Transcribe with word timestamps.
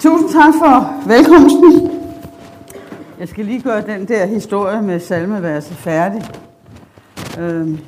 Tusind 0.00 0.30
tak 0.30 0.54
for 0.54 1.08
velkomsten. 1.08 1.90
Jeg 3.18 3.28
skal 3.28 3.44
lige 3.44 3.62
gøre 3.62 3.80
den 3.80 4.08
der 4.08 4.26
historie 4.26 4.82
med 4.82 5.00
salmeverset 5.00 5.76
færdig. 5.76 6.22
Øhm, 7.40 7.78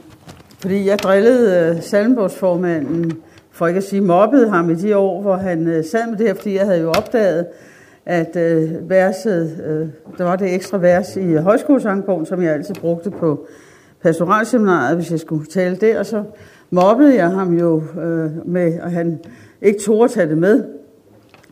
fordi 0.60 0.86
jeg 0.86 0.98
drillede 0.98 1.74
øh, 1.76 1.82
salmebogsformanden, 1.82 3.12
for 3.50 3.66
ikke 3.66 3.78
at 3.78 3.84
sige 3.84 4.00
mobbede 4.00 4.50
ham 4.50 4.70
i 4.70 4.74
de 4.74 4.96
år, 4.96 5.22
hvor 5.22 5.36
han 5.36 5.66
øh, 5.66 5.84
sad 5.84 6.06
med 6.10 6.18
det 6.18 6.26
her, 6.26 6.34
fordi 6.34 6.54
jeg 6.54 6.66
havde 6.66 6.80
jo 6.80 6.88
opdaget, 6.88 7.46
at 8.06 8.36
øh, 8.36 8.90
verset, 8.90 9.64
øh, 9.66 9.88
der 10.18 10.24
var 10.24 10.36
det 10.36 10.54
ekstra 10.54 10.78
vers 10.78 11.16
i 11.16 11.34
højskolesangbogen, 11.34 12.26
som 12.26 12.42
jeg 12.42 12.52
altid 12.52 12.74
brugte 12.74 13.10
på 13.10 13.46
pastoralseminaret, 14.02 14.96
hvis 14.96 15.10
jeg 15.10 15.20
skulle 15.20 15.46
tale 15.46 15.76
der, 15.76 15.98
og 15.98 16.06
så 16.06 16.24
mobbede 16.70 17.14
jeg 17.14 17.30
ham 17.30 17.58
jo 17.58 17.82
øh, 18.02 18.48
med, 18.48 18.80
og 18.80 18.90
han 18.90 19.20
ikke 19.62 19.80
tog 19.80 20.04
at 20.04 20.10
tage 20.10 20.28
det 20.28 20.38
med. 20.38 20.81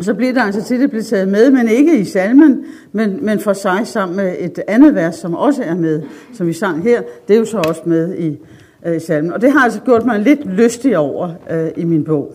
Så 0.00 0.14
bliver 0.14 0.32
det 0.32 0.40
altså 0.40 0.64
til, 0.64 0.80
det 0.80 0.90
bliver 0.90 1.02
taget 1.02 1.28
med, 1.28 1.50
men 1.50 1.68
ikke 1.68 1.98
i 1.98 2.04
salmen, 2.04 2.64
men, 2.92 3.24
men 3.24 3.41
for 3.41 3.52
sig 3.52 3.80
sammen 3.84 4.16
med 4.16 4.34
et 4.38 4.62
andet 4.68 4.95
vers, 4.95 5.16
som 5.16 5.34
også 5.34 5.62
er 5.62 5.74
med, 5.74 6.02
som 6.32 6.46
vi 6.46 6.52
sang 6.52 6.82
her. 6.82 7.02
Det 7.28 7.34
er 7.34 7.38
jo 7.38 7.45
så 7.45 7.58
også 7.58 7.82
med 7.84 8.14
i, 8.14 8.38
øh, 8.86 8.96
i 8.96 9.00
salmen. 9.00 9.32
Og 9.32 9.41
det 9.41 9.52
har 9.52 9.60
altså 9.60 9.80
gjort 9.80 10.06
mig 10.06 10.20
lidt 10.20 10.46
lystig 10.46 10.98
over 10.98 11.30
øh, 11.50 11.68
i 11.77 11.84
min 11.84 12.05
bog. 12.05 12.34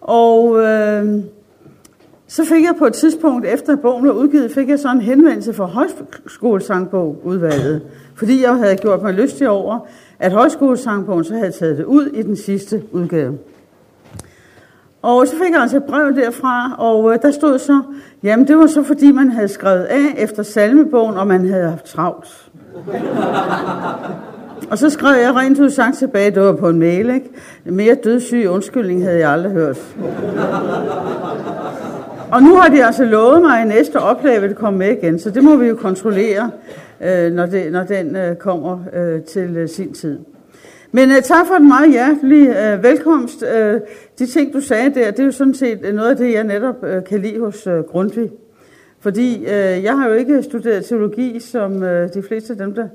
Og 0.00 0.58
øh, 0.58 1.18
så 2.26 2.44
fik 2.44 2.64
jeg 2.64 2.74
på 2.78 2.86
et 2.86 2.92
tidspunkt, 2.92 3.46
efter 3.46 3.76
bogen 3.76 4.06
var 4.06 4.12
udgivet, 4.12 4.50
fik 4.50 4.68
jeg 4.68 4.78
så 4.78 4.90
en 4.90 5.00
henvendelse 5.00 5.52
fra 5.52 5.66
højskolesangbogsudvalget, 5.66 7.82
fordi 8.14 8.42
jeg 8.42 8.56
havde 8.56 8.76
gjort 8.76 9.02
mig 9.02 9.14
lystig 9.14 9.48
over, 9.48 9.78
at 10.18 10.32
højskolesangbogen 10.32 11.24
så 11.24 11.34
havde 11.34 11.52
taget 11.52 11.78
det 11.78 11.84
ud 11.84 12.06
i 12.06 12.22
den 12.22 12.36
sidste 12.36 12.82
udgave. 12.92 13.38
Og 15.02 15.28
så 15.28 15.36
fik 15.36 15.52
jeg 15.52 15.60
altså 15.60 15.76
et 15.76 15.84
brev 15.84 16.16
derfra, 16.16 16.74
og 16.78 17.12
øh, 17.12 17.18
der 17.22 17.30
stod 17.30 17.58
så, 17.58 17.82
jamen 18.22 18.48
det 18.48 18.56
var 18.56 18.66
så 18.66 18.82
fordi 18.82 19.12
man 19.12 19.30
havde 19.30 19.48
skrevet 19.48 19.84
af 19.84 20.14
efter 20.18 20.42
salmebogen, 20.42 21.16
og 21.16 21.26
man 21.26 21.48
havde 21.48 21.70
haft 21.70 21.84
travlt. 21.84 22.50
og 24.70 24.78
så 24.78 24.90
skrev 24.90 25.20
jeg 25.20 25.34
rent 25.36 25.60
ud 25.60 25.70
sagt 25.70 25.96
tilbage, 25.98 26.30
det 26.30 26.42
var 26.42 26.52
på 26.52 26.68
en 26.68 26.78
mail, 26.78 27.10
ikke? 27.10 27.30
Mere 27.64 27.94
dødssyg 27.94 28.46
undskyldning 28.48 29.02
havde 29.02 29.18
jeg 29.18 29.30
aldrig 29.30 29.52
hørt. 29.52 29.78
og 32.32 32.42
nu 32.42 32.56
har 32.56 32.68
de 32.68 32.84
altså 32.84 33.04
lovet 33.04 33.42
mig, 33.42 33.60
at 33.60 33.68
næste 33.68 34.00
oplag 34.00 34.42
vil 34.42 34.54
komme 34.54 34.78
med 34.78 34.96
igen, 35.02 35.18
så 35.18 35.30
det 35.30 35.44
må 35.44 35.56
vi 35.56 35.66
jo 35.66 35.74
kontrollere, 35.74 36.50
øh, 37.00 37.32
når, 37.32 37.46
det, 37.46 37.72
når 37.72 37.82
den 37.82 38.16
øh, 38.16 38.36
kommer 38.36 38.78
øh, 38.92 39.22
til 39.22 39.56
øh, 39.56 39.68
sin 39.68 39.94
tid. 39.94 40.18
Men 40.94 41.10
uh, 41.10 41.16
tak 41.16 41.46
for 41.46 41.54
den 41.54 41.68
meget 41.68 41.90
hjertelige 41.90 42.50
uh, 42.50 42.72
øh, 42.72 42.82
velkomst. 42.82 43.42
Uh, 43.42 43.80
de 44.18 44.26
ting, 44.26 44.52
du 44.52 44.60
sagde 44.60 44.94
der, 44.94 45.10
det 45.10 45.20
er 45.20 45.24
jo 45.24 45.30
sådan 45.30 45.54
set 45.54 45.94
noget 45.94 46.10
af 46.10 46.16
det, 46.16 46.32
jeg 46.32 46.44
netop 46.44 46.82
uh, 46.82 47.04
kan 47.04 47.20
lide 47.20 47.40
hos 47.40 47.66
uh, 47.66 47.72
Grundtvig. 47.72 48.30
Fordi 49.00 49.38
uh, 49.40 49.84
jeg 49.84 49.98
har 49.98 50.08
jo 50.08 50.14
ikke 50.14 50.42
studeret 50.42 50.84
teologi, 50.84 51.40
som 51.40 51.76
uh, 51.76 51.82
de 51.88 52.22
fleste 52.28 52.52
af 52.52 52.58
dem, 52.58 52.74
der, 52.74 52.88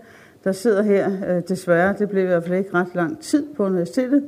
der 0.44 0.52
sidder 0.52 0.84
her, 0.84 1.08
uh, 1.08 1.44
desværre. 1.50 1.96
Det 2.00 2.10
blev 2.10 2.24
i 2.24 2.28
hvert 2.28 2.44
fald 2.44 2.58
ikke 2.58 2.74
ret 2.74 2.96
lang 2.96 3.20
tid 3.20 3.46
på 3.56 3.66
universitetet, 3.66 4.24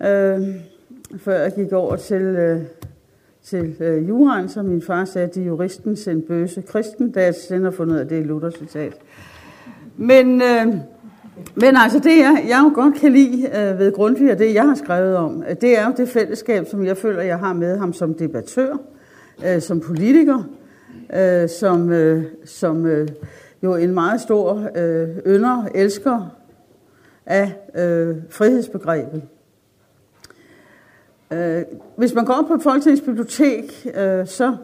uh, 0.00 0.46
før 1.18 1.38
jeg 1.38 1.52
gik 1.56 1.72
over 1.72 1.96
til, 1.96 2.52
uh, 2.52 2.62
til 3.44 3.76
uh, 3.80 4.08
juraen, 4.08 4.48
som 4.48 4.64
min 4.64 4.82
far 4.82 5.04
sagde, 5.04 5.28
de 5.34 5.42
juristen 5.42 5.96
sendte 5.96 6.28
bøse 6.28 6.62
kristen, 6.62 7.10
da 7.10 7.24
jeg 7.24 7.34
senere 7.34 7.72
fundet 7.72 7.94
ud 7.94 7.98
af, 7.98 8.08
det 8.08 8.18
er 8.18 8.24
Luthers 8.24 8.54
citat. 8.54 8.92
Men... 9.96 10.42
Uh, 10.42 10.74
men 11.54 11.76
altså 11.76 11.98
det, 11.98 12.18
jeg, 12.18 12.44
jeg 12.48 12.60
jo 12.64 12.72
godt 12.74 12.94
kan 12.94 13.12
lide 13.12 13.46
øh, 13.46 13.78
ved 13.78 13.92
Grundtvig, 13.92 14.32
og 14.32 14.38
det 14.38 14.54
jeg 14.54 14.68
har 14.68 14.74
skrevet 14.74 15.16
om, 15.16 15.42
øh, 15.48 15.56
det 15.60 15.78
er 15.78 15.86
jo 15.86 15.92
det 15.96 16.08
fællesskab, 16.08 16.66
som 16.66 16.84
jeg 16.84 16.96
føler, 16.96 17.22
jeg 17.22 17.38
har 17.38 17.52
med 17.52 17.78
ham 17.78 17.92
som 17.92 18.14
debattør, 18.14 18.76
øh, 19.46 19.62
som 19.62 19.80
politiker, 19.80 20.42
øh, 21.14 21.48
som, 21.48 21.92
øh, 21.92 22.24
som 22.44 22.86
øh, 22.86 23.08
jo 23.62 23.74
en 23.74 23.94
meget 23.94 24.20
stor 24.20 24.68
øh, 24.76 25.08
ynder, 25.26 25.68
elsker 25.74 26.36
af 27.26 27.52
øh, 27.74 28.16
frihedsbegrebet. 28.30 29.22
Øh, 31.32 31.62
hvis 31.96 32.14
man 32.14 32.24
går 32.24 32.34
op 32.34 32.46
på 32.48 32.58
Folketingets 32.62 33.02
bibliotek, 33.02 33.86
øh, 33.94 34.26
så 34.26 34.56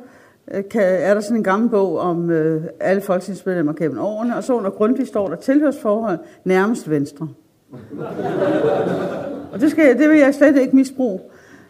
Øh, 0.55 0.65
kan, 0.71 0.83
er 0.83 1.15
der 1.15 1.21
sådan 1.21 1.37
en 1.37 1.45
gammel 1.45 1.71
bog 1.71 1.99
om 1.99 2.31
øh, 2.31 2.62
alle 2.81 3.03
folketingsmedlemmer 3.03 3.73
gennem 3.73 3.99
årene, 3.99 4.37
og 4.37 4.45
så 4.45 4.53
under 4.53 4.71
Grundtvig 4.71 5.07
står 5.07 5.29
der 5.29 5.37
tilhørsforhold 5.37 6.19
nærmest 6.45 6.91
venstre. 6.91 7.29
og 9.53 9.61
det, 9.61 9.71
skal, 9.71 9.99
det 9.99 10.11
vil 10.11 10.19
jeg 10.19 10.34
slet 10.34 10.57
ikke 10.57 10.77
misbruge, 10.77 11.21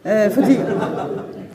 øh, 0.05 0.31
fordi, 0.31 0.53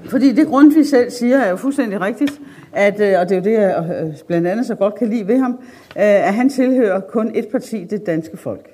fordi 0.05 0.33
det 0.33 0.47
Grundtvig 0.47 0.89
selv 0.89 1.11
siger 1.11 1.39
er 1.39 1.51
jo 1.51 1.57
fuldstændig 1.57 2.01
rigtigt, 2.01 2.41
at, 2.73 3.01
øh, 3.01 3.21
og 3.21 3.29
det 3.29 3.33
er 3.33 3.39
jo 3.39 3.45
det, 3.45 3.53
jeg 3.53 4.03
øh, 4.03 4.15
blandt 4.27 4.47
andet 4.47 4.67
så 4.67 4.75
godt 4.75 4.95
kan 4.95 5.09
lide 5.09 5.29
ved 5.29 5.39
ham, 5.39 5.53
øh, 5.97 6.29
at 6.29 6.35
han 6.35 6.49
tilhører 6.49 7.01
kun 7.01 7.31
et 7.35 7.49
parti, 7.49 7.85
det 7.91 8.07
danske 8.07 8.37
folk. 8.37 8.72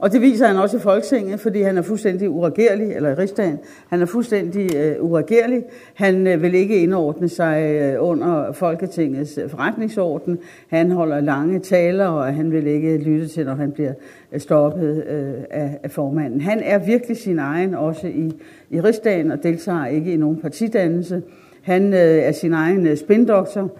Og 0.00 0.12
det 0.12 0.20
viser 0.20 0.46
han 0.46 0.56
også 0.56 0.76
i 0.76 0.80
Folketinget, 0.80 1.40
fordi 1.40 1.62
han 1.62 1.78
er 1.78 1.82
fuldstændig 1.82 2.30
uregerlig, 2.30 2.92
eller 2.92 3.10
i 3.10 3.14
rigsdagen, 3.14 3.58
han 3.88 4.02
er 4.02 4.06
fuldstændig 4.06 4.76
øh, 4.76 5.04
uregerlig. 5.04 5.64
Han 5.94 6.26
øh, 6.26 6.42
vil 6.42 6.54
ikke 6.54 6.82
indordne 6.82 7.28
sig 7.28 7.62
øh, 7.62 7.96
under 8.08 8.52
Folketingets 8.52 9.38
øh, 9.38 9.50
forretningsorden. 9.50 10.38
Han 10.68 10.90
holder 10.90 11.20
lange 11.20 11.58
taler, 11.58 12.06
og 12.06 12.34
han 12.34 12.52
vil 12.52 12.66
ikke 12.66 12.98
lytte 12.98 13.28
til, 13.28 13.46
når 13.46 13.54
han 13.54 13.72
bliver 13.72 13.92
øh, 14.32 14.40
stoppet 14.40 15.04
øh, 15.08 15.34
af, 15.50 15.78
af 15.82 15.90
formanden. 15.90 16.40
Han 16.40 16.60
er 16.62 16.78
virkelig 16.78 17.16
sin 17.16 17.38
egen, 17.38 17.74
også 17.74 18.06
i, 18.06 18.32
i 18.70 18.80
rigsdagen, 18.80 19.30
og 19.30 19.42
deltager 19.42 19.86
ikke 19.86 20.12
i 20.12 20.16
nogen 20.16 20.36
partidannelse. 20.36 21.22
Han 21.62 21.92
øh, 21.92 21.98
er 22.00 22.32
sin 22.32 22.52
egen 22.52 22.86
øh, 22.86 22.96
spindoktor. 22.96 23.70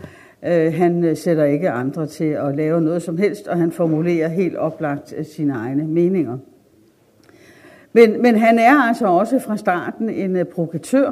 Øh, 0.46 0.72
han 0.72 1.04
øh, 1.04 1.16
sætter 1.16 1.44
ikke 1.44 1.70
andre 1.70 2.06
til 2.06 2.24
at 2.24 2.56
lave 2.56 2.80
noget 2.80 3.02
som 3.02 3.18
helst, 3.18 3.48
og 3.48 3.58
han 3.58 3.72
formulerer 3.72 4.28
helt 4.28 4.56
oplagt 4.56 5.14
øh, 5.16 5.24
sine 5.24 5.52
egne 5.54 5.86
meninger. 5.86 6.38
Men, 7.92 8.22
men 8.22 8.36
han 8.36 8.58
er 8.58 8.88
altså 8.88 9.06
også 9.06 9.38
fra 9.38 9.56
starten 9.56 10.10
en 10.10 10.36
uh, 10.36 10.42
provokatør, 10.42 11.10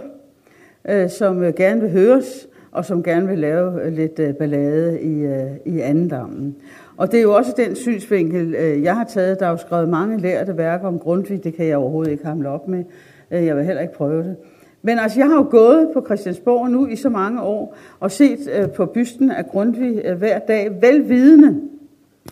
uh, 0.93 1.11
som 1.11 1.39
uh, 1.39 1.55
gerne 1.55 1.81
vil 1.81 1.91
høres, 1.91 2.49
og 2.73 2.85
som 2.85 3.03
gerne 3.03 3.29
vil 3.29 3.39
lave 3.39 3.91
lidt 3.91 4.19
uh, 4.19 4.35
ballade 4.35 5.01
i, 5.01 5.27
uh, 5.27 5.75
i 5.75 5.81
andendammen. 5.81 6.57
Og 6.97 7.13
det 7.13 7.19
er 7.19 7.23
jo 7.23 7.35
også 7.35 7.55
den 7.57 7.77
synsvinkel, 7.77 8.57
uh, 8.57 8.83
jeg 8.83 8.97
har 8.97 9.05
taget. 9.05 9.41
Der 9.41 9.47
er 9.47 9.51
jo 9.51 9.57
skrevet 9.57 9.89
mange 9.89 10.19
lærte 10.19 10.57
værker 10.57 10.89
om 10.89 10.99
Grundtvig, 10.99 11.45
det 11.45 11.55
kan 11.55 11.67
jeg 11.67 11.77
overhovedet 11.77 12.13
ikke 12.13 12.27
hamle 12.27 12.49
op 12.49 12.69
med. 12.69 12.85
Uh, 13.31 13.47
jeg 13.47 13.57
vil 13.57 13.65
heller 13.65 13.83
ikke 13.83 13.95
prøve 13.95 14.23
det. 14.23 14.37
Men 14.83 14.99
altså, 14.99 15.21
jeg 15.21 15.29
har 15.29 15.37
jo 15.37 15.47
gået 15.51 15.89
på 15.95 16.03
Christiansborg 16.07 16.71
nu 16.71 16.87
i 16.87 16.97
så 16.97 17.09
mange 17.09 17.43
år, 17.43 17.77
og 18.01 18.11
set 18.11 18.39
øh, 18.59 18.71
på 18.71 18.87
bysten 18.87 19.31
af 19.31 19.47
Grundtvig 19.47 20.03
øh, 20.05 20.19
hver 20.19 20.39
dag, 20.39 20.71
velvidende, 20.81 21.61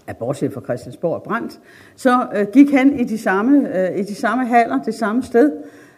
at 0.07 0.17
bortset 0.17 0.53
fra 0.53 0.61
Christiansborg 0.61 1.15
og 1.15 1.23
Brandt, 1.23 1.61
så 1.97 2.27
øh, 2.37 2.47
gik 2.53 2.71
han 2.71 3.01
i 3.01 3.05
de 3.05 3.19
samme, 3.19 3.79
øh, 3.79 3.99
i 3.99 4.03
de 4.03 4.15
samme 4.15 4.47
haller, 4.47 4.83
det 4.83 4.95
samme 4.95 5.23
sted, 5.23 5.53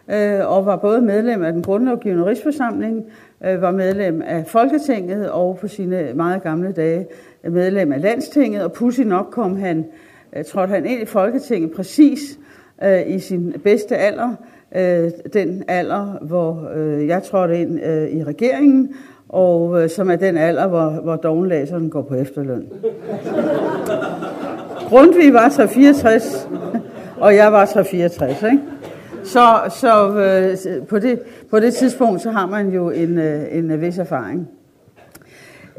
øh, 0.09 0.51
og 0.51 0.65
var 0.65 0.75
både 0.75 1.01
medlem 1.01 1.43
af 1.43 1.53
den 1.53 1.63
grundlovgivende 1.63 2.25
rigsforsamling, 2.25 3.05
øh, 3.45 3.61
var 3.61 3.71
medlem 3.71 4.21
af 4.21 4.47
Folketinget, 4.47 5.29
og 5.31 5.57
på 5.57 5.67
sine 5.67 6.11
meget 6.15 6.43
gamle 6.43 6.71
dage 6.71 7.07
medlem 7.43 7.91
af 7.91 8.01
Landstinget, 8.01 8.63
og 8.63 8.73
pudsigt 8.73 9.07
nok 9.07 9.27
kom 9.31 9.57
han, 9.57 9.85
øh, 10.35 10.43
trådte 10.45 10.73
han 10.73 10.85
ind 10.85 11.01
i 11.01 11.05
Folketinget 11.05 11.71
præcis 11.71 12.39
øh, 12.83 13.07
i 13.07 13.19
sin 13.19 13.55
bedste 13.63 13.97
alder, 13.97 14.35
øh, 14.75 15.11
den 15.33 15.63
alder, 15.67 16.17
hvor 16.21 16.69
øh, 16.75 17.07
jeg 17.07 17.23
trådte 17.23 17.61
ind 17.61 17.79
øh, 17.83 18.09
i 18.09 18.23
regeringen, 18.23 18.95
og 19.29 19.83
øh, 19.83 19.89
som 19.89 20.09
er 20.09 20.15
den 20.15 20.37
alder, 20.37 20.67
hvor, 20.67 20.89
hvor 20.89 21.15
dogenlæseren 21.15 21.89
går 21.89 22.01
på 22.01 22.15
efterløn. 22.15 22.67
Grundtvig 24.89 25.33
var 25.33 25.49
364, 25.49 26.49
og 27.17 27.35
jeg 27.35 27.51
var 27.51 27.65
364, 27.65 28.43
ikke? 28.43 28.59
Så, 29.23 29.59
så 29.69 30.09
øh, 30.09 30.87
på, 30.87 30.99
det, 30.99 31.21
på 31.49 31.59
det 31.59 31.73
tidspunkt, 31.73 32.21
så 32.21 32.31
har 32.31 32.47
man 32.47 32.69
jo 32.69 32.89
en, 32.89 33.17
øh, 33.17 33.41
en 33.51 33.81
vis 33.81 33.97
erfaring. 33.97 34.49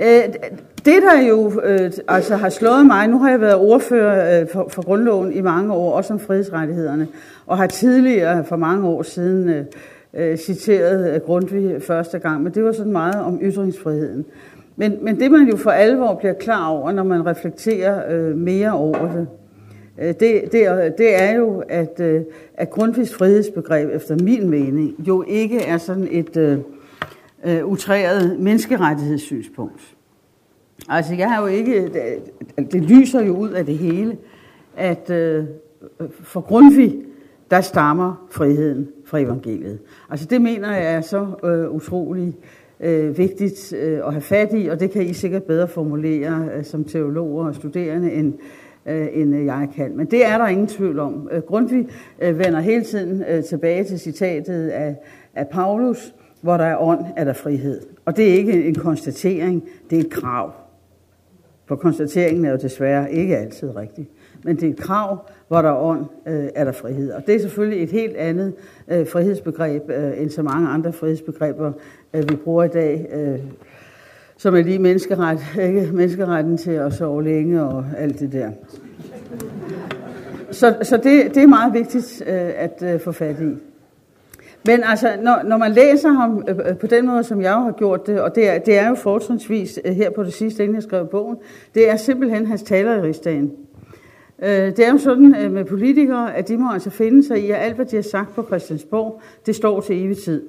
Øh, 0.00 0.34
det, 0.84 1.02
der 1.02 1.26
jo 1.28 1.60
øh, 1.64 1.92
altså 2.08 2.36
har 2.36 2.48
slået 2.48 2.86
mig, 2.86 3.08
nu 3.08 3.18
har 3.18 3.30
jeg 3.30 3.40
været 3.40 3.56
ordfører 3.56 4.40
øh, 4.40 4.48
for, 4.48 4.68
for 4.68 4.84
grundloven 4.84 5.32
i 5.32 5.40
mange 5.40 5.72
år, 5.72 5.92
også 5.92 6.12
om 6.12 6.20
frihedsrettighederne, 6.20 7.08
og 7.46 7.56
har 7.56 7.66
tidligere 7.66 8.44
for 8.44 8.56
mange 8.56 8.88
år 8.88 9.02
siden 9.02 9.48
øh, 9.48 9.64
øh 10.14 10.36
citeret 10.36 11.14
øh, 11.14 11.20
Grundtvig 11.20 11.82
første 11.82 12.18
gang, 12.18 12.42
men 12.42 12.54
det 12.54 12.64
var 12.64 12.72
sådan 12.72 12.92
meget 12.92 13.24
om 13.24 13.38
ytringsfriheden. 13.42 14.24
Men, 14.76 14.98
men 15.02 15.20
det 15.20 15.30
man 15.30 15.48
jo 15.48 15.56
for 15.56 15.70
alvor 15.70 16.14
bliver 16.14 16.34
klar 16.34 16.68
over, 16.68 16.92
når 16.92 17.02
man 17.02 17.26
reflekterer 17.26 18.14
øh, 18.14 18.36
mere 18.36 18.72
over 18.72 19.12
det, 19.12 19.26
øh, 19.98 20.06
det, 20.06 20.52
det, 20.52 20.94
det 20.98 21.22
er 21.22 21.34
jo, 21.34 21.62
at, 21.68 22.00
øh, 22.00 22.20
at 22.54 22.70
Grundtvigs 22.70 23.14
frihedsbegreb, 23.14 23.90
efter 23.92 24.16
min 24.22 24.50
mening, 24.50 24.94
jo 25.08 25.24
ikke 25.28 25.64
er 25.64 25.78
sådan 25.78 26.08
et 26.10 26.36
øh, 26.36 26.58
øh, 27.44 27.66
utræret 27.66 28.40
menneskerettighedssynspunkt. 28.40 29.96
Altså, 30.88 31.14
jeg 31.14 31.30
har 31.30 31.40
jo 31.40 31.46
ikke... 31.46 31.82
Det, 31.82 32.72
det 32.72 32.82
lyser 32.82 33.22
jo 33.22 33.36
ud 33.36 33.50
af 33.50 33.66
det 33.66 33.78
hele, 33.78 34.16
at 34.76 35.10
øh, 35.10 35.44
for 36.10 36.40
Grundtvig, 36.40 37.02
der 37.50 37.60
stammer 37.60 38.26
friheden 38.30 38.88
fra 39.04 39.18
evangeliet. 39.18 39.78
Altså 40.10 40.26
det 40.26 40.42
mener 40.42 40.74
jeg 40.74 40.94
er 40.94 41.00
så 41.00 41.26
øh, 41.44 41.70
utrolig 41.70 42.36
øh, 42.80 43.18
vigtigt 43.18 43.72
øh, 43.72 43.98
at 44.06 44.12
have 44.12 44.20
fat 44.20 44.48
i, 44.52 44.66
og 44.66 44.80
det 44.80 44.90
kan 44.90 45.02
I 45.02 45.12
sikkert 45.12 45.42
bedre 45.42 45.68
formulere 45.68 46.48
øh, 46.54 46.64
som 46.64 46.84
teologer 46.84 47.46
og 47.46 47.54
studerende, 47.54 48.12
end, 48.12 48.34
øh, 48.86 49.08
end 49.12 49.44
jeg 49.44 49.68
kan. 49.76 49.96
Men 49.96 50.06
det 50.06 50.26
er 50.26 50.38
der 50.38 50.46
ingen 50.46 50.66
tvivl 50.66 50.98
om. 50.98 51.28
Øh, 51.32 51.42
Grundtvig 51.42 51.88
øh, 52.22 52.38
vender 52.38 52.60
hele 52.60 52.84
tiden 52.84 53.24
øh, 53.28 53.44
tilbage 53.44 53.84
til 53.84 54.00
citatet 54.00 54.68
af, 54.68 54.96
af 55.34 55.48
Paulus, 55.48 56.14
hvor 56.40 56.56
der 56.56 56.64
er 56.64 56.76
ånd, 56.82 57.04
er 57.16 57.24
der 57.24 57.32
frihed. 57.32 57.80
Og 58.04 58.16
det 58.16 58.30
er 58.30 58.34
ikke 58.34 58.64
en 58.64 58.74
konstatering, 58.74 59.68
det 59.90 59.96
er 59.96 60.00
et 60.00 60.10
krav. 60.10 60.52
For 61.66 61.76
konstateringen 61.76 62.44
er 62.44 62.50
jo 62.50 62.56
desværre 62.56 63.12
ikke 63.12 63.36
altid 63.36 63.76
rigtig. 63.76 64.08
Men 64.44 64.56
det 64.56 64.68
er 64.68 64.72
et 64.72 64.80
krav, 64.80 65.18
hvor 65.48 65.62
der 65.62 65.68
er 65.68 65.82
ånd, 65.82 66.04
øh, 66.26 66.48
er 66.54 66.64
der 66.64 66.72
frihed. 66.72 67.12
Og 67.12 67.26
det 67.26 67.34
er 67.34 67.40
selvfølgelig 67.40 67.82
et 67.82 67.90
helt 67.90 68.16
andet 68.16 68.54
øh, 68.88 69.06
frihedsbegreb, 69.06 69.90
øh, 69.90 70.22
end 70.22 70.30
så 70.30 70.42
mange 70.42 70.68
andre 70.68 70.92
frihedsbegreber, 70.92 71.72
øh, 72.14 72.30
vi 72.30 72.36
bruger 72.36 72.64
i 72.64 72.68
dag. 72.68 73.06
Øh, 73.12 73.38
som 74.36 74.54
er 74.54 74.62
lige 74.62 74.78
menneskeret, 74.78 75.40
ikke? 75.66 75.90
menneskeretten 75.92 76.56
til 76.56 76.70
at 76.70 76.92
sove 76.92 77.24
længe 77.24 77.62
og 77.62 77.84
alt 77.98 78.20
det 78.20 78.32
der. 78.32 78.50
Så, 80.50 80.76
så 80.82 80.96
det, 80.96 81.34
det 81.34 81.42
er 81.42 81.46
meget 81.46 81.74
vigtigt 81.74 82.22
øh, 82.26 82.50
at 82.56 82.82
øh, 82.82 83.00
få 83.00 83.12
fat 83.12 83.40
i. 83.40 83.69
Men 84.64 84.84
altså, 84.84 85.16
når, 85.22 85.42
når 85.44 85.56
man 85.56 85.72
læser 85.72 86.08
ham 86.08 86.44
øh, 86.48 86.56
øh 86.68 86.78
på 86.78 86.86
den 86.86 87.06
måde, 87.06 87.24
som 87.24 87.42
jeg 87.42 87.52
har 87.54 87.72
gjort 87.72 88.06
det, 88.06 88.20
og 88.20 88.34
det 88.34 88.48
er, 88.48 88.58
det 88.58 88.78
er 88.78 88.88
jo 88.88 88.94
fortrinsvis 88.94 89.80
øh, 89.84 89.92
her 89.92 90.10
på 90.10 90.22
det 90.22 90.32
sidste, 90.32 90.62
inden 90.62 90.74
jeg 90.74 90.82
skrev 90.82 91.06
bogen, 91.06 91.36
det 91.74 91.90
er 91.90 91.96
simpelthen 91.96 92.46
hans 92.46 92.62
taler 92.62 92.94
i 92.96 93.00
rigsdagen. 93.00 93.52
Øh, 94.42 94.48
det 94.48 94.78
er 94.78 94.92
jo 94.92 94.98
sådan 94.98 95.34
øh, 95.36 95.52
med 95.52 95.64
politikere, 95.64 96.36
at 96.36 96.48
de 96.48 96.56
må 96.56 96.72
altså 96.72 96.90
finde 96.90 97.26
sig 97.26 97.44
i, 97.44 97.50
at 97.50 97.58
alt, 97.60 97.74
hvad 97.74 97.86
de 97.86 97.96
har 97.96 98.02
sagt 98.02 98.34
på 98.34 98.42
Christiansborg, 98.42 99.20
det 99.46 99.56
står 99.56 99.80
til 99.80 100.04
evig 100.04 100.16
tid. 100.18 100.42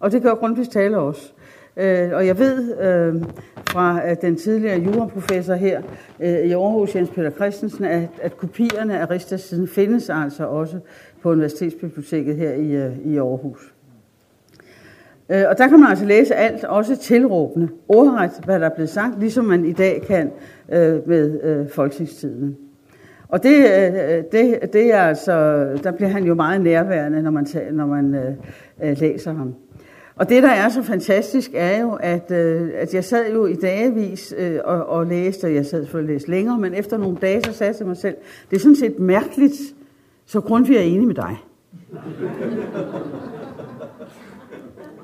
Og 0.00 0.12
det 0.12 0.22
gør 0.22 0.34
Grundtvigs 0.34 0.68
taler 0.68 0.98
også. 0.98 1.32
Øh, 1.76 2.10
og 2.12 2.26
jeg 2.26 2.38
ved 2.38 2.78
øh, 2.80 3.22
fra 3.66 4.00
at 4.04 4.22
den 4.22 4.36
tidligere 4.36 4.78
juraprofessor 4.80 5.54
her 5.54 5.82
øh, 6.20 6.28
i 6.28 6.52
Aarhus, 6.52 6.94
Jens 6.94 7.10
Peter 7.10 7.30
Christensen, 7.30 7.84
at, 7.84 8.08
at 8.22 8.36
kopierne 8.36 8.98
af 8.98 9.10
Rigsdagssiden 9.10 9.68
findes 9.68 10.10
altså 10.10 10.44
også 10.44 10.78
på 11.22 11.30
Universitetsbiblioteket 11.30 12.36
her 12.36 12.52
i, 12.52 12.72
øh, 12.72 12.98
i 13.04 13.16
Aarhus. 13.16 13.74
Øh, 15.28 15.44
og 15.48 15.58
der 15.58 15.68
kan 15.68 15.80
man 15.80 15.88
altså 15.88 16.04
læse 16.04 16.34
alt, 16.34 16.64
også 16.64 16.96
tilråbende, 16.96 17.68
ordret, 17.88 18.30
hvad 18.44 18.60
der 18.60 18.66
er 18.66 18.74
blevet 18.74 18.90
sagt, 18.90 19.20
ligesom 19.20 19.44
man 19.44 19.64
i 19.64 19.72
dag 19.72 20.02
kan 20.06 20.30
øh, 20.72 21.08
med 21.08 21.40
øh, 21.42 21.68
folketingstiden. 21.68 22.56
Og 23.28 23.42
det, 23.42 23.56
øh, 23.56 24.24
det, 24.32 24.72
det 24.72 24.94
er 24.94 25.00
altså, 25.00 25.34
der 25.82 25.92
bliver 25.92 26.08
han 26.08 26.24
jo 26.24 26.34
meget 26.34 26.60
nærværende, 26.60 27.22
når 27.22 27.30
man, 27.30 27.44
tager, 27.44 27.72
når 27.72 27.86
man 27.86 28.14
øh, 28.14 28.34
øh, 28.82 28.98
læser 28.98 29.32
ham. 29.32 29.54
Og 30.16 30.28
det, 30.28 30.42
der 30.42 30.50
er 30.50 30.68
så 30.68 30.82
fantastisk, 30.82 31.50
er 31.54 31.80
jo, 31.80 31.98
at, 32.00 32.30
øh, 32.30 32.70
at 32.74 32.94
jeg 32.94 33.04
sad 33.04 33.32
jo 33.32 33.46
i 33.46 33.54
dagevis 33.54 34.34
øh, 34.38 34.58
og, 34.64 34.86
og 34.86 35.06
læste, 35.06 35.44
og 35.44 35.54
jeg 35.54 35.66
sad 35.66 35.86
for 35.86 35.98
at 35.98 36.04
læse 36.04 36.30
længere, 36.30 36.58
men 36.58 36.74
efter 36.74 36.98
nogle 36.98 37.16
dage, 37.16 37.42
så 37.44 37.52
sagde 37.52 37.68
jeg 37.68 37.76
til 37.76 37.86
mig 37.86 37.96
selv, 37.96 38.16
det 38.50 38.56
er 38.56 38.60
sådan 38.60 38.76
set 38.76 38.98
mærkeligt, 38.98 39.54
så 40.30 40.40
Grundtvig 40.40 40.76
er 40.76 40.80
enig 40.80 41.06
med 41.06 41.14
dig. 41.14 41.44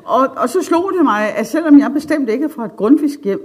og, 0.05 0.29
og 0.37 0.49
så 0.49 0.63
slog 0.63 0.93
det 0.97 1.05
mig, 1.05 1.37
at 1.37 1.47
selvom 1.47 1.79
jeg 1.79 1.91
bestemt 1.95 2.29
ikke 2.29 2.45
er 2.45 2.49
fra 2.49 2.65
et 2.65 2.77
Grundtvigs 2.77 3.19
hjem, 3.25 3.41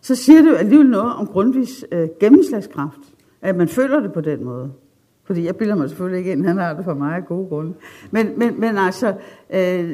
så 0.00 0.14
siger 0.14 0.42
det 0.42 0.50
jo 0.50 0.54
alligevel 0.54 0.90
noget 0.90 1.14
om 1.14 1.26
Grundtvigs 1.26 1.84
øh, 1.92 2.08
gennemslagskraft, 2.20 3.00
at 3.42 3.56
man 3.56 3.68
føler 3.68 4.00
det 4.00 4.12
på 4.12 4.20
den 4.20 4.44
måde. 4.44 4.72
Fordi 5.24 5.46
jeg 5.46 5.56
bilder 5.56 5.74
mig 5.74 5.88
selvfølgelig 5.88 6.18
ikke 6.18 6.32
ind, 6.32 6.46
han 6.46 6.58
har 6.58 6.74
det 6.74 6.84
for 6.84 6.94
mig 6.94 7.16
af 7.16 7.26
gode 7.26 7.48
grunde. 7.48 7.72
Men, 8.10 8.28
men, 8.36 8.60
men 8.60 8.76
altså, 8.78 9.14
øh, 9.54 9.90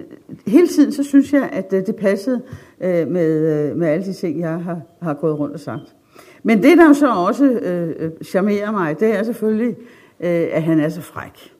hele 0.47 0.67
tiden 0.67 0.93
så 0.93 1.03
synes 1.03 1.33
jeg, 1.33 1.49
at 1.53 1.73
øh, 1.73 1.87
det 1.87 1.97
passede 1.97 2.43
øh, 2.81 3.09
med, 3.09 3.69
øh, 3.71 3.77
med 3.77 3.89
alle 3.89 4.07
de 4.07 4.13
ting, 4.13 4.41
jeg 4.41 4.59
har, 4.59 4.81
har 5.03 5.15
gået 5.15 5.39
rundt 5.39 5.55
og 5.55 5.61
sagt. 5.61 5.97
Men 6.43 6.63
det, 6.63 6.79
der 6.79 6.87
jo 6.87 6.95
så 6.95 7.09
også 7.09 7.45
øh, 7.45 7.95
øh, 7.99 8.11
charmerer 8.25 8.73
mig, 8.73 9.01
det 9.01 9.19
er 9.19 9.23
selvfølgelig, 9.23 9.77
øh, 10.21 10.47
at 10.53 10.63
han 10.63 10.81
er 10.81 10.89
så 10.89 11.01
fræk. 11.01 11.53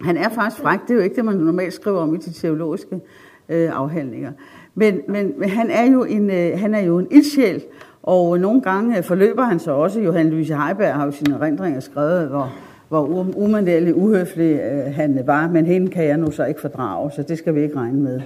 Han 0.00 0.16
er 0.16 0.28
faktisk 0.28 0.62
fræk, 0.62 0.78
det 0.82 0.90
er 0.90 0.94
jo 0.94 1.00
ikke 1.00 1.16
det, 1.16 1.24
man 1.24 1.36
normalt 1.36 1.72
skriver 1.72 2.00
om 2.00 2.14
i 2.14 2.18
de 2.18 2.32
teologiske 2.32 3.00
øh, 3.48 3.70
afhandlinger. 3.72 4.32
Men, 4.74 5.00
men, 5.08 5.32
men 5.38 5.48
han 5.48 5.70
er 5.70 5.92
jo 5.92 6.04
en, 6.04 6.30
øh, 6.30 6.58
han 6.58 6.74
er 6.74 6.80
jo 6.80 6.98
en 6.98 7.06
ildsjæl, 7.10 7.62
og 8.02 8.38
nogle 8.38 8.60
gange 8.60 8.98
øh, 8.98 9.04
forløber 9.04 9.42
han 9.42 9.58
så 9.58 9.72
også. 9.72 10.00
Johan 10.00 10.30
Louise 10.30 10.56
Heiberg 10.56 10.94
har 10.94 11.04
jo 11.04 11.10
sine 11.10 11.34
erindringer 11.34 11.80
skrevet, 11.80 12.28
hvor 12.28 12.52
hvor 12.88 13.06
um, 13.06 13.32
umandelig 13.36 13.94
uhøflig 13.94 14.60
øh, 14.60 14.94
han 14.94 15.20
var, 15.26 15.48
men 15.48 15.66
hende 15.66 15.90
kan 15.90 16.04
jeg 16.04 16.16
nu 16.16 16.30
så 16.30 16.44
ikke 16.44 16.60
fordrage, 16.60 17.10
så 17.10 17.22
det 17.22 17.38
skal 17.38 17.54
vi 17.54 17.62
ikke 17.62 17.76
regne 17.76 18.00
med. 18.00 18.20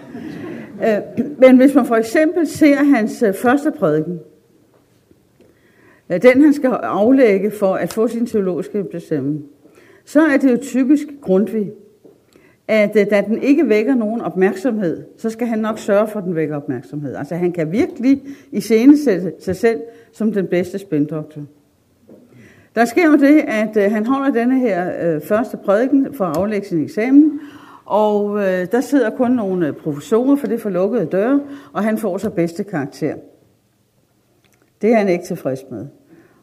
Øh, 0.86 1.24
men 1.38 1.56
hvis 1.56 1.74
man 1.74 1.86
for 1.86 1.94
eksempel 1.94 2.46
ser 2.46 2.76
hans 2.76 3.22
øh, 3.22 3.34
første 3.34 3.72
prædiken, 3.78 4.20
den 6.08 6.43
han 6.43 6.52
skal 6.52 6.70
aflægge 6.70 7.50
for 7.50 7.75
at 7.75 7.93
få 7.93 8.08
sin 8.08 8.26
teologiske 8.26 8.84
bestemme, 8.84 9.43
så 10.05 10.20
er 10.20 10.37
det 10.37 10.52
jo 10.52 10.56
typisk 10.56 11.06
Grundtvig, 11.20 11.72
at 12.69 12.96
øh, 12.96 13.06
da 13.10 13.20
den 13.20 13.43
ikke 13.43 13.69
vækker 13.69 13.94
nogen 13.94 14.20
opmærksomhed, 14.20 15.05
så 15.16 15.31
skal 15.31 15.46
han 15.46 15.58
nok 15.58 15.78
sørge 15.78 16.08
for, 16.08 16.19
at 16.19 16.25
den 16.25 16.34
vækker 16.34 16.56
opmærksomhed. 16.56 17.14
Altså 17.14 17.34
han 17.34 17.52
kan 17.52 17.72
virkelig 17.72 18.22
iscenesætte 18.52 19.32
sig 19.40 19.56
selv 19.56 19.81
som 20.12 20.32
den 20.32 20.46
bedste 20.46 20.78
spændoktor. 20.78 21.43
Der 22.75 22.84
sker 22.84 23.06
jo 23.06 23.16
det, 23.16 23.40
at 23.49 23.76
øh, 23.76 23.93
han 23.93 24.06
holder 24.06 24.31
denne 24.31 24.58
her 24.58 24.93
øh, 25.02 25.20
første 25.20 25.56
prædiken 25.56 26.14
for 26.14 26.25
at 26.25 26.37
aflægge 26.37 26.66
sin 26.66 26.84
eksamen, 26.84 27.40
og 27.84 28.38
øh, 28.38 28.66
der 28.72 28.81
sidder 28.81 29.10
kun 29.10 29.31
nogle 29.31 29.72
professorer 29.72 30.37
for 30.37 30.46
det 30.46 30.60
for 30.60 30.70
lukkede 30.70 31.06
døre, 31.06 31.40
og 31.72 31.84
han 31.84 31.99
får 31.99 32.19
så 32.19 32.31
bedste 32.31 32.64
karakter. 32.64 33.14
Det 34.82 34.93
er 34.93 34.96
han 34.96 35.08
ikke 35.08 35.25
tilfreds 35.25 35.60
med. 35.70 35.87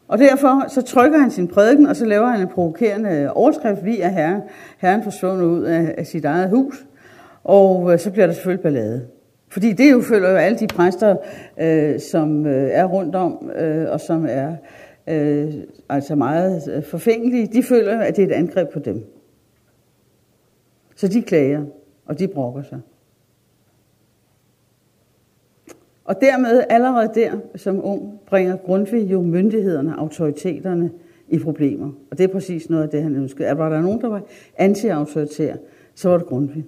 Og 0.08 0.18
derfor 0.18 0.68
så 0.68 0.82
trykker 0.82 1.18
han 1.18 1.30
sin 1.30 1.48
prædiken, 1.48 1.86
og 1.86 1.96
så 1.96 2.04
laver 2.04 2.26
han 2.26 2.40
en 2.40 2.48
provokerende 2.48 3.32
overskrift, 3.32 3.84
vi 3.84 4.00
er 4.00 4.08
herren, 4.08 4.42
herren 4.78 5.02
forsvundet 5.02 5.44
ud 5.44 5.62
af, 5.62 5.94
af 5.98 6.06
sit 6.06 6.24
eget 6.24 6.50
hus, 6.50 6.86
og 7.44 7.92
øh, 7.92 7.98
så 7.98 8.10
bliver 8.10 8.26
der 8.26 8.34
selvfølgelig 8.34 8.62
ballade. 8.62 9.06
Fordi 9.48 9.72
det 9.72 9.92
jo 9.92 10.02
følger 10.02 10.30
jo 10.30 10.36
alle 10.36 10.58
de 10.58 10.66
præster, 10.66 11.16
øh, 11.60 12.00
som 12.00 12.46
øh, 12.46 12.70
er 12.72 12.84
rundt 12.84 13.14
om, 13.14 13.50
øh, 13.56 13.90
og 13.90 14.00
som 14.00 14.26
er 14.28 14.52
øh, 15.06 15.54
altså 15.88 16.14
meget 16.14 16.62
øh, 16.76 16.82
forfængelige, 16.84 17.46
de 17.46 17.62
føler, 17.62 18.00
at 18.00 18.16
det 18.16 18.22
er 18.22 18.26
et 18.26 18.32
angreb 18.32 18.68
på 18.72 18.78
dem. 18.78 19.04
Så 20.96 21.08
de 21.08 21.22
klager, 21.22 21.64
og 22.06 22.18
de 22.18 22.28
brokker 22.28 22.62
sig. 22.62 22.80
Og 26.06 26.20
dermed 26.20 26.64
allerede 26.70 27.10
der, 27.14 27.32
som 27.54 27.84
ung, 27.84 28.20
bringer 28.26 28.56
Grundtvig 28.56 29.12
jo 29.12 29.22
myndighederne, 29.22 29.98
autoriteterne 29.98 30.90
i 31.28 31.38
problemer. 31.38 31.90
Og 32.10 32.18
det 32.18 32.24
er 32.24 32.28
præcis 32.28 32.70
noget 32.70 32.82
af 32.82 32.88
det, 32.88 33.02
han 33.02 33.16
ønskede. 33.16 33.48
At 33.48 33.58
var 33.58 33.68
der 33.68 33.80
nogen, 33.80 34.00
der 34.00 34.08
var 34.08 34.22
anti-autoritær, 34.58 35.54
så 35.94 36.08
var 36.08 36.18
det 36.18 36.26
Grundtvig. 36.26 36.64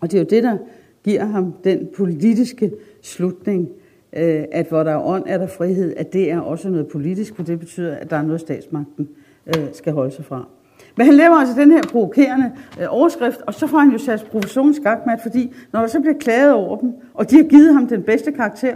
Og 0.00 0.10
det 0.10 0.18
er 0.18 0.22
jo 0.22 0.26
det, 0.30 0.42
der 0.42 0.56
giver 1.04 1.24
ham 1.24 1.54
den 1.64 1.88
politiske 1.96 2.72
slutning, 3.02 3.68
øh, 4.12 4.44
at 4.52 4.66
hvor 4.68 4.82
der 4.82 4.90
er 4.90 5.06
ånd, 5.06 5.24
er 5.26 5.38
der 5.38 5.46
frihed, 5.46 5.94
at 5.96 6.12
det 6.12 6.30
er 6.30 6.40
også 6.40 6.68
noget 6.68 6.88
politisk, 6.88 7.36
for 7.36 7.42
det 7.42 7.58
betyder, 7.58 7.94
at 7.94 8.10
der 8.10 8.16
er 8.16 8.22
noget, 8.22 8.40
statsmagten 8.40 9.08
øh, 9.46 9.68
skal 9.72 9.92
holde 9.92 10.10
sig 10.10 10.24
fra. 10.24 10.48
Men 10.96 11.06
han 11.06 11.14
laver 11.14 11.34
altså 11.36 11.60
den 11.60 11.70
her 11.70 11.82
provokerende 11.82 12.52
øh, 12.80 12.86
overskrift, 12.88 13.40
og 13.46 13.54
så 13.54 13.66
får 13.66 13.78
han 13.78 13.90
jo 13.90 13.98
sat 13.98 14.26
professionen 14.30 14.74
skakmat, 14.74 15.18
fordi 15.22 15.54
når 15.72 15.80
der 15.80 15.86
så 15.86 16.00
bliver 16.00 16.18
klaget 16.18 16.52
over 16.52 16.76
dem, 16.76 16.92
og 17.14 17.30
de 17.30 17.36
har 17.36 17.44
givet 17.44 17.74
ham 17.74 17.86
den 17.86 18.02
bedste 18.02 18.32
karakter, 18.32 18.74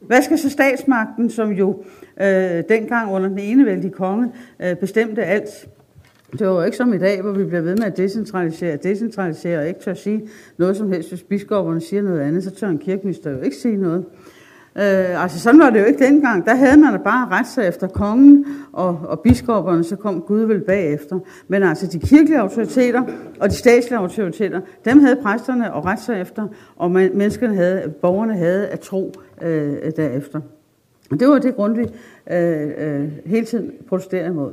hvad 0.00 0.22
skal 0.22 0.38
så 0.38 0.50
statsmagten, 0.50 1.30
som 1.30 1.50
jo 1.50 1.84
øh, 2.20 2.62
dengang 2.68 3.12
under 3.12 3.28
den 3.28 3.38
enevældige 3.38 3.92
konge 3.92 4.32
øh, 4.62 4.76
bestemte 4.76 5.24
alt, 5.24 5.68
det 6.32 6.46
var 6.46 6.52
jo 6.52 6.62
ikke 6.62 6.76
som 6.76 6.94
i 6.94 6.98
dag, 6.98 7.22
hvor 7.22 7.32
vi 7.32 7.44
bliver 7.44 7.60
ved 7.60 7.76
med 7.76 7.84
at 7.84 7.96
decentralisere, 7.96 8.76
decentralisere 8.76 9.58
og 9.58 9.68
ikke 9.68 9.80
tør 9.80 9.94
sige 9.94 10.28
noget 10.58 10.76
som 10.76 10.92
helst. 10.92 11.08
Hvis 11.08 11.22
biskopperne 11.22 11.80
siger 11.80 12.02
noget 12.02 12.20
andet, 12.20 12.44
så 12.44 12.50
tør 12.50 12.68
en 12.68 12.78
kirkeminister 12.78 13.30
jo 13.30 13.40
ikke 13.40 13.56
sige 13.56 13.76
noget. 13.76 14.04
Øh, 14.76 15.22
altså 15.22 15.40
sådan 15.40 15.60
var 15.60 15.70
det 15.70 15.80
jo 15.80 15.84
ikke 15.84 16.04
dengang. 16.04 16.46
Der 16.46 16.54
havde 16.54 16.80
man 16.80 16.92
da 16.92 16.98
bare 16.98 17.28
ret 17.30 17.46
sig 17.46 17.68
efter 17.68 17.86
kongen 17.86 18.46
og, 18.72 18.98
og 19.02 19.20
biskopperne, 19.20 19.84
så 19.84 19.96
kom 19.96 20.20
Gud 20.20 20.40
vel 20.40 20.60
bagefter. 20.60 21.18
Men 21.48 21.62
altså 21.62 21.86
de 21.86 21.98
kirkelige 21.98 22.40
autoriteter 22.40 23.02
og 23.40 23.50
de 23.50 23.54
statslige 23.54 23.98
autoriteter, 23.98 24.60
dem 24.84 25.00
havde 25.00 25.16
præsterne 25.16 25.72
og 25.74 25.84
ret 25.84 26.00
sig 26.00 26.20
efter, 26.20 26.48
og 26.76 26.90
man, 26.90 27.10
menneskerne 27.14 27.54
havde, 27.54 27.92
borgerne 28.02 28.36
havde 28.36 28.66
at 28.66 28.80
tro 28.80 29.12
øh, 29.42 29.76
derefter. 29.96 30.40
Og 31.10 31.20
det 31.20 31.28
var 31.28 31.38
det 31.38 31.56
grund, 31.56 31.76
vi 31.76 31.86
øh, 32.32 32.70
øh, 32.78 33.08
hele 33.26 33.46
tiden 33.46 33.70
protesterede 33.88 34.28
imod. 34.28 34.52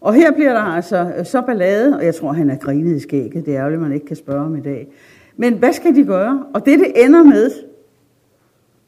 Og 0.00 0.14
her 0.14 0.32
bliver 0.32 0.52
der 0.52 0.60
altså 0.60 1.12
øh, 1.18 1.26
så 1.26 1.40
ballade, 1.40 1.96
og 1.96 2.04
jeg 2.04 2.14
tror, 2.14 2.32
han 2.32 2.50
er 2.50 2.56
grinet 2.56 2.96
i 2.96 3.00
skægget. 3.00 3.46
Det 3.46 3.54
er 3.54 3.58
ærgerligt, 3.58 3.82
man 3.82 3.92
ikke 3.92 4.06
kan 4.06 4.16
spørge 4.16 4.40
om 4.40 4.56
i 4.56 4.60
dag. 4.60 4.88
Men 5.36 5.54
hvad 5.54 5.72
skal 5.72 5.94
de 5.94 6.04
gøre? 6.04 6.44
Og 6.54 6.66
det, 6.66 6.78
det 6.78 7.04
ender 7.04 7.22
med, 7.22 7.50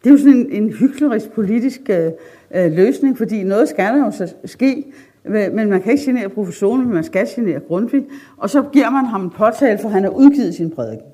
det 0.05 0.11
er 0.11 0.11
jo 0.11 0.19
sådan 0.19 0.35
en, 0.35 0.51
en 0.51 0.73
hyklerisk 0.73 1.31
politisk 1.31 1.81
øh, 1.91 2.11
øh, 2.55 2.73
løsning, 2.73 3.19
fordi 3.19 3.43
noget 3.43 3.69
skal 3.69 3.85
der 3.85 4.05
jo 4.05 4.11
så 4.11 4.35
ske. 4.45 4.85
men 5.25 5.71
man 5.71 5.83
kan 5.83 5.93
ikke 5.93 6.05
genere 6.05 6.29
professionen, 6.29 6.85
men 6.85 6.95
man 6.95 7.05
skal 7.05 7.29
genere 7.35 7.61
Grundtvig, 7.61 8.07
og 8.37 8.51
så 8.51 8.63
giver 8.73 8.91
man 8.91 9.05
ham 9.05 9.23
en 9.23 9.31
påtale, 9.31 9.79
for 9.79 9.89
han 9.89 10.03
har 10.03 10.11
udgivet 10.11 10.55
sin 10.55 10.71
prædiken. 10.71 11.07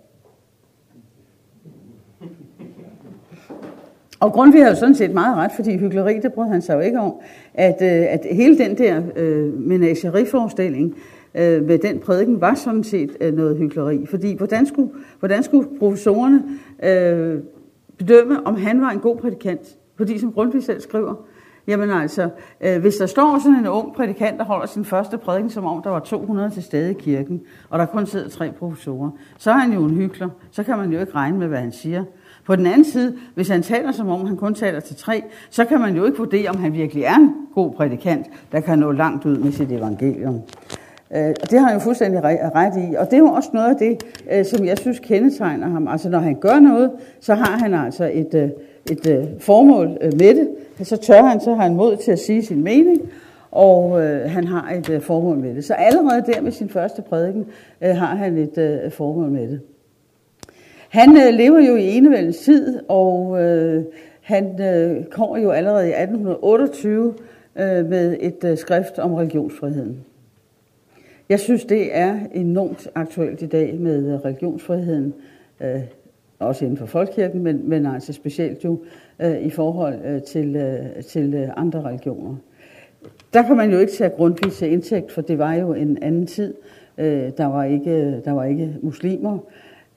Og 4.21 4.33
Grundtvig 4.33 4.63
har 4.63 4.71
jo 4.71 4.77
sådan 4.77 4.95
set 4.95 5.15
meget 5.15 5.37
ret, 5.37 5.51
fordi 5.57 5.77
hyggeleri, 5.77 6.19
det 6.21 6.33
brød 6.33 6.49
han 6.49 6.63
sig 6.63 6.75
jo 6.75 6.81
ikke 6.81 7.01
om, 7.01 7.15
at, 7.55 7.83
øh, 7.83 8.13
at 8.13 8.27
hele 8.31 8.59
den 8.59 8.79
der 8.79 9.03
øh, 9.17 9.61
menageriforestilling 9.61 10.95
øh, 11.35 11.65
med 11.65 11.79
den 11.79 11.99
prædiken 11.99 12.41
var 12.41 12.55
sådan 12.55 12.85
set 12.85 13.17
øh, 13.21 13.35
noget 13.37 13.57
hyggeleri. 13.57 14.07
Fordi 14.07 14.37
hvordan 14.37 14.67
skulle, 14.67 14.91
hvordan 15.19 15.43
skulle 15.43 15.69
professorerne 15.79 16.43
øh, 16.83 17.41
bedømme, 17.99 18.47
om 18.47 18.57
han 18.57 18.81
var 18.81 18.91
en 18.91 19.01
god 19.01 19.17
prædikant? 19.17 19.77
Fordi 19.97 20.19
som 20.19 20.33
Grundtvig 20.33 20.65
selv 20.65 20.81
skriver, 20.81 21.15
jamen 21.67 21.91
altså, 21.91 22.31
øh, 22.61 22.81
hvis 22.81 22.97
der 22.97 23.07
står 23.07 23.39
sådan 23.39 23.59
en 23.59 23.67
ung 23.67 23.95
prædikant, 23.95 24.39
der 24.39 24.45
holder 24.45 24.67
sin 24.67 24.85
første 24.85 25.19
prædiken, 25.19 25.51
som 25.51 25.65
om 25.65 25.83
der 25.83 25.91
var 25.91 26.01
200 26.01 26.51
til 26.51 26.63
stede 26.63 26.91
i 26.91 26.95
kirken, 26.95 27.41
og 27.71 27.79
der 27.79 27.87
kun 27.87 28.07
sidder 28.07 28.29
tre 28.29 28.53
professorer, 28.53 29.11
så 29.39 29.51
er 29.51 29.55
han 29.55 29.73
jo 29.73 29.85
en 29.85 29.95
hyggelig. 29.95 30.29
Så 30.51 30.63
kan 30.63 30.79
man 30.79 30.93
jo 30.93 31.01
ikke 31.01 31.15
regne 31.15 31.39
med, 31.39 31.49
hvad 31.49 31.59
han 31.59 31.73
siger. 31.73 32.05
På 32.47 32.57
den 32.57 32.67
anden 32.67 32.85
side, 32.85 33.17
hvis 33.35 33.49
han 33.49 33.63
taler 33.63 33.93
som 33.93 34.09
om 34.09 34.27
han 34.27 34.37
kun 34.37 34.55
taler 34.55 34.81
til 34.81 34.97
tre, 34.97 35.23
så 35.51 35.65
kan 35.65 35.81
man 35.81 35.97
jo 35.97 36.05
ikke 36.05 36.19
vurdere, 36.19 36.49
om 36.49 36.57
han 36.57 36.73
virkelig 36.73 37.03
er 37.03 37.15
en 37.17 37.35
god 37.55 37.73
prædikant, 37.73 38.27
der 38.53 38.61
kan 38.61 38.79
nå 38.79 38.93
langt 38.93 39.27
ud 39.27 39.37
med 39.37 39.53
sit 39.53 39.73
evangelium. 39.73 40.41
Øh, 41.17 41.35
og 41.43 41.51
det 41.51 41.61
har 41.61 41.67
han 41.67 41.75
jo 41.75 41.81
fuldstændig 41.81 42.21
ret 42.25 42.91
i. 42.91 42.95
Og 42.95 43.07
det 43.07 43.13
er 43.13 43.19
jo 43.19 43.27
også 43.27 43.51
noget 43.53 43.71
af 43.71 43.77
det, 43.77 44.05
øh, 44.33 44.45
som 44.45 44.67
jeg 44.67 44.79
synes 44.79 44.99
kendetegner 44.99 45.69
ham. 45.69 45.89
Altså 45.89 46.09
når 46.09 46.19
han 46.19 46.35
gør 46.35 46.61
noget, 46.61 46.91
så 47.21 47.35
har 47.35 47.59
han 47.59 47.75
altså 47.75 48.11
et, 48.13 48.35
øh, 48.35 48.49
et 48.91 49.07
øh, 49.09 49.25
formål 49.41 49.89
med 50.03 50.35
det. 50.35 50.49
Så 50.83 50.97
tør 50.97 51.23
han, 51.23 51.41
så 51.41 51.55
har 51.55 51.63
han 51.63 51.75
mod 51.75 51.97
til 51.97 52.13
at 52.13 52.19
sige 52.19 52.43
sin 52.43 52.65
mening, 52.65 53.01
og 53.51 54.05
øh, 54.05 54.31
han 54.31 54.45
har 54.45 54.73
et 54.73 54.91
øh, 54.91 55.01
formål 55.01 55.37
med 55.39 55.55
det. 55.55 55.65
Så 55.65 55.75
allerede 55.75 56.25
der 56.33 56.41
med 56.41 56.53
sin 56.53 56.69
første 56.69 57.03
prædiken 57.03 57.47
øh, 57.83 57.97
har 57.97 58.15
han 58.15 58.39
et 58.39 58.59
øh, 58.59 58.91
formål 58.91 59.31
med 59.31 59.49
det. 59.49 59.61
Han 60.89 61.17
øh, 61.17 61.35
lever 61.35 61.61
jo 61.61 61.77
i 61.77 61.97
enevældens 61.97 62.39
tid, 62.39 62.81
og 62.89 63.43
øh, 63.43 63.85
han 64.21 64.61
øh, 64.63 65.05
kommer 65.05 65.39
jo 65.39 65.51
allerede 65.51 65.89
i 65.89 65.93
1828 65.93 67.15
øh, 67.57 67.87
med 67.87 68.17
et 68.21 68.45
øh, 68.45 68.59
skrift 68.59 68.99
om 68.99 69.15
religionsfriheden. 69.15 70.05
Jeg 71.29 71.41
synes, 71.41 71.65
det 71.65 71.97
er 71.97 72.19
enormt 72.35 72.89
aktuelt 72.95 73.43
i 73.43 73.47
dag 73.47 73.75
med 73.81 74.13
øh, 74.13 74.21
religionsfriheden, 74.21 75.15
øh, 75.61 75.81
også 76.39 76.65
inden 76.65 76.79
for 76.79 76.87
folkekirken, 76.87 77.43
men, 77.43 77.69
men 77.69 77.87
altså 77.87 78.13
specielt 78.13 78.65
jo 78.65 78.79
øh, 79.21 79.39
i 79.39 79.51
forhold 79.51 79.95
øh, 80.05 80.23
til, 80.23 80.57
øh, 80.57 81.05
til 81.05 81.35
øh, 81.35 81.49
andre 81.57 81.83
religioner. 81.83 82.37
Der 83.33 83.43
kan 83.43 83.57
man 83.57 83.71
jo 83.71 83.79
ikke 83.79 83.93
tage 83.93 84.11
grundvis 84.11 84.57
til 84.57 84.73
indtægt, 84.73 85.13
for 85.13 85.21
det 85.21 85.39
var 85.39 85.55
jo 85.55 85.75
en 85.75 86.03
anden 86.03 86.27
tid. 86.27 86.55
Øh, 86.99 87.31
der, 87.39 87.47
var 87.47 87.65
ikke, 87.65 87.91
øh, 87.91 88.25
der 88.25 88.33
var 88.33 88.45
ikke 88.45 88.77
muslimer. 88.83 89.39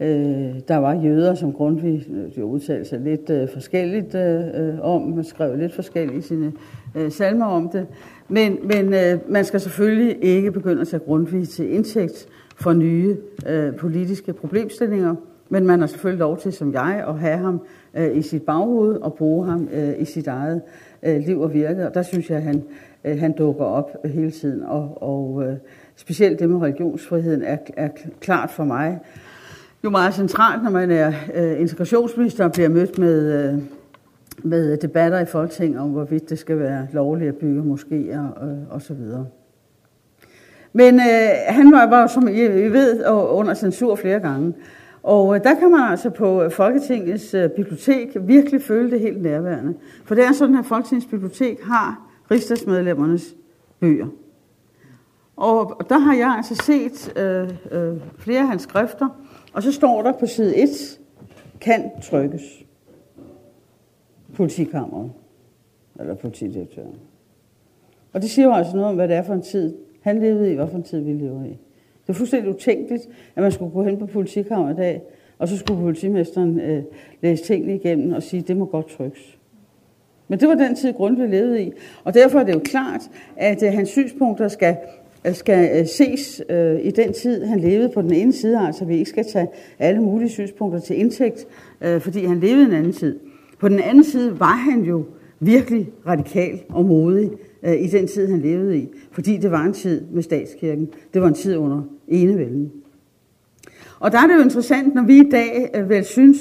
Øh, 0.02 0.60
der 0.68 0.78
var 0.78 0.94
jøder, 0.94 1.36
som 1.36 1.54
Grundtvig 1.54 2.08
øh, 2.14 2.38
jo 2.38 2.46
udtalte 2.46 2.90
sig 2.90 3.00
lidt 3.00 3.30
øh, 3.30 3.50
forskelligt 3.54 4.16
øh, 4.16 4.80
om. 4.82 5.02
Man 5.02 5.24
skrev 5.24 5.58
lidt 5.58 5.74
forskelligt 5.74 6.26
i 6.26 6.28
sine 6.28 6.54
øh, 6.96 7.12
salmer 7.12 7.46
om 7.46 7.70
det. 7.70 7.88
Men, 8.28 8.58
men 8.64 8.94
øh, 8.94 9.32
man 9.32 9.46
skal 9.46 9.60
selvfølgelig 9.60 10.18
ikke 10.22 10.52
begynde 10.52 10.82
at 10.82 10.88
tage 10.88 11.00
Grundtvig 11.00 11.50
til 11.50 11.74
indtægt 11.74 12.28
for 12.56 12.74
nye 12.74 13.18
øh, 13.48 13.76
politiske 13.76 14.34
problemstillinger. 14.34 15.16
Men 15.50 15.66
man 15.66 15.80
har 15.80 15.88
selvfølgelig 15.88 16.20
lov 16.20 16.38
til, 16.38 16.54
som 16.54 16.74
jeg, 16.74 17.06
at 17.08 17.20
have 17.20 17.38
ham 17.38 17.62
øh, 17.94 18.18
i 18.18 18.22
sit 18.22 18.44
baghoved 18.44 18.96
og 18.96 19.14
bruge 19.14 19.46
ham 19.46 19.70
øh, 19.74 19.94
i 20.00 20.06
sit 20.06 20.28
eget 20.28 20.62
øh, 21.04 21.20
liv 21.20 21.42
og 21.42 21.54
virke. 21.54 21.88
Og 21.88 21.94
der 21.94 22.02
synes 22.02 22.30
jeg, 22.30 22.38
at 22.38 22.44
han, 22.44 22.64
øh, 23.06 23.20
han 23.20 23.32
dukker 23.32 23.66
op 23.66 23.98
øh, 24.04 24.12
hele 24.12 24.32
tiden. 24.32 24.64
Og, 24.64 25.04
og 25.04 25.44
øh, 25.46 25.56
specielt 25.96 26.40
det 26.40 26.50
med 26.50 26.62
religionsfriheden 26.62 27.44
er, 27.44 27.58
er 27.78 27.90
klart 28.20 28.50
for 28.52 28.64
mig 28.64 29.00
jo 29.84 29.90
meget 29.90 30.14
centralt, 30.14 30.64
når 30.64 30.72
man 30.72 30.92
er 30.92 31.14
øh, 31.36 31.62
integrationsminister 31.62 32.46
og 32.46 32.52
bliver 32.52 32.70
mødt 32.70 32.98
med, 32.98 33.50
øh, 33.54 33.60
med 34.44 34.78
debatter 34.78 35.20
i 35.20 35.26
Folketinget 35.26 35.80
om, 35.80 35.90
hvorvidt 35.90 36.30
det 36.30 36.40
skal 36.40 36.60
være 36.60 36.88
lovligt 36.92 37.30
at 37.30 37.36
bygge 37.36 37.62
moskéer 37.62 38.44
øh, 38.46 38.58
og 38.70 38.82
så 38.82 38.94
videre. 38.94 39.28
Men 40.74 40.96
øh, 40.96 41.30
han 41.48 41.72
var, 41.72 41.90
var, 41.90 42.08
som 42.08 42.28
I, 42.28 42.42
I 42.42 42.72
ved, 42.74 43.06
under 43.10 43.54
censur 43.54 43.96
flere 43.96 44.20
gange. 44.20 44.54
Og 45.04 45.36
øh, 45.36 45.44
der 45.44 45.54
kan 45.54 45.72
man 45.72 45.92
altså 45.92 46.10
på 46.10 46.44
øh, 46.44 46.52
Folketingets 46.52 47.34
øh, 47.34 47.50
bibliotek 47.50 48.08
virkelig 48.22 48.62
føle 48.62 48.92
det 48.92 49.00
helt 49.00 49.22
nærværende. 49.22 49.74
For 50.06 50.16
det 50.16 50.24
er 50.24 50.32
sådan, 50.32 50.56
at 50.56 50.66
Folketingets 50.66 51.08
bibliotek 51.08 51.58
har 51.64 52.08
rigsdagsmedlemmernes 52.32 53.36
bøger. 53.80 54.08
Og 55.36 55.82
der 55.90 55.98
har 55.98 56.16
jeg 56.16 56.34
altså 56.38 56.56
set 56.56 57.18
øh, 57.18 57.50
øh, 57.72 57.98
flere 58.18 58.40
af 58.40 58.48
hans 58.48 58.62
skrifter, 58.62 59.10
og 59.54 59.64
så 59.64 59.72
står 59.72 60.02
der 60.02 60.12
på 60.12 60.26
side 60.26 60.58
1, 60.58 60.70
kan 61.62 61.92
trykkes. 62.02 62.66
Politikammeret. 64.36 65.12
Eller 66.00 66.16
politidirektøren. 66.16 66.96
Og 68.14 68.22
det 68.22 68.30
siger 68.30 68.46
jo 68.46 68.54
altså 68.54 68.76
noget 68.76 68.90
om, 68.90 68.96
hvad 68.96 69.08
det 69.08 69.16
er 69.16 69.24
for 69.24 69.34
en 69.34 69.42
tid, 69.42 69.78
han 70.02 70.20
levede 70.20 70.52
i, 70.52 70.56
hvad 70.56 70.68
for 70.68 70.78
en 70.78 70.84
tid 70.84 71.00
vi 71.00 71.14
lever 71.14 71.44
i. 71.44 71.58
Det 72.02 72.10
er 72.10 72.14
fuldstændig 72.14 72.50
utænkeligt, 72.50 73.10
at 73.36 73.44
man 73.44 73.52
skulle 73.52 73.72
gå 73.72 73.84
hen 73.84 73.98
på 73.98 74.06
politikammeret 74.06 74.74
i 74.74 74.78
dag, 74.78 75.02
og 75.38 75.48
så 75.48 75.58
skulle 75.58 75.82
politimesteren 75.82 76.60
øh, 76.60 76.84
læse 77.22 77.44
tingene 77.44 77.76
igennem 77.76 78.14
og 78.14 78.24
sige, 78.24 78.42
det 78.42 78.58
må 78.58 78.66
godt 78.66 78.88
trykkes. 78.88 79.38
Men 80.28 80.40
det 80.40 80.48
var 80.48 80.56
den 80.56 80.76
tid, 80.76 80.94
Grundtvig 80.94 81.30
levede 81.30 81.64
i. 81.64 81.72
Og 82.04 82.14
derfor 82.14 82.40
er 82.40 82.44
det 82.44 82.54
jo 82.54 82.62
klart, 82.66 83.02
at 83.36 83.64
øh, 83.64 83.74
hans 83.74 83.90
synspunkter 83.90 84.48
skal 84.48 84.78
skal 85.34 85.80
øh, 85.80 85.88
ses 85.88 86.42
øh, 86.50 86.80
i 86.84 86.92
den 86.92 87.14
tid, 87.14 87.44
han 87.44 87.60
levede 87.60 87.90
på 87.94 88.02
den 88.02 88.14
ene 88.14 88.34
side, 88.34 88.60
altså 88.60 88.86
vi 88.86 88.98
ikke 88.98 89.10
skal 89.10 89.26
tage 89.34 89.48
alle 89.80 90.02
mulige 90.02 90.30
synspunkter 90.30 90.80
til 90.80 91.00
indtægt, 91.00 91.48
øh, 91.82 92.02
fordi 92.02 92.26
han 92.26 92.40
levede 92.40 92.66
en 92.66 92.74
anden 92.74 92.94
tid. 92.94 93.20
På 93.60 93.70
den 93.70 93.80
anden 93.80 94.04
side 94.04 94.40
var 94.40 94.56
han 94.56 94.84
jo 94.84 95.06
virkelig 95.40 95.90
radikal 96.08 96.62
og 96.70 96.86
modig 96.86 97.32
øh, 97.64 97.82
i 97.82 97.88
den 97.88 98.08
tid, 98.08 98.28
han 98.28 98.40
levede 98.40 98.78
i, 98.78 98.90
fordi 99.12 99.38
det 99.38 99.52
var 99.52 99.64
en 99.64 99.74
tid 99.74 100.02
med 100.12 100.24
statskirken. 100.24 100.90
Det 101.14 101.22
var 101.22 101.28
en 101.28 101.34
tid 101.34 101.58
under 101.58 101.82
enevælden. 102.08 102.72
Og 104.00 104.12
der 104.12 104.18
er 104.18 104.28
det 104.28 104.36
jo 104.36 104.42
interessant, 104.42 104.96
når 104.96 105.04
vi 105.04 105.18
i 105.18 105.30
dag 105.32 105.70
øh, 105.76 105.90
vel 105.90 106.06
synes, 106.06 106.38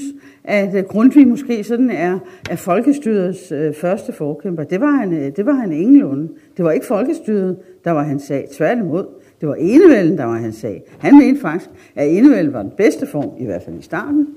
at 0.50 0.74
øh, 0.74 0.84
Grundtvig 0.84 1.28
måske 1.28 1.64
sådan 1.64 1.90
er, 1.90 2.18
er 2.50 2.56
folkestyrets 2.56 3.52
øh, 3.52 3.74
første 3.74 4.12
forkæmper. 4.12 4.64
Det 4.64 4.80
var, 4.80 4.90
han, 4.90 5.12
øh, 5.12 5.36
det 5.36 5.46
var 5.46 5.52
han 5.52 5.72
ingenlunde. 5.72 6.28
Det 6.56 6.64
var 6.64 6.70
ikke 6.70 6.86
folkestyret, 6.86 7.56
der 7.84 7.90
var 7.90 8.02
hans 8.02 8.22
sag. 8.22 8.48
Tværtimod, 8.52 9.06
det 9.40 9.48
var 9.48 9.54
enevælden, 9.54 10.18
der 10.18 10.24
var 10.24 10.36
hans 10.36 10.56
sag. 10.56 10.82
Han 10.98 11.18
mente 11.18 11.40
faktisk, 11.40 11.70
at 11.96 12.08
enevælden 12.08 12.52
var 12.52 12.62
den 12.62 12.72
bedste 12.76 13.06
form, 13.06 13.30
i 13.38 13.44
hvert 13.44 13.62
fald 13.62 13.78
i 13.78 13.82
starten, 13.82 14.28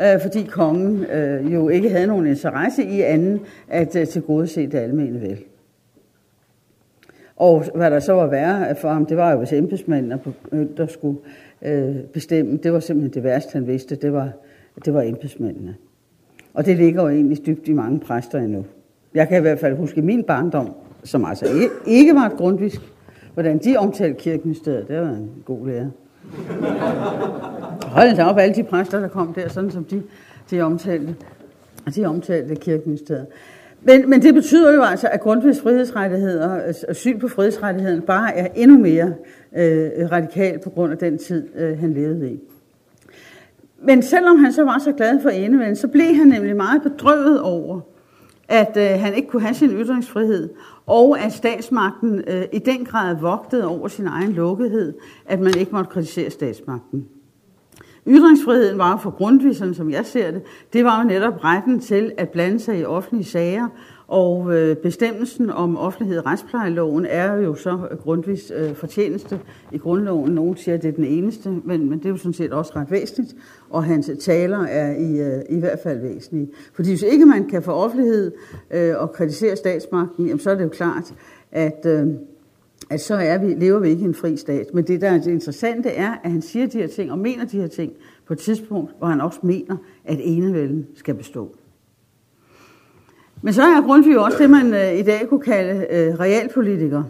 øh, 0.00 0.20
fordi 0.22 0.42
kongen 0.50 1.04
øh, 1.04 1.54
jo 1.54 1.68
ikke 1.68 1.90
havde 1.90 2.06
nogen 2.06 2.26
interesse 2.26 2.84
i 2.84 3.00
anden 3.00 3.40
at 3.68 3.96
øh, 3.96 4.06
tilgodese 4.06 4.66
det 4.66 4.78
almene 4.78 5.20
vel. 5.20 5.38
Og 7.36 7.64
hvad 7.74 7.90
der 7.90 8.00
så 8.00 8.12
var 8.12 8.26
værre 8.26 8.74
for 8.74 8.88
ham, 8.88 9.06
det 9.06 9.16
var 9.16 9.32
jo, 9.32 9.38
hvis 9.38 9.52
embedsmændene 9.52 10.18
der 10.76 10.86
skulle 10.86 11.18
øh, 11.62 11.96
bestemme. 12.12 12.56
Det 12.62 12.72
var 12.72 12.80
simpelthen 12.80 13.14
det 13.14 13.24
værste, 13.24 13.52
han 13.52 13.66
vidste. 13.66 13.96
Det 13.96 14.12
var, 14.12 14.32
det 14.84 14.94
var 14.94 15.02
embedsmændene. 15.02 15.74
Og 16.54 16.66
det 16.66 16.76
ligger 16.76 17.02
jo 17.02 17.08
egentlig 17.08 17.46
dybt 17.46 17.68
i 17.68 17.72
mange 17.72 18.00
præster 18.00 18.38
endnu. 18.38 18.64
Jeg 19.14 19.28
kan 19.28 19.38
i 19.38 19.40
hvert 19.40 19.58
fald 19.58 19.76
huske 19.76 20.02
min 20.02 20.24
barndom, 20.24 20.74
som 21.04 21.24
altså 21.24 21.46
ikke, 21.86 22.14
var 22.14 22.26
et 22.26 22.32
grundvisk, 22.32 22.80
hvordan 23.34 23.58
de 23.58 23.76
omtalte 23.76 24.20
kirken 24.20 24.50
i 24.50 24.54
stedet. 24.54 24.88
Det 24.88 25.00
var 25.00 25.08
en 25.08 25.30
god 25.44 25.66
lærer. 25.66 25.88
Hold 27.82 28.16
da 28.16 28.24
op, 28.24 28.38
alle 28.38 28.54
de 28.54 28.62
præster, 28.62 29.00
der 29.00 29.08
kom 29.08 29.34
der, 29.34 29.48
sådan 29.48 29.70
som 29.70 29.84
de, 29.84 30.02
de 30.50 30.60
omtalte, 30.60 31.14
de 31.96 32.04
omtalte 32.04 32.54
kirkeministeriet. 32.54 33.26
Men, 33.82 34.10
men 34.10 34.22
det 34.22 34.34
betyder 34.34 34.74
jo 34.74 34.82
altså, 34.82 35.08
at 35.08 35.20
Grundtvigs 35.20 35.60
frihedsrettigheder 35.60 36.72
og 36.88 36.96
syn 36.96 37.18
på 37.18 37.28
frihedsrettigheden 37.28 38.02
bare 38.02 38.36
er 38.36 38.48
endnu 38.54 38.78
mere 38.78 39.14
øh, 39.56 39.90
radikal 40.12 40.58
på 40.58 40.70
grund 40.70 40.92
af 40.92 40.98
den 40.98 41.18
tid, 41.18 41.48
øh, 41.56 41.78
han 41.78 41.92
levede 41.92 42.30
i. 42.30 42.40
Men 43.86 44.02
selvom 44.02 44.38
han 44.38 44.52
så 44.52 44.64
var 44.64 44.78
så 44.78 44.92
glad 44.92 45.22
for 45.22 45.28
enevælden, 45.28 45.76
så 45.76 45.88
blev 45.88 46.14
han 46.14 46.26
nemlig 46.26 46.56
meget 46.56 46.82
bedrøvet 46.82 47.40
over, 47.40 47.80
at 48.48 48.76
øh, 48.76 49.00
han 49.00 49.14
ikke 49.14 49.28
kunne 49.28 49.42
have 49.42 49.54
sin 49.54 49.70
ytringsfrihed, 49.70 50.50
og 50.86 51.20
at 51.20 51.32
statsmagten 51.32 52.22
øh, 52.26 52.44
i 52.52 52.58
den 52.58 52.84
grad 52.84 53.16
vogtede 53.20 53.66
over 53.66 53.88
sin 53.88 54.06
egen 54.06 54.32
lukkethed, 54.32 54.94
at 55.26 55.40
man 55.40 55.58
ikke 55.58 55.72
måtte 55.72 55.90
kritisere 55.90 56.30
statsmagten. 56.30 57.06
Ytringsfriheden 58.06 58.78
var 58.78 58.96
for 58.96 59.10
Grundtvig, 59.10 59.56
som 59.76 59.90
jeg 59.90 60.06
ser 60.06 60.30
det, 60.30 60.42
det 60.72 60.84
var 60.84 61.02
jo 61.02 61.08
netop 61.08 61.44
retten 61.44 61.80
til 61.80 62.12
at 62.16 62.28
blande 62.28 62.60
sig 62.60 62.80
i 62.80 62.84
offentlige 62.84 63.24
sager, 63.24 63.68
og 64.08 64.54
øh, 64.54 64.76
bestemmelsen 64.76 65.50
om 65.50 65.76
offentlighed 65.76 66.16
i 66.16 66.20
retsplejeloven 66.20 67.06
er 67.06 67.34
jo 67.34 67.54
så 67.54 67.78
grundvis 68.02 68.52
øh, 68.56 68.74
fortjeneste 68.74 69.40
i 69.72 69.78
grundloven. 69.78 70.32
Nogle 70.32 70.58
siger, 70.58 70.74
at 70.74 70.82
det 70.82 70.88
er 70.88 70.92
den 70.92 71.04
eneste, 71.04 71.50
men, 71.64 71.90
men 71.90 71.98
det 71.98 72.06
er 72.06 72.10
jo 72.10 72.16
sådan 72.16 72.32
set 72.32 72.52
også 72.52 72.72
ret 72.76 72.90
væsentligt, 72.90 73.36
og 73.70 73.84
hans 73.84 74.10
taler 74.20 74.58
er 74.58 74.96
i, 74.96 75.20
øh, 75.20 75.42
i 75.48 75.60
hvert 75.60 75.78
fald 75.82 76.00
væsentlige. 76.00 76.48
Fordi 76.72 76.88
hvis 76.88 77.02
ikke 77.02 77.26
man 77.26 77.48
kan 77.48 77.62
få 77.62 77.72
offentlighed 77.72 78.32
øh, 78.70 78.94
og 78.96 79.12
kritisere 79.12 79.56
statsmagten, 79.56 80.26
jamen, 80.26 80.40
så 80.40 80.50
er 80.50 80.54
det 80.54 80.64
jo 80.64 80.68
klart, 80.68 81.14
at, 81.52 81.86
øh, 81.86 82.06
at 82.90 83.00
så 83.00 83.14
er 83.14 83.38
vi, 83.38 83.54
lever 83.54 83.78
vi 83.78 83.88
ikke 83.88 84.02
i 84.02 84.06
en 84.06 84.14
fri 84.14 84.36
stat. 84.36 84.66
Men 84.74 84.86
det, 84.86 85.00
der 85.00 85.10
er 85.10 85.18
det 85.18 85.30
interessante, 85.30 85.88
er, 85.88 86.14
at 86.24 86.30
han 86.30 86.42
siger 86.42 86.66
de 86.66 86.78
her 86.78 86.86
ting 86.86 87.12
og 87.12 87.18
mener 87.18 87.44
de 87.44 87.60
her 87.60 87.66
ting 87.66 87.92
på 88.26 88.32
et 88.32 88.38
tidspunkt, 88.38 88.92
hvor 88.98 89.06
han 89.06 89.20
også 89.20 89.38
mener, 89.42 89.76
at 90.04 90.18
enevælden 90.20 90.86
skal 90.94 91.14
bestå. 91.14 91.56
Men 93.46 93.54
så 93.54 93.62
er 93.62 93.86
Grundtvig 93.86 94.14
jo 94.14 94.22
også 94.22 94.38
det, 94.38 94.50
man 94.50 94.74
øh, 94.74 94.98
i 94.98 95.02
dag 95.02 95.28
kunne 95.28 95.40
kalde 95.40 95.86
øh, 95.90 96.14
realpolitiker. 96.14 97.02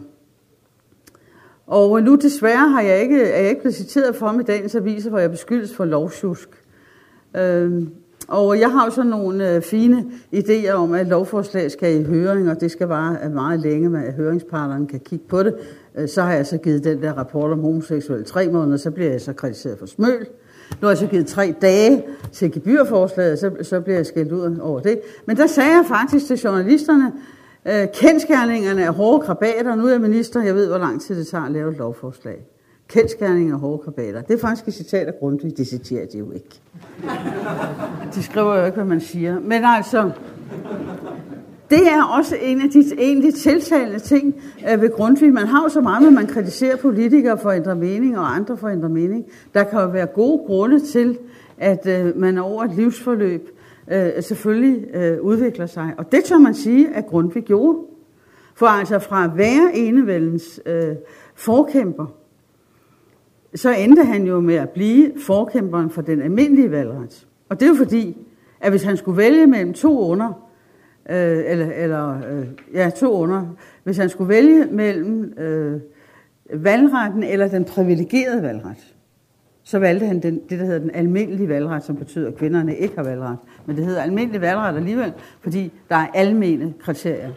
Og 1.66 1.98
øh, 1.98 2.04
nu 2.04 2.14
desværre 2.14 2.68
har 2.68 2.80
jeg 2.80 3.02
ikke, 3.02 3.22
er 3.22 3.40
jeg 3.40 3.48
ikke 3.48 3.60
blevet 3.60 3.74
citeret 3.74 4.16
for 4.16 4.26
ham 4.26 4.40
i 4.40 4.42
dagens 4.42 4.74
aviser, 4.74 5.10
hvor 5.10 5.18
jeg 5.18 5.30
beskyldes 5.30 5.76
for 5.76 5.84
lovsjusk. 5.84 6.48
Øh, 7.36 7.82
og 8.28 8.60
jeg 8.60 8.72
har 8.72 8.84
jo 8.84 8.90
sådan 8.90 9.10
nogle 9.10 9.54
øh, 9.54 9.62
fine 9.62 10.04
idéer 10.34 10.72
om, 10.72 10.94
at 10.94 11.06
lovforslag 11.06 11.70
skal 11.70 12.00
i 12.00 12.04
høring, 12.04 12.50
og 12.50 12.60
det 12.60 12.70
skal 12.70 12.86
bare 12.86 13.16
øh, 13.24 13.32
meget 13.32 13.60
længe, 13.60 14.06
at 14.06 14.14
høringsparterne 14.14 14.86
kan 14.86 15.00
kigge 15.00 15.24
på 15.28 15.42
det. 15.42 15.54
Øh, 15.98 16.08
så 16.08 16.22
har 16.22 16.32
jeg 16.32 16.46
så 16.46 16.58
givet 16.58 16.84
den 16.84 17.02
der 17.02 17.12
rapport 17.12 17.52
om 17.52 17.60
homoseksuelle 17.60 18.24
tre 18.24 18.48
måneder, 18.48 18.76
så 18.76 18.90
bliver 18.90 19.10
jeg 19.10 19.20
så 19.20 19.32
kritiseret 19.32 19.78
for 19.78 19.86
smøl. 19.86 20.26
Nu 20.70 20.86
har 20.86 20.88
jeg 20.88 20.98
så 20.98 21.06
givet 21.06 21.26
tre 21.26 21.54
dage 21.62 22.04
til 22.32 22.52
gebyrforslaget, 22.52 23.38
så, 23.38 23.50
så 23.62 23.80
bliver 23.80 23.96
jeg 23.96 24.06
skældt 24.06 24.32
ud 24.32 24.58
over 24.58 24.80
det. 24.80 25.00
Men 25.26 25.36
der 25.36 25.46
sagde 25.46 25.70
jeg 25.70 25.84
faktisk 25.88 26.26
til 26.26 26.38
journalisterne, 26.38 27.12
øh, 27.66 27.86
kendskærningerne 27.94 28.82
er 28.82 28.90
hårde 28.90 29.26
krabater. 29.26 29.74
Nu 29.74 29.86
er 29.86 29.90
jeg 29.90 30.00
minister, 30.00 30.42
jeg 30.42 30.54
ved, 30.54 30.68
hvor 30.68 30.78
lang 30.78 31.02
tid 31.02 31.18
det 31.18 31.26
tager 31.26 31.44
at 31.44 31.52
lave 31.52 31.70
et 31.70 31.76
lovforslag. 31.76 32.46
Kendskærninger 32.88 33.54
er 33.54 33.58
hårde 33.58 33.82
krabater. 33.84 34.22
Det 34.22 34.34
er 34.34 34.38
faktisk 34.38 34.68
et 34.68 34.74
citat 34.74 35.06
af 35.06 35.14
Grundtvig, 35.18 35.56
det 35.56 35.66
citerer 35.66 36.06
de 36.06 36.18
jo 36.18 36.32
ikke. 36.32 36.60
De 38.14 38.22
skriver 38.22 38.58
jo 38.58 38.64
ikke, 38.64 38.76
hvad 38.76 38.84
man 38.84 39.00
siger. 39.00 39.40
Men 39.40 39.62
altså, 39.64 40.10
det 41.70 41.88
er 41.88 42.02
også 42.02 42.36
en 42.42 42.60
af 42.60 42.70
de 42.70 42.84
egentlig 42.98 43.34
tiltalende 43.34 43.98
ting 43.98 44.34
øh, 44.72 44.80
ved 44.80 44.90
Grundtvig. 44.90 45.32
Man 45.32 45.46
har 45.46 45.62
jo 45.62 45.68
så 45.68 45.80
meget, 45.80 46.06
at 46.06 46.12
man 46.12 46.26
kritiserer 46.26 46.76
politikere 46.76 47.38
for 47.38 47.50
at 47.50 47.56
ændre 47.56 47.74
mening 47.74 48.18
og 48.18 48.34
andre 48.34 48.56
for 48.56 48.68
at 48.68 48.72
ændre 48.72 48.88
mening. 48.88 49.24
Der 49.54 49.64
kan 49.64 49.80
jo 49.80 49.88
være 49.88 50.06
gode 50.06 50.42
grunde 50.46 50.80
til, 50.80 51.18
at 51.58 51.86
øh, 51.86 52.16
man 52.16 52.38
over 52.38 52.64
et 52.64 52.74
livsforløb 52.74 53.48
øh, 53.92 54.10
selvfølgelig 54.20 54.86
øh, 54.94 55.20
udvikler 55.20 55.66
sig. 55.66 55.94
Og 55.98 56.12
det 56.12 56.24
tør 56.24 56.38
man 56.38 56.54
sige, 56.54 56.88
at 56.88 57.06
Grundtvig 57.06 57.44
gjorde. 57.44 57.78
For 58.54 58.66
altså 58.66 58.98
fra 58.98 59.24
at 59.24 59.30
være 59.36 59.76
enevældens 59.76 60.60
øh, 60.66 60.94
forkæmper, 61.34 62.06
så 63.54 63.70
endte 63.70 64.04
han 64.04 64.26
jo 64.26 64.40
med 64.40 64.54
at 64.54 64.70
blive 64.70 65.12
forkæmperen 65.26 65.90
for 65.90 66.02
den 66.02 66.22
almindelige 66.22 66.70
valgret. 66.70 67.26
Og 67.48 67.60
det 67.60 67.66
er 67.66 67.70
jo 67.70 67.74
fordi, 67.74 68.16
at 68.60 68.70
hvis 68.70 68.82
han 68.82 68.96
skulle 68.96 69.16
vælge 69.16 69.46
mellem 69.46 69.72
to 69.72 70.00
under, 70.00 70.45
øh, 71.10 71.42
eller, 71.46 71.72
eller 71.72 72.20
øh, 72.30 72.46
ja, 72.74 72.90
to 72.90 73.12
under, 73.12 73.56
hvis 73.84 73.96
han 73.96 74.08
skulle 74.08 74.28
vælge 74.28 74.66
mellem 74.70 75.38
øh, 75.38 75.80
valgretten 76.52 77.22
eller 77.22 77.48
den 77.48 77.64
privilegerede 77.64 78.42
valgret, 78.42 78.94
så 79.62 79.78
valgte 79.78 80.06
han 80.06 80.20
den, 80.20 80.40
det, 80.50 80.58
der 80.58 80.64
hedder 80.64 80.78
den 80.78 80.90
almindelige 80.94 81.48
valgret, 81.48 81.82
som 81.82 81.96
betyder, 81.96 82.28
at 82.28 82.36
kvinderne 82.36 82.76
ikke 82.76 82.96
har 82.96 83.04
valgret. 83.04 83.36
Men 83.66 83.76
det 83.76 83.84
hedder 83.84 84.02
almindelig 84.02 84.40
valgret 84.40 84.76
alligevel, 84.76 85.12
fordi 85.40 85.72
der 85.88 85.96
er 85.96 86.06
almene 86.14 86.74
kriterier. 86.80 87.30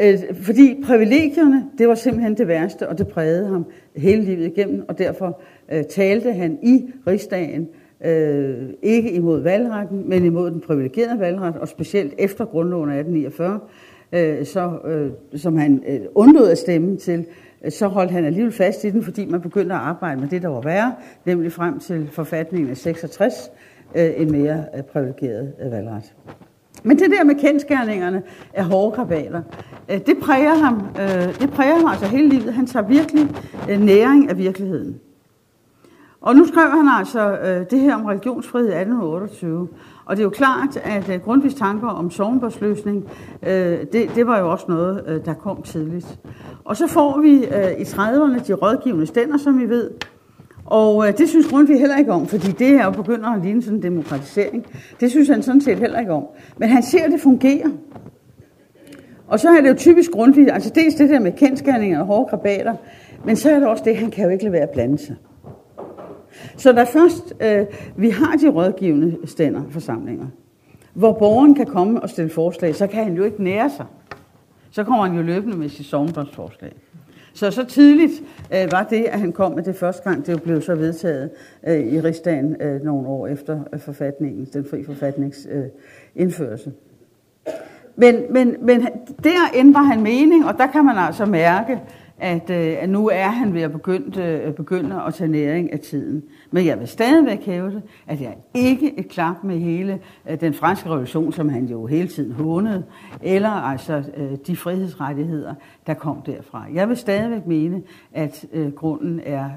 Øh, 0.00 0.18
fordi 0.42 0.82
privilegierne, 0.86 1.64
det 1.78 1.88
var 1.88 1.94
simpelthen 1.94 2.36
det 2.36 2.48
værste, 2.48 2.88
og 2.88 2.98
det 2.98 3.08
prægede 3.08 3.46
ham 3.46 3.66
hele 3.96 4.22
livet 4.22 4.46
igennem, 4.46 4.84
og 4.88 4.98
derfor 4.98 5.40
øh, 5.72 5.84
talte 5.84 6.32
han 6.32 6.58
i 6.62 6.90
rigsdagen 7.06 7.68
øh, 8.04 8.68
ikke 8.82 9.12
imod 9.12 9.40
valgretten, 9.40 10.08
men 10.08 10.24
imod 10.24 10.50
den 10.50 10.60
privilegerede 10.60 11.20
valgret, 11.20 11.56
og 11.56 11.68
specielt 11.68 12.14
efter 12.18 12.44
grundloven 12.44 12.90
af 12.90 12.98
1849, 12.98 13.60
øh, 14.12 14.46
så, 14.46 14.78
øh, 14.84 15.10
som 15.40 15.56
han 15.56 15.82
øh, 15.88 16.00
undlod 16.14 16.50
at 16.50 16.58
stemme 16.58 16.96
til, 16.96 17.26
øh, 17.64 17.72
så 17.72 17.88
holdt 17.88 18.10
han 18.10 18.24
alligevel 18.24 18.52
fast 18.52 18.84
i 18.84 18.90
den, 18.90 19.02
fordi 19.02 19.26
man 19.26 19.40
begyndte 19.40 19.74
at 19.74 19.80
arbejde 19.80 20.20
med 20.20 20.28
det, 20.28 20.42
der 20.42 20.48
var 20.48 20.60
værre, 20.60 20.94
nemlig 21.24 21.52
frem 21.52 21.78
til 21.78 22.08
forfatningen 22.12 22.70
af 22.70 22.76
66, 22.76 23.50
øh, 23.94 24.10
en 24.16 24.32
mere 24.32 24.64
øh, 24.76 24.82
privilegeret 24.82 25.52
øh, 25.64 25.72
valgret. 25.72 26.14
Men 26.82 26.98
det 26.98 27.10
der 27.10 27.24
med 27.24 27.34
kendskærningerne 27.34 28.22
af 28.54 28.64
hårde 28.64 28.96
krabater, 28.96 29.42
øh, 29.90 29.98
det 30.06 30.16
præger 30.22 30.54
ham, 30.54 30.86
øh, 31.00 31.40
det 31.40 31.50
præger 31.50 31.74
ham 31.74 31.88
altså 31.88 32.06
hele 32.06 32.28
livet. 32.28 32.54
Han 32.54 32.66
tager 32.66 32.86
virkelig 32.86 33.28
øh, 33.70 33.80
næring 33.80 34.30
af 34.30 34.38
virkeligheden. 34.38 35.00
Og 36.20 36.36
nu 36.36 36.46
skrev 36.46 36.70
han 36.70 36.88
altså 36.98 37.38
øh, 37.38 37.66
det 37.70 37.80
her 37.80 37.94
om 37.94 38.04
religionsfrihed 38.04 38.68
i 38.68 38.72
1828. 38.72 39.68
Og 40.04 40.16
det 40.16 40.22
er 40.22 40.24
jo 40.24 40.30
klart, 40.30 40.76
at 40.76 41.08
øh, 41.08 41.20
Grundtvigs 41.20 41.54
tanker 41.54 41.88
om 41.88 42.10
sovnbørsløsning, 42.10 43.08
øh, 43.42 43.78
det, 43.92 44.10
det 44.14 44.26
var 44.26 44.38
jo 44.38 44.50
også 44.50 44.64
noget, 44.68 45.22
der 45.24 45.34
kom 45.34 45.62
tidligt. 45.62 46.18
Og 46.64 46.76
så 46.76 46.86
får 46.86 47.20
vi 47.20 47.30
i 47.78 47.82
30'erne 47.82 48.46
de 48.46 48.52
rådgivende 48.52 49.06
stænder, 49.06 49.36
som 49.36 49.58
vi 49.58 49.68
ved, 49.68 49.90
og 50.70 51.08
øh, 51.08 51.18
det 51.18 51.28
synes 51.28 51.46
Grundtvig 51.46 51.78
heller 51.78 51.96
ikke 51.96 52.12
om, 52.12 52.26
fordi 52.26 52.52
det 52.52 52.66
her 52.66 52.90
begynder 52.90 53.28
at 53.28 53.42
ligne 53.42 53.62
sådan 53.62 53.76
en 53.76 53.82
demokratisering. 53.82 54.66
Det 55.00 55.10
synes 55.10 55.28
han 55.28 55.42
sådan 55.42 55.60
set 55.60 55.78
heller 55.78 56.00
ikke 56.00 56.12
om. 56.12 56.26
Men 56.56 56.68
han 56.68 56.82
ser, 56.82 57.04
at 57.04 57.12
det 57.12 57.20
fungerer. 57.20 57.68
Og 59.28 59.40
så 59.40 59.48
er 59.48 59.60
det 59.60 59.68
jo 59.68 59.74
typisk 59.74 60.10
Grundtvig, 60.10 60.52
altså 60.52 60.70
dels 60.74 60.94
det 60.94 61.10
der 61.10 61.20
med 61.20 61.32
kendskærninger 61.32 62.00
og 62.00 62.06
hårde 62.06 62.30
krabater, 62.30 62.74
men 63.24 63.36
så 63.36 63.50
er 63.50 63.58
det 63.58 63.68
også 63.68 63.84
det, 63.86 63.96
han 63.96 64.10
kan 64.10 64.24
jo 64.24 64.30
ikke 64.30 64.44
lade 64.44 64.52
være 64.52 64.62
at 64.62 64.70
blande 64.70 64.98
sig. 64.98 65.16
Så 66.58 66.72
da 66.72 66.82
først 66.82 67.34
øh, 67.40 67.66
vi 67.96 68.10
har 68.10 68.36
de 68.36 68.48
rådgivende 68.48 69.16
stænder 69.24 69.62
forsamlinger, 69.70 70.26
hvor 70.94 71.12
borgeren 71.12 71.54
kan 71.54 71.66
komme 71.66 72.02
og 72.02 72.10
stille 72.10 72.30
forslag, 72.30 72.74
så 72.74 72.86
kan 72.86 73.04
han 73.04 73.14
jo 73.16 73.24
ikke 73.24 73.42
nære 73.42 73.70
sig. 73.70 73.86
Så 74.70 74.84
kommer 74.84 75.06
han 75.06 75.16
jo 75.16 75.22
løbende 75.22 75.56
med 75.56 75.68
sit 75.68 75.86
sovnbåndsforslag. 75.86 76.72
Så 77.32 77.50
så 77.50 77.64
tidligt 77.64 78.12
øh, 78.54 78.72
var 78.72 78.82
det, 78.82 79.04
at 79.04 79.20
han 79.20 79.32
kom 79.32 79.52
med 79.52 79.62
det 79.62 79.76
første 79.76 80.02
gang. 80.02 80.26
Det 80.26 80.42
blev 80.42 80.62
så 80.62 80.74
vedtaget 80.74 81.30
øh, 81.66 81.80
i 81.80 82.00
rigsdagen 82.00 82.62
øh, 82.62 82.82
nogle 82.82 83.08
år 83.08 83.26
efter 83.26 83.60
øh, 83.72 83.80
forfatningen, 83.80 84.48
den 84.52 84.66
fri 84.70 84.84
forfatnings 84.84 85.46
øh, 85.50 85.64
indførelse. 86.14 86.72
Men, 87.96 88.16
men, 88.30 88.56
men 88.62 88.80
der 89.24 89.50
ændrer 89.54 89.82
han 89.82 90.02
mening, 90.02 90.46
og 90.46 90.58
der 90.58 90.66
kan 90.66 90.84
man 90.84 90.96
altså 90.96 91.26
mærke, 91.26 91.80
at, 92.18 92.50
øh, 92.50 92.76
at 92.80 92.88
nu 92.88 93.08
er 93.08 93.28
han 93.28 93.54
ved 93.54 93.62
at 93.62 93.72
begynde, 93.72 94.22
øh, 94.22 94.54
begynde 94.54 95.02
at 95.06 95.14
tage 95.14 95.30
næring 95.30 95.72
af 95.72 95.80
tiden. 95.80 96.22
Men 96.50 96.66
jeg 96.66 96.80
vil 96.80 96.88
stadigvæk 96.88 97.44
hæve 97.44 97.82
at 98.06 98.20
jeg 98.20 98.36
ikke 98.54 98.98
er 98.98 99.02
klap 99.02 99.44
med 99.44 99.58
hele 99.58 100.00
øh, 100.28 100.40
den 100.40 100.54
franske 100.54 100.88
revolution, 100.88 101.32
som 101.32 101.48
han 101.48 101.64
jo 101.64 101.86
hele 101.86 102.08
tiden 102.08 102.32
hånede, 102.32 102.84
eller 103.22 103.50
altså 103.50 104.02
øh, 104.16 104.36
de 104.46 104.56
frihedsrettigheder, 104.56 105.54
der 105.86 105.94
kom 105.94 106.22
derfra. 106.22 106.66
Jeg 106.74 106.88
vil 106.88 106.96
stadigvæk 106.96 107.46
mene, 107.46 107.82
at 108.12 108.46
øh, 108.52 108.72
grunden 108.72 109.20
er 109.24 109.50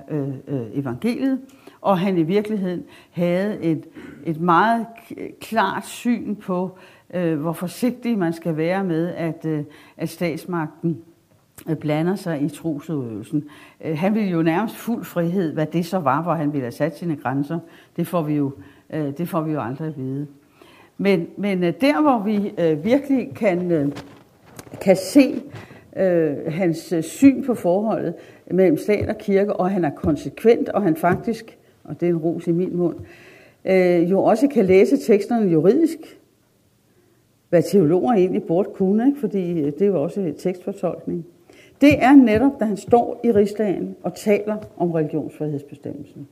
evangeliet, 0.74 1.40
og 1.82 2.00
han 2.00 2.18
i 2.18 2.24
virkeligheden 2.24 2.84
havde 3.12 3.60
et, 3.60 3.86
et 4.26 4.42
meget 4.42 4.86
klart 5.42 5.88
syn 5.88 6.36
på, 6.36 6.78
hvor 7.38 7.54
forsigtig 7.54 8.18
man 8.18 8.34
skal 8.34 8.58
være 8.58 8.84
med, 8.84 9.08
at, 9.08 9.46
at 9.98 10.10
statsmagten 10.10 10.98
Øh, 11.70 11.76
blander 11.76 12.16
sig 12.16 12.42
i 12.42 12.50
trosudøvelsen. 12.50 13.44
Øh, 13.86 13.98
han 13.98 14.16
ville 14.16 14.30
jo 14.30 14.42
nærmest 14.42 14.76
fuld 14.76 15.04
frihed, 15.04 15.54
hvad 15.54 15.66
det 15.66 15.86
så 15.86 16.00
var, 16.00 16.22
hvor 16.22 16.34
han 16.34 16.54
ville 16.54 16.64
have 16.64 16.72
sat 16.72 16.98
sine 16.98 17.16
grænser. 17.16 17.60
Det 17.98 18.08
får 18.08 18.22
vi 18.22 18.34
jo, 18.34 18.52
øh, 18.90 19.18
det 19.18 19.30
får 19.30 19.42
vi 19.42 19.52
jo 19.52 19.62
aldrig 19.62 19.88
at 19.88 19.98
vide. 19.98 20.28
Men, 20.98 21.28
men 21.38 21.62
der, 21.62 22.02
hvor 22.02 22.20
vi 22.20 22.52
virkelig 22.84 23.32
kan, 23.36 23.94
kan 24.82 24.96
se 24.96 25.42
hans 26.48 26.94
syn 27.02 27.44
på 27.44 27.54
forholdet 27.54 28.14
mellem 28.52 28.78
stat 28.78 29.10
og 29.10 29.18
kirke, 29.18 29.54
og 29.54 29.72
han 29.72 29.86
er 29.86 29.90
konsekvent, 29.90 30.70
og 30.70 30.82
han 30.82 30.96
faktisk, 30.96 31.58
og 31.84 32.02
det 32.02 32.06
er 32.06 32.10
en 32.10 32.18
ros 32.18 32.48
i 32.48 32.52
min 32.52 32.78
mund, 32.78 32.96
jo 34.10 34.24
også 34.24 34.48
kan 34.48 34.66
læse 34.66 34.98
teksterne 34.98 35.52
juridisk, 35.52 36.00
hvad 37.50 37.64
teologer 37.64 38.14
egentlig 38.14 38.44
burde 38.44 38.70
kunne, 38.74 39.08
ikke? 39.08 39.20
fordi 39.20 39.56
det 39.56 39.82
er 39.82 39.86
jo 39.86 40.04
også 40.04 40.34
tekstfortolkning. 40.38 41.26
Det 41.82 42.04
er 42.04 42.16
netop, 42.16 42.52
da 42.60 42.66
han 42.66 42.78
står 42.78 43.20
i 43.24 43.32
rigsdagen 43.32 43.96
og 44.04 44.16
taler 44.16 44.58
om 44.78 44.92
religionsfrihedsbestemmelsen. 44.92 46.28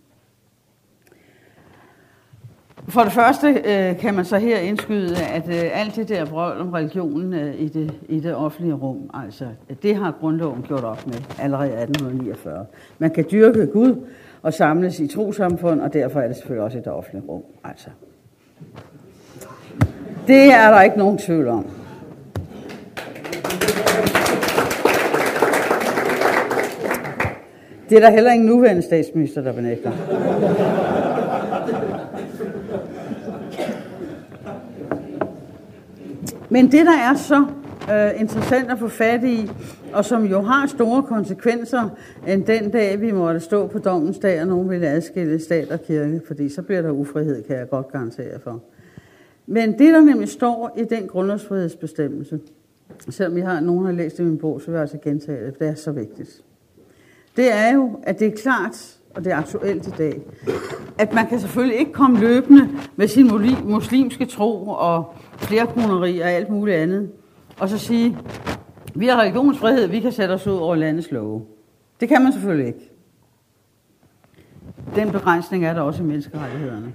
For 2.88 3.02
det 3.02 3.12
første 3.12 3.48
øh, 3.48 4.00
kan 4.00 4.14
man 4.14 4.26
så 4.26 4.38
her 4.38 4.58
indskyde, 4.58 5.16
at 5.34 5.48
øh, 5.48 5.80
alt 5.82 5.96
det 5.96 6.10
der 6.10 6.26
brøl 6.26 6.62
om 6.62 6.70
religionen 6.70 7.34
øh, 7.34 7.62
i, 7.62 7.68
det, 7.68 8.00
i 8.10 8.20
det 8.20 8.36
offentlige 8.36 8.74
rum, 8.74 9.10
altså 9.14 9.46
det 9.84 9.96
har 9.96 10.16
grundloven 10.20 10.62
gjort 10.62 10.84
op 10.84 11.08
med 11.08 11.16
allerede 11.40 11.82
1849. 11.82 12.66
Man 13.00 13.12
kan 13.12 13.26
dyrke 13.32 13.66
Gud 13.66 14.08
og 14.42 14.54
samles 14.54 15.00
i 15.00 15.08
trosamfund, 15.08 15.82
og 15.82 15.94
derfor 15.94 16.20
er 16.20 16.28
det 16.28 16.36
selvfølgelig 16.36 16.64
også 16.64 16.78
et 16.78 16.88
offentligt 16.88 17.26
rum. 17.30 17.44
Altså. 17.64 17.90
Det 20.28 20.54
er 20.54 20.72
der 20.72 20.82
ikke 20.82 20.98
nogen 20.98 21.18
tvivl 21.18 21.48
om. 21.48 21.66
Det 27.90 27.96
er 27.96 28.00
der 28.00 28.10
heller 28.10 28.32
ingen 28.32 28.50
nuværende 28.50 28.82
statsminister, 28.82 29.42
der 29.42 29.54
benægter. 29.54 29.92
Men 36.50 36.72
det, 36.72 36.86
der 36.86 36.98
er 36.98 37.16
så 37.16 37.46
øh, 37.94 38.22
interessant 38.22 38.72
at 38.72 38.80
få 38.80 38.88
fat 38.88 39.24
i, 39.24 39.52
og 39.94 40.06
som 40.06 40.26
jo 40.26 40.42
har 40.42 40.68
store 40.68 41.04
konsekvenser, 41.04 41.90
end 42.28 42.46
den 42.46 42.72
dag, 42.72 43.02
vi 43.02 43.12
måtte 43.12 43.40
stå 43.40 43.68
på 43.68 43.80
dommens 43.80 44.20
dag, 44.20 44.42
og 44.42 44.48
nogen 44.48 44.70
ville 44.70 44.88
adskille 44.88 45.40
stat 45.40 45.72
og 45.72 45.82
kirke, 45.82 46.22
fordi 46.28 46.50
så 46.50 46.62
bliver 46.62 46.82
der 46.82 46.92
ufrihed, 46.92 47.44
kan 47.44 47.56
jeg 47.56 47.70
godt 47.70 47.92
garantere 47.92 48.40
for. 48.44 48.62
Men 49.48 49.72
det, 49.72 49.94
der 49.94 50.02
nemlig 50.02 50.30
står 50.30 50.76
i 50.78 50.84
den 50.84 51.08
grundlovsfrihedsbestemmelse, 51.08 52.40
selvom 53.10 53.38
jeg 53.38 53.48
har, 53.48 53.60
nogen 53.60 53.86
har 53.86 53.92
læst 53.92 54.18
det 54.18 54.24
i 54.24 54.26
min 54.26 54.38
bog, 54.38 54.62
så 54.62 54.68
vil 54.68 54.74
jeg 54.74 54.82
altså 54.82 54.98
gentage 55.04 55.46
det, 55.46 55.54
for 55.54 55.64
det 55.64 55.72
er 55.72 55.76
så 55.76 55.92
vigtigt. 55.92 56.44
Det 57.40 57.54
er 57.54 57.74
jo, 57.74 58.00
at 58.04 58.20
det 58.20 58.28
er 58.28 58.42
klart, 58.42 58.98
og 59.16 59.24
det 59.24 59.32
er 59.32 59.38
aktuelt 59.38 59.88
i 59.88 59.92
dag, 59.98 60.22
at 60.98 61.14
man 61.14 61.28
kan 61.28 61.40
selvfølgelig 61.40 61.80
ikke 61.80 61.94
komme 61.94 62.20
løbende 62.20 62.70
med 62.96 63.08
sin 63.08 63.32
muslimske 63.64 64.26
tro 64.26 64.68
og 64.68 65.14
flerkoneri 65.38 66.20
og 66.20 66.30
alt 66.30 66.50
muligt 66.50 66.78
andet, 66.78 67.12
og 67.60 67.70
så 67.70 67.78
sige, 67.78 68.18
vi 68.96 69.08
har 69.08 69.22
religionsfrihed, 69.22 69.88
vi 69.88 70.00
kan 70.00 70.12
sætte 70.12 70.32
os 70.32 70.48
ud 70.48 70.54
over 70.54 70.76
landets 70.76 71.12
love. 71.12 71.46
Det 72.00 72.10
kan 72.10 72.24
man 72.24 72.34
selvfølgelig 72.34 72.68
ikke. 72.68 72.92
Den 74.96 75.12
begrænsning 75.12 75.66
er 75.66 75.74
der 75.74 75.82
også 75.82 76.04
i 76.04 76.06
menneskerettighederne. 76.06 76.94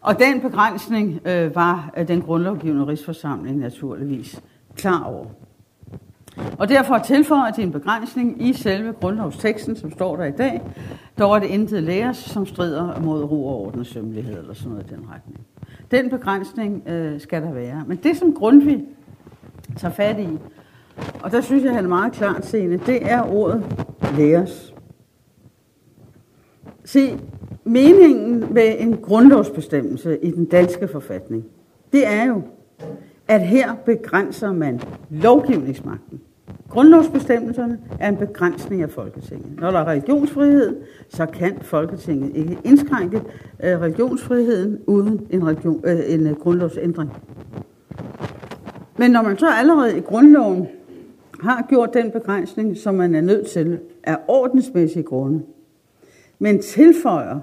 Og 0.00 0.18
den 0.18 0.40
begrænsning 0.40 1.20
øh, 1.24 1.54
var 1.54 1.92
øh, 1.96 2.08
den 2.08 2.22
grundlovgivende 2.22 2.86
rigsforsamling 2.86 3.58
naturligvis 3.58 4.40
klar 4.76 5.04
over. 5.04 5.26
Og 6.58 6.68
derfor 6.68 6.98
tilføjer 6.98 7.52
de 7.52 7.62
en 7.62 7.72
begrænsning 7.72 8.46
i 8.46 8.52
selve 8.52 8.92
grundlovsteksten, 8.92 9.76
som 9.76 9.92
står 9.92 10.16
der 10.16 10.24
i 10.24 10.30
dag. 10.30 10.62
Dog 11.18 11.34
er 11.34 11.38
det 11.38 11.46
intet 11.46 11.82
læres, 11.82 12.16
som 12.16 12.46
strider 12.46 13.00
mod 13.00 13.24
ro 13.24 13.46
og 13.46 13.60
orden 13.60 13.80
og 13.80 13.86
sømmelighed, 13.86 14.38
eller 14.38 14.54
sådan 14.54 14.70
noget 14.70 14.90
i 14.90 14.94
den 14.94 15.06
retning. 15.14 15.40
Den 15.90 16.10
begrænsning 16.10 16.88
øh, 16.88 17.20
skal 17.20 17.42
der 17.42 17.52
være. 17.52 17.84
Men 17.86 17.96
det, 17.96 18.16
som 18.16 18.34
Grundtvig 18.34 18.84
tager 19.76 19.94
fat 19.94 20.18
i, 20.18 20.28
og 21.22 21.32
der 21.32 21.40
synes 21.40 21.64
jeg, 21.64 21.74
han 21.74 21.84
er 21.84 21.88
meget 21.88 22.12
klart 22.12 22.46
seende, 22.46 22.76
det 22.76 23.10
er 23.10 23.22
ordet 23.22 23.64
læres. 24.16 24.74
Se, 26.84 27.18
meningen 27.64 28.54
med 28.54 28.74
en 28.78 28.96
grundlovsbestemmelse 28.96 30.18
i 30.24 30.30
den 30.30 30.44
danske 30.44 30.88
forfatning, 30.88 31.44
det 31.92 32.06
er 32.06 32.24
jo, 32.24 32.42
at 33.32 33.40
her 33.40 33.74
begrænser 33.74 34.52
man 34.52 34.80
lovgivningsmagten. 35.10 36.20
Grundlovsbestemmelserne 36.68 37.78
er 38.00 38.08
en 38.08 38.16
begrænsning 38.16 38.82
af 38.82 38.90
Folketinget. 38.90 39.60
Når 39.60 39.70
der 39.70 39.78
er 39.78 39.84
religionsfrihed, 39.84 40.76
så 41.08 41.26
kan 41.26 41.58
Folketinget 41.62 42.36
ikke 42.36 42.58
indskrænke 42.64 43.16
øh, 43.62 43.80
religionsfriheden 43.80 44.78
uden 44.86 45.26
en, 45.30 45.46
religion, 45.46 45.80
øh, 45.84 46.00
en 46.06 46.26
øh, 46.26 46.36
grundlovsændring. 46.36 47.10
Men 48.98 49.10
når 49.10 49.22
man 49.22 49.38
så 49.38 49.46
allerede 49.50 49.98
i 49.98 50.00
grundloven 50.00 50.66
har 51.40 51.66
gjort 51.68 51.94
den 51.94 52.10
begrænsning, 52.10 52.76
som 52.76 52.94
man 52.94 53.14
er 53.14 53.20
nødt 53.20 53.46
til 53.46 53.78
af 54.04 54.16
ordensmæssige 54.28 55.02
grunde, 55.02 55.42
men 56.38 56.62
tilføjer 56.62 57.40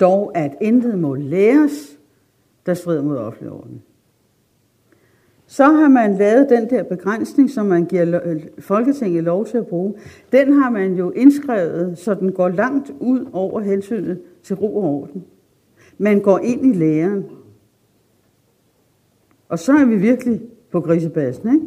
dog, 0.00 0.32
at 0.34 0.54
intet 0.60 0.98
må 0.98 1.14
læres, 1.14 1.98
der 2.66 2.74
strider 2.74 3.02
mod 3.02 3.16
offentlig 3.16 3.52
orden. 3.52 3.82
Så 5.52 5.64
har 5.64 5.88
man 5.88 6.14
lavet 6.14 6.50
den 6.50 6.70
der 6.70 6.82
begrænsning, 6.82 7.50
som 7.50 7.66
man 7.66 7.84
giver 7.84 8.20
øh, 8.24 8.42
Folketinget 8.58 9.24
lov 9.24 9.46
til 9.46 9.58
at 9.58 9.66
bruge. 9.66 9.94
Den 10.32 10.52
har 10.52 10.70
man 10.70 10.94
jo 10.94 11.10
indskrevet, 11.10 11.98
så 11.98 12.14
den 12.14 12.32
går 12.32 12.48
langt 12.48 12.92
ud 13.00 13.26
over 13.32 13.60
hensynet 13.60 14.20
til 14.42 14.56
ro 14.56 14.76
og 14.76 14.84
orden. 14.84 15.24
Man 15.98 16.20
går 16.20 16.38
ind 16.38 16.66
i 16.66 16.78
læren. 16.78 17.24
Og 19.48 19.58
så 19.58 19.72
er 19.72 19.84
vi 19.84 19.96
virkelig 19.96 20.40
på 20.70 20.80
grisebassen, 20.80 21.54
ikke? 21.54 21.66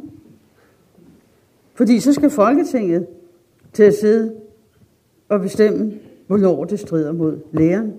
Fordi 1.73 1.99
så 1.99 2.13
skal 2.13 2.29
Folketinget 2.29 3.07
til 3.73 3.83
at 3.83 3.93
sidde 3.93 4.35
og 5.29 5.41
bestemme, 5.41 5.93
hvornår 6.27 6.63
det 6.63 6.79
strider 6.79 7.11
mod 7.11 7.39
læren. 7.51 7.93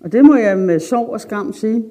Og 0.00 0.12
det 0.12 0.24
må 0.24 0.34
jeg 0.34 0.58
med 0.58 0.80
sorg 0.80 1.08
og 1.08 1.20
skam 1.20 1.52
sige, 1.52 1.84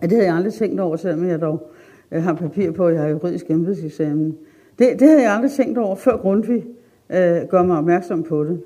at 0.00 0.10
det 0.10 0.16
havde 0.16 0.26
jeg 0.26 0.36
aldrig 0.36 0.54
tænkt 0.54 0.80
over, 0.80 0.96
selvom 0.96 1.28
jeg 1.28 1.40
dog 1.40 1.70
øh, 2.12 2.22
har 2.22 2.34
papir 2.34 2.70
på, 2.70 2.86
at 2.86 2.94
jeg 2.94 3.02
har 3.02 3.08
juridisk 3.08 3.50
embedseksamen. 3.50 4.36
Det, 4.78 5.00
det 5.00 5.08
havde 5.08 5.22
jeg 5.22 5.32
aldrig 5.32 5.50
tænkt 5.50 5.78
over, 5.78 5.96
før 5.96 6.16
Grundtvig 6.16 6.64
øh, 7.10 7.48
gør 7.48 7.62
mig 7.62 7.78
opmærksom 7.78 8.22
på 8.22 8.44
det. 8.44 8.60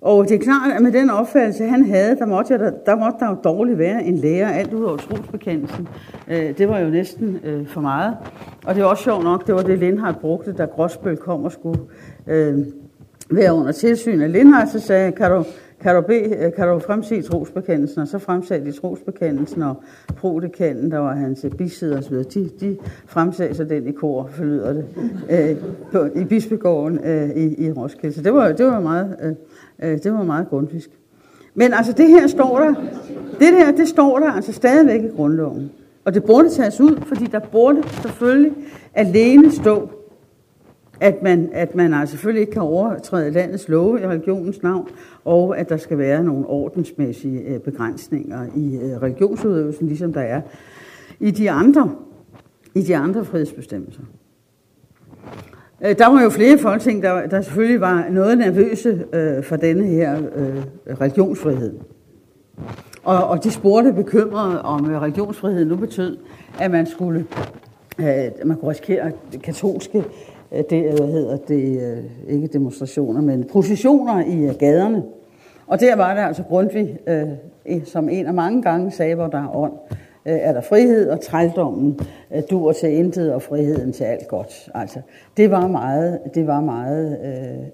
Og 0.00 0.28
det 0.28 0.34
er 0.34 0.38
klart, 0.38 0.72
at 0.76 0.82
med 0.82 0.92
den 0.92 1.10
opfattelse, 1.10 1.64
han 1.64 1.84
havde, 1.84 2.16
der 2.16 2.26
måtte, 2.26 2.52
jeg, 2.52 2.60
der, 2.60 2.70
der, 2.86 2.96
måtte 2.96 3.18
der 3.20 3.28
jo 3.28 3.36
dårligt 3.44 3.78
være 3.78 4.04
en 4.04 4.16
lærer, 4.16 4.48
alt 4.48 4.72
ud 4.72 4.84
over 4.84 4.96
trosbekendelsen. 4.96 5.88
Øh, 6.28 6.58
det 6.58 6.68
var 6.68 6.78
jo 6.78 6.90
næsten 6.90 7.40
øh, 7.44 7.66
for 7.66 7.80
meget. 7.80 8.16
Og 8.66 8.74
det 8.74 8.80
er 8.80 8.84
også 8.84 9.02
sjovt 9.02 9.24
nok, 9.24 9.46
det 9.46 9.54
var 9.54 9.62
det, 9.62 9.78
Lindhardt 9.78 10.20
brugte, 10.20 10.52
da 10.52 10.64
Gråsbøl 10.64 11.16
kom 11.16 11.44
og 11.44 11.52
skulle 11.52 11.80
øh, 12.26 12.58
være 13.30 13.54
under 13.54 13.72
tilsyn 13.72 14.20
af 14.20 14.32
Lindhardt, 14.32 14.70
så 14.70 14.80
sagde 14.80 15.12
kan 15.12 15.30
du, 15.30 15.44
kan 15.80 15.94
du, 15.94 16.00
bede, 16.00 16.36
øh, 16.36 16.52
kan 16.52 16.68
du 16.68 16.78
fremsige 16.78 17.22
trosbekendelsen? 17.22 18.00
Og 18.00 18.08
så 18.08 18.18
fremsagde 18.18 18.64
de 18.64 18.72
trosbekendelsen, 18.72 19.62
og 19.62 19.76
prodekanen, 20.16 20.90
der 20.90 20.98
var 20.98 21.14
hans 21.14 21.46
bisidder 21.58 21.98
osv., 21.98 22.14
de, 22.14 22.50
de 22.60 22.76
fremsagde 23.06 23.54
så 23.54 23.64
den 23.64 23.86
i 23.86 23.92
kor, 23.92 24.28
forlyder 24.32 24.72
det, 24.72 24.84
øh, 25.30 25.56
på, 25.92 26.20
i 26.20 26.24
bispegården 26.24 26.98
øh, 27.04 27.30
i, 27.30 27.66
i 27.66 27.72
Roskilde. 27.72 28.14
Så 28.14 28.22
det 28.22 28.34
var, 28.34 28.52
det 28.52 28.66
var 28.66 28.80
meget, 28.80 29.16
øh, 29.22 29.90
øh 29.90 30.02
det 30.02 30.12
var 30.12 30.22
meget 30.22 30.48
grundfisk. 30.48 30.90
Men 31.54 31.72
altså 31.72 31.92
det 31.92 32.08
her 32.08 32.26
står 32.26 32.58
der, 32.58 32.74
det 33.38 33.52
der, 33.52 33.72
det 33.72 33.88
står 33.88 34.18
der 34.18 34.32
altså 34.32 34.52
stadigvæk 34.52 35.04
i 35.04 35.08
grundloven. 35.16 35.70
Og 36.04 36.14
det 36.14 36.24
burde 36.24 36.50
tages 36.50 36.80
ud, 36.80 37.00
fordi 37.06 37.24
der 37.24 37.38
burde 37.38 37.82
selvfølgelig 38.02 38.52
alene 38.94 39.52
stå, 39.52 39.90
at 41.00 41.22
man, 41.22 41.48
at 41.52 41.74
man 41.74 41.94
altså 41.94 42.12
selvfølgelig 42.12 42.40
ikke 42.40 42.52
kan 42.52 42.62
overtræde 42.62 43.30
landets 43.30 43.68
love 43.68 44.00
i 44.00 44.06
religionens 44.06 44.62
navn, 44.62 44.88
og 45.24 45.58
at 45.58 45.68
der 45.68 45.76
skal 45.76 45.98
være 45.98 46.24
nogle 46.24 46.46
ordensmæssige 46.46 47.40
øh, 47.40 47.60
begrænsninger 47.60 48.46
i 48.56 48.76
øh, 48.76 49.02
religionsudøvelsen, 49.02 49.86
ligesom 49.86 50.12
der 50.12 50.20
er 50.20 50.40
i 51.20 51.30
de 51.30 51.50
andre, 51.50 51.94
i 52.74 52.82
de 52.82 52.96
andre 52.96 53.24
frihedsbestemmelser. 53.24 54.02
Øh, 55.84 55.98
der 55.98 56.06
var 56.08 56.22
jo 56.22 56.30
flere 56.30 56.58
folketing, 56.58 57.02
der, 57.02 57.26
der 57.26 57.40
selvfølgelig 57.40 57.80
var 57.80 58.06
noget 58.10 58.38
nervøse 58.38 59.04
øh, 59.12 59.44
for 59.44 59.56
denne 59.56 59.84
her 59.84 60.16
øh, 60.34 60.62
religionsfrihed. 61.00 61.74
Og, 63.04 63.26
og 63.26 63.44
de 63.44 63.50
spurgte 63.50 63.92
bekymrede, 63.92 64.62
om 64.62 64.84
religionsfrihed 64.84 65.64
nu 65.64 65.76
betød, 65.76 66.16
at 66.60 66.70
man 66.70 66.86
skulle 66.86 67.26
øh, 67.98 68.30
man 68.44 68.56
kunne 68.56 68.70
risikere 68.70 69.12
katolske 69.44 70.04
Øh, 70.52 70.64
det, 70.70 70.84
øh, 70.84 70.94
hvad 70.94 71.06
hedder 71.06 71.36
det, 71.36 71.82
øh, 71.82 72.34
ikke 72.34 72.46
demonstrationer, 72.46 73.20
men 73.20 73.44
processioner 73.44 74.24
i 74.26 74.54
gaderne. 74.58 75.02
Og 75.66 75.80
der 75.80 75.96
var 75.96 76.14
der 76.14 76.26
altså 76.26 76.42
Grundtvig, 76.42 76.98
som 77.84 78.08
en 78.08 78.26
af 78.26 78.34
mange 78.34 78.62
gange 78.62 78.90
sagde, 78.90 79.14
hvor 79.14 79.26
der 79.26 79.38
er 79.38 79.56
ånd, 79.56 79.72
er 80.24 80.52
der 80.52 80.60
frihed, 80.60 81.10
og 81.10 81.20
trældommen 81.20 82.00
dur 82.50 82.72
til 82.72 82.92
intet, 82.92 83.34
og 83.34 83.42
friheden 83.42 83.92
til 83.92 84.04
alt 84.04 84.28
godt. 84.28 84.68
Altså, 84.74 85.00
det 85.36 85.50
var 85.50 85.66
meget, 85.66 86.20
det 86.34 86.46
var 86.46 86.60
meget 86.60 87.18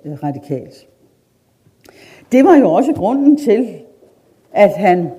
øh, 0.04 0.12
radikalt. 0.22 0.86
Det 2.32 2.44
var 2.44 2.56
jo 2.56 2.70
også 2.70 2.92
grunden 2.92 3.36
til, 3.36 3.68
at 4.52 4.70
han 4.70 5.10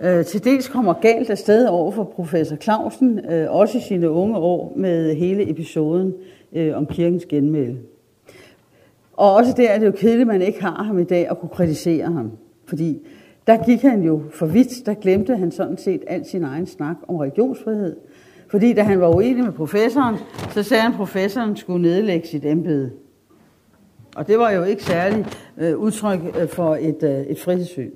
øh, 0.00 0.24
til 0.24 0.44
dels 0.44 0.68
kommer 0.68 0.92
galt 0.92 1.30
afsted 1.30 1.66
over 1.66 1.90
for 1.90 2.04
professor 2.04 2.56
Clausen, 2.56 3.18
øh, 3.30 3.50
også 3.50 3.78
i 3.78 3.80
sine 3.80 4.10
unge 4.10 4.36
år 4.36 4.72
med 4.76 5.14
hele 5.14 5.50
episoden 5.50 6.14
øh, 6.52 6.76
om 6.76 6.86
kirkens 6.86 7.26
genmæle. 7.26 7.78
Og 9.12 9.34
også 9.34 9.52
der 9.56 9.68
er 9.68 9.78
det 9.78 9.86
jo 9.86 9.92
kedeligt, 9.92 10.20
at 10.20 10.26
man 10.26 10.42
ikke 10.42 10.62
har 10.62 10.82
ham 10.82 10.98
i 10.98 11.04
dag 11.04 11.28
at 11.30 11.38
kunne 11.38 11.48
kritisere 11.48 12.12
ham. 12.12 12.30
Fordi 12.66 13.06
der 13.46 13.64
gik 13.64 13.82
han 13.82 14.02
jo 14.02 14.22
for 14.30 14.46
vidt, 14.46 14.86
der 14.86 14.94
glemte 14.94 15.36
han 15.36 15.50
sådan 15.50 15.78
set 15.78 16.02
al 16.06 16.24
sin 16.24 16.44
egen 16.44 16.66
snak 16.66 16.96
om 17.08 17.16
religionsfrihed. 17.16 17.96
Fordi 18.48 18.72
da 18.72 18.82
han 18.82 19.00
var 19.00 19.14
uenig 19.14 19.44
med 19.44 19.52
professoren, 19.52 20.16
så 20.50 20.62
sagde 20.62 20.82
han, 20.82 20.92
at 20.92 20.96
professoren 20.96 21.56
skulle 21.56 21.82
nedlægge 21.82 22.28
sit 22.28 22.44
embede. 22.44 22.90
Og 24.16 24.28
det 24.28 24.38
var 24.38 24.50
jo 24.50 24.64
ikke 24.64 24.84
særlig 24.84 25.26
øh, 25.58 25.78
udtryk 25.78 26.20
øh, 26.40 26.48
for 26.48 26.76
et, 26.76 27.02
øh, 27.02 27.20
et 27.20 27.40
frihedssyn. 27.40 27.90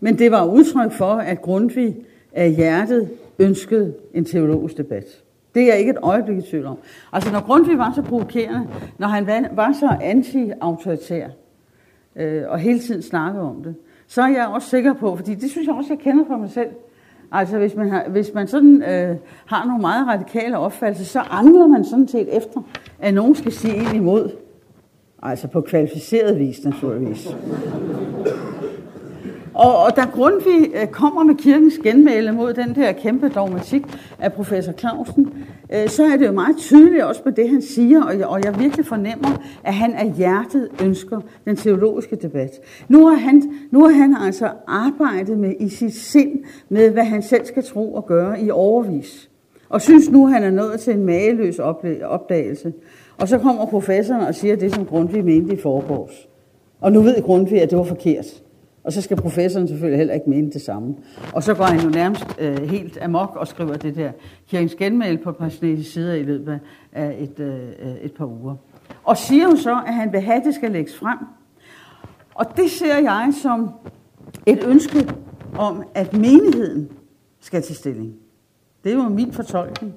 Men 0.00 0.18
det 0.18 0.30
var 0.30 0.46
udtryk 0.46 0.92
for, 0.92 1.12
at 1.14 1.42
Grundtvig 1.42 1.96
af 2.32 2.52
hjertet 2.52 3.10
ønskede 3.38 3.94
en 4.14 4.24
teologisk 4.24 4.76
debat. 4.76 5.22
Det 5.54 5.62
er 5.62 5.66
jeg 5.66 5.78
ikke 5.78 5.90
et 5.90 5.98
øjeblik 6.02 6.38
i 6.38 6.50
tvivl 6.50 6.66
om. 6.66 6.78
Altså 7.12 7.32
når 7.32 7.46
Grundtvig 7.46 7.78
var 7.78 7.92
så 7.94 8.02
provokerende, 8.02 8.68
når 8.98 9.08
han 9.08 9.46
var 9.52 9.72
så 9.72 9.96
anti-autoritær, 10.00 11.28
øh, 12.16 12.42
og 12.48 12.58
hele 12.58 12.78
tiden 12.78 13.02
snakkede 13.02 13.44
om 13.44 13.62
det, 13.62 13.74
så 14.06 14.22
er 14.22 14.28
jeg 14.28 14.46
også 14.46 14.68
sikker 14.68 14.92
på, 14.92 15.16
fordi 15.16 15.34
det 15.34 15.50
synes 15.50 15.66
jeg 15.66 15.74
også, 15.74 15.92
jeg 15.92 15.98
kender 15.98 16.24
fra 16.24 16.36
mig 16.36 16.50
selv, 16.50 16.68
Altså 17.32 17.58
hvis 17.58 17.74
man, 17.76 17.90
har, 17.90 18.08
hvis 18.08 18.34
man 18.34 18.46
sådan 18.46 18.82
øh, 18.82 19.16
har 19.46 19.64
nogle 19.66 19.80
meget 19.80 20.06
radikale 20.06 20.58
opfattelser, 20.58 21.04
så 21.04 21.20
angler 21.30 21.66
man 21.66 21.84
sådan 21.84 22.08
set 22.08 22.36
efter, 22.36 22.60
at 22.98 23.14
nogen 23.14 23.34
skal 23.34 23.52
sige 23.52 23.90
en 23.90 23.96
imod. 23.96 24.30
Altså 25.22 25.48
på 25.48 25.60
kvalificeret 25.60 26.38
vis 26.38 26.64
naturligvis. 26.64 27.36
Og, 29.58 29.76
og 29.76 29.96
da 29.96 30.00
Grundtvig 30.00 30.70
øh, 30.74 30.86
kommer 30.86 31.22
med 31.22 31.34
kirkens 31.34 31.78
genmæle 31.82 32.32
mod 32.32 32.54
den 32.54 32.74
der 32.74 32.92
kæmpe 32.92 33.28
dogmatik 33.28 33.82
af 34.18 34.32
professor 34.32 34.72
Clausen, 34.72 35.32
øh, 35.72 35.88
så 35.88 36.04
er 36.04 36.16
det 36.16 36.26
jo 36.26 36.32
meget 36.32 36.56
tydeligt 36.56 37.04
også 37.04 37.22
på 37.22 37.30
det, 37.30 37.50
han 37.50 37.62
siger, 37.62 38.04
og 38.04 38.18
jeg, 38.18 38.26
og 38.26 38.44
jeg 38.44 38.60
virkelig 38.60 38.86
fornemmer, 38.86 39.42
at 39.64 39.74
han 39.74 39.94
af 39.94 40.12
hjertet 40.16 40.68
ønsker 40.84 41.20
den 41.44 41.56
teologiske 41.56 42.16
debat. 42.16 42.50
Nu 42.88 43.06
har 43.06 43.16
han, 43.16 43.42
nu 43.70 43.84
har 43.84 43.92
han 43.92 44.16
altså 44.26 44.50
arbejdet 44.66 45.38
med 45.38 45.54
i 45.60 45.68
sit 45.68 45.94
sind 45.94 46.38
med, 46.68 46.90
hvad 46.90 47.04
han 47.04 47.22
selv 47.22 47.46
skal 47.46 47.64
tro 47.64 47.94
og 47.94 48.06
gøre 48.06 48.40
i 48.40 48.50
overvis. 48.50 49.30
Og 49.68 49.82
synes 49.82 50.10
nu, 50.10 50.26
han 50.26 50.44
er 50.44 50.50
nået 50.50 50.80
til 50.80 50.94
en 50.94 51.06
mageløs 51.06 51.58
opdagelse. 52.04 52.72
Og 53.18 53.28
så 53.28 53.38
kommer 53.38 53.66
professoren 53.66 54.20
og 54.20 54.34
siger 54.34 54.56
det, 54.56 54.74
som 54.74 54.86
Grundtvig 54.86 55.24
mente 55.24 55.54
i 55.54 55.60
forgårs. 55.60 56.28
Og 56.80 56.92
nu 56.92 57.00
ved 57.00 57.22
Grundtvig, 57.22 57.62
at 57.62 57.70
det 57.70 57.78
var 57.78 57.84
forkert. 57.84 58.42
Og 58.88 58.94
så 58.94 59.02
skal 59.02 59.16
professoren 59.16 59.68
selvfølgelig 59.68 59.98
heller 59.98 60.14
ikke 60.14 60.30
mene 60.30 60.50
det 60.52 60.62
samme. 60.62 60.94
Og 61.32 61.42
så 61.42 61.54
går 61.54 61.64
han 61.64 61.80
jo 61.80 61.88
nærmest 61.88 62.24
øh, 62.38 62.70
helt 62.70 62.98
amok 63.02 63.36
og 63.36 63.48
skriver 63.48 63.76
det 63.76 63.96
der 63.96 64.12
kirkens 64.50 64.74
genmæl 64.74 65.18
på 65.18 65.30
et 65.30 65.36
par 65.36 65.48
sider 65.82 66.14
i 66.14 66.22
løbet 66.22 66.60
af 66.92 67.16
et, 67.18 67.40
øh, 67.40 67.94
et 68.02 68.12
par 68.12 68.26
uger. 68.26 68.56
Og 69.04 69.16
siger 69.16 69.44
jo 69.44 69.56
så, 69.56 69.82
at 69.86 69.94
han 69.94 70.12
vil 70.12 70.20
have, 70.20 70.36
at 70.36 70.44
det 70.44 70.54
skal 70.54 70.70
lægges 70.70 70.96
frem. 70.96 71.18
Og 72.34 72.46
det 72.56 72.70
ser 72.70 72.98
jeg 72.98 73.32
som 73.42 73.70
et 74.46 74.64
ønske 74.66 75.08
om, 75.58 75.84
at 75.94 76.12
menigheden 76.12 76.88
skal 77.40 77.62
til 77.62 77.76
stilling. 77.76 78.14
Det 78.84 78.92
er 78.92 78.96
jo 78.96 79.08
min 79.08 79.32
fortolkning 79.32 79.94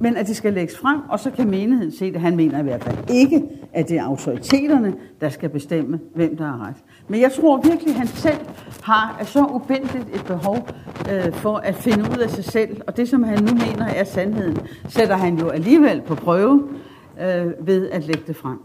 men 0.00 0.16
at 0.16 0.26
det 0.26 0.36
skal 0.36 0.52
lægges 0.52 0.78
frem, 0.78 1.00
og 1.08 1.20
så 1.20 1.30
kan 1.30 1.50
menigheden 1.50 1.92
se 1.92 2.12
det. 2.12 2.20
Han 2.20 2.36
mener 2.36 2.60
i 2.60 2.62
hvert 2.62 2.84
fald 2.84 2.96
ikke, 3.10 3.42
at 3.72 3.88
det 3.88 3.96
er 3.96 4.04
autoriteterne, 4.04 4.94
der 5.20 5.28
skal 5.28 5.48
bestemme, 5.48 6.00
hvem 6.14 6.36
der 6.36 6.44
har 6.44 6.66
ret. 6.66 6.76
Men 7.08 7.20
jeg 7.20 7.32
tror 7.32 7.56
virkelig, 7.56 7.88
at 7.88 7.98
han 7.98 8.06
selv 8.06 8.38
har 8.82 9.22
så 9.24 9.46
ubendeligt 9.54 10.14
et 10.14 10.24
behov 10.26 10.68
øh, 11.12 11.32
for 11.32 11.56
at 11.56 11.74
finde 11.74 12.04
ud 12.04 12.18
af 12.18 12.30
sig 12.30 12.44
selv, 12.44 12.80
og 12.86 12.96
det, 12.96 13.08
som 13.08 13.22
han 13.22 13.42
nu 13.42 13.52
mener 13.52 13.86
er 13.86 14.04
sandheden, 14.04 14.58
sætter 14.88 15.16
han 15.16 15.38
jo 15.38 15.48
alligevel 15.48 16.02
på 16.06 16.14
prøve 16.14 16.68
øh, 17.20 17.66
ved 17.66 17.90
at 17.90 18.04
lægge 18.04 18.22
det 18.26 18.36
frem. 18.36 18.58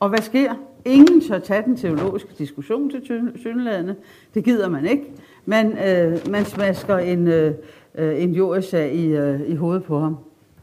Og 0.00 0.08
hvad 0.08 0.22
sker? 0.22 0.54
Ingen 0.84 1.20
tør 1.20 1.38
tage 1.38 1.62
den 1.62 1.76
teologiske 1.76 2.28
diskussion 2.38 2.90
til 2.90 3.30
synlædende. 3.36 3.94
Det 4.34 4.44
gider 4.44 4.68
man 4.68 4.86
ikke. 4.86 5.04
Man, 5.44 5.78
øh, 5.88 6.30
man 6.30 6.44
smasker 6.44 6.98
en, 6.98 7.28
øh, 7.28 7.54
øh 7.94 8.22
en 8.22 8.32
jordsag 8.32 8.94
i, 8.94 9.06
øh, 9.06 9.40
i 9.48 9.54
hovedet 9.54 9.84
på 9.84 9.98
ham. 9.98 10.16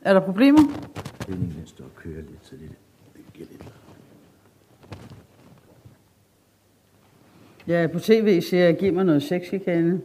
Er 0.05 0.13
der 0.13 0.19
problemer? 0.19 0.61
Spændingen 1.21 1.55
den 1.59 1.67
står 1.67 1.83
og 1.85 1.95
kører 1.95 2.15
lidt, 2.15 2.39
så 2.41 2.51
det, 2.51 2.69
det 3.13 3.33
giver 3.33 3.47
lidt 3.51 3.63
Ja, 7.67 7.87
på 7.93 7.99
tv 7.99 8.41
siger 8.41 8.63
jeg, 8.63 8.77
giv 8.77 8.93
mig 8.93 9.05
noget 9.05 9.23
sexchikane. 9.23 10.01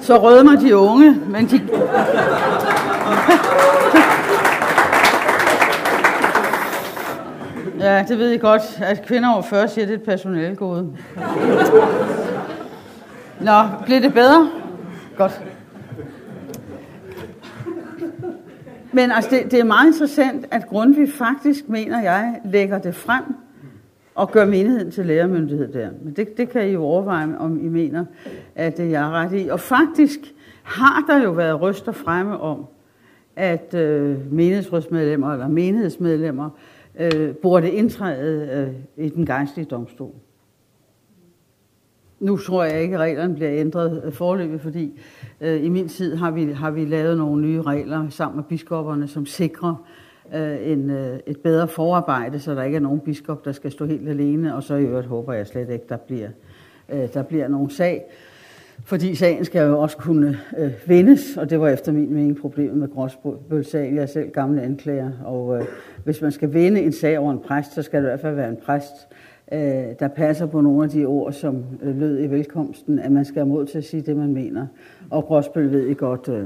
Så 0.00 0.18
rødmer 0.18 0.60
de 0.60 0.76
unge, 0.76 1.20
men 1.26 1.46
de... 1.46 1.60
Ja, 7.80 8.04
det 8.08 8.18
ved 8.18 8.30
I 8.30 8.38
godt, 8.38 8.62
at 8.82 9.06
kvinder 9.06 9.32
over 9.32 9.42
40 9.42 9.68
siger, 9.68 9.86
det 9.86 9.94
er 9.94 9.98
et 9.98 10.04
personalegode. 10.04 10.96
Nå, 13.40 13.84
bliver 13.84 14.00
det 14.00 14.14
bedre? 14.14 14.50
Godt. 15.16 15.42
Men 18.92 19.10
altså, 19.10 19.30
det, 19.30 19.50
det 19.50 19.60
er 19.60 19.64
meget 19.64 19.86
interessant, 19.86 20.46
at 20.50 20.66
Grundtvig 20.66 21.12
faktisk, 21.12 21.68
mener 21.68 22.02
jeg, 22.02 22.40
lægger 22.44 22.78
det 22.78 22.94
frem 22.94 23.24
og 24.14 24.30
gør 24.30 24.44
menigheden 24.44 24.90
til 24.90 25.06
lærermyndighed 25.06 25.72
der. 25.72 25.90
Men 26.02 26.12
det, 26.12 26.36
det 26.36 26.48
kan 26.48 26.68
I 26.68 26.72
jo 26.72 26.82
overveje, 26.82 27.36
om 27.38 27.64
I 27.64 27.68
mener, 27.68 28.04
at 28.54 28.80
øh, 28.80 28.90
jeg 28.90 29.02
er 29.02 29.10
ret 29.10 29.32
i. 29.32 29.48
Og 29.48 29.60
faktisk 29.60 30.20
har 30.62 31.04
der 31.08 31.22
jo 31.22 31.30
været 31.30 31.60
ryster 31.60 31.92
fremme 31.92 32.40
om, 32.40 32.66
at 33.36 33.74
øh, 33.74 34.32
menighedsrådsmedlemmer 34.32 35.32
eller 35.32 35.48
menighedsmedlemmer 35.48 36.50
øh, 36.98 37.34
burde 37.34 37.70
indtræde 37.70 38.48
øh, 38.96 39.04
i 39.06 39.08
den 39.08 39.26
gejstlige 39.26 39.66
domstol. 39.66 40.12
Nu 42.20 42.36
tror 42.36 42.64
jeg 42.64 42.82
ikke, 42.82 42.94
at 42.94 43.00
reglerne 43.00 43.34
bliver 43.34 43.50
ændret 43.52 44.02
øh, 44.04 44.12
forløbet, 44.12 44.60
fordi 44.60 45.00
øh, 45.40 45.64
i 45.64 45.68
min 45.68 45.88
tid 45.88 46.16
har 46.16 46.30
vi, 46.30 46.52
har 46.52 46.70
vi 46.70 46.84
lavet 46.84 47.18
nogle 47.18 47.42
nye 47.42 47.62
regler 47.62 48.08
sammen 48.08 48.36
med 48.36 48.44
biskopperne, 48.44 49.08
som 49.08 49.26
sikrer 49.26 49.84
øh, 50.34 50.70
en, 50.72 50.90
øh, 50.90 51.18
et 51.26 51.40
bedre 51.40 51.68
forarbejde, 51.68 52.40
så 52.40 52.54
der 52.54 52.62
ikke 52.62 52.76
er 52.76 52.80
nogen 52.80 53.00
biskop, 53.00 53.44
der 53.44 53.52
skal 53.52 53.70
stå 53.72 53.86
helt 53.86 54.08
alene, 54.08 54.54
og 54.54 54.62
så 54.62 54.74
i 54.74 54.84
øvrigt 54.84 55.06
håber 55.06 55.32
jeg 55.32 55.46
slet 55.46 55.70
ikke, 55.70 55.84
der 55.88 55.96
bliver, 55.96 56.28
øh, 56.88 57.14
der 57.14 57.22
bliver 57.22 57.48
nogen 57.48 57.70
sag. 57.70 58.04
Fordi 58.84 59.14
sagen 59.14 59.44
skal 59.44 59.68
jo 59.68 59.80
også 59.80 59.96
kunne 59.96 60.38
øh, 60.58 60.70
vendes, 60.86 61.36
og 61.36 61.50
det 61.50 61.60
var 61.60 61.68
efter 61.68 61.92
min 61.92 62.14
mening 62.14 62.40
problemet 62.40 62.76
med 62.76 62.88
Gråsbøl-sagen. 62.88 63.94
Jeg 63.94 64.02
er 64.02 64.06
selv 64.06 64.30
gamle 64.30 64.62
anklager, 64.62 65.10
og 65.24 65.58
øh, 65.58 65.64
hvis 66.04 66.22
man 66.22 66.32
skal 66.32 66.52
vende 66.52 66.80
en 66.80 66.92
sag 66.92 67.18
over 67.18 67.32
en 67.32 67.38
præst, 67.38 67.74
så 67.74 67.82
skal 67.82 68.02
det 68.02 68.08
i 68.08 68.10
hvert 68.10 68.20
fald 68.20 68.34
være 68.34 68.48
en 68.48 68.58
præst, 68.64 68.94
øh, 69.10 69.27
Øh, 69.52 69.94
der 69.98 70.08
passer 70.08 70.46
på 70.46 70.60
nogle 70.60 70.84
af 70.84 70.90
de 70.90 71.04
ord, 71.04 71.32
som 71.32 71.64
øh, 71.82 72.00
lød 72.00 72.22
i 72.22 72.26
velkomsten, 72.26 72.98
at 72.98 73.12
man 73.12 73.24
skal 73.24 73.40
have 73.40 73.48
mod 73.48 73.66
til 73.66 73.78
at 73.78 73.84
sige 73.84 74.00
det, 74.00 74.16
man 74.16 74.34
mener. 74.34 74.66
Og 75.10 75.24
Brosbøl 75.24 75.72
ved 75.72 75.86
I 75.86 75.94
godt. 75.94 76.28
Øh. 76.28 76.44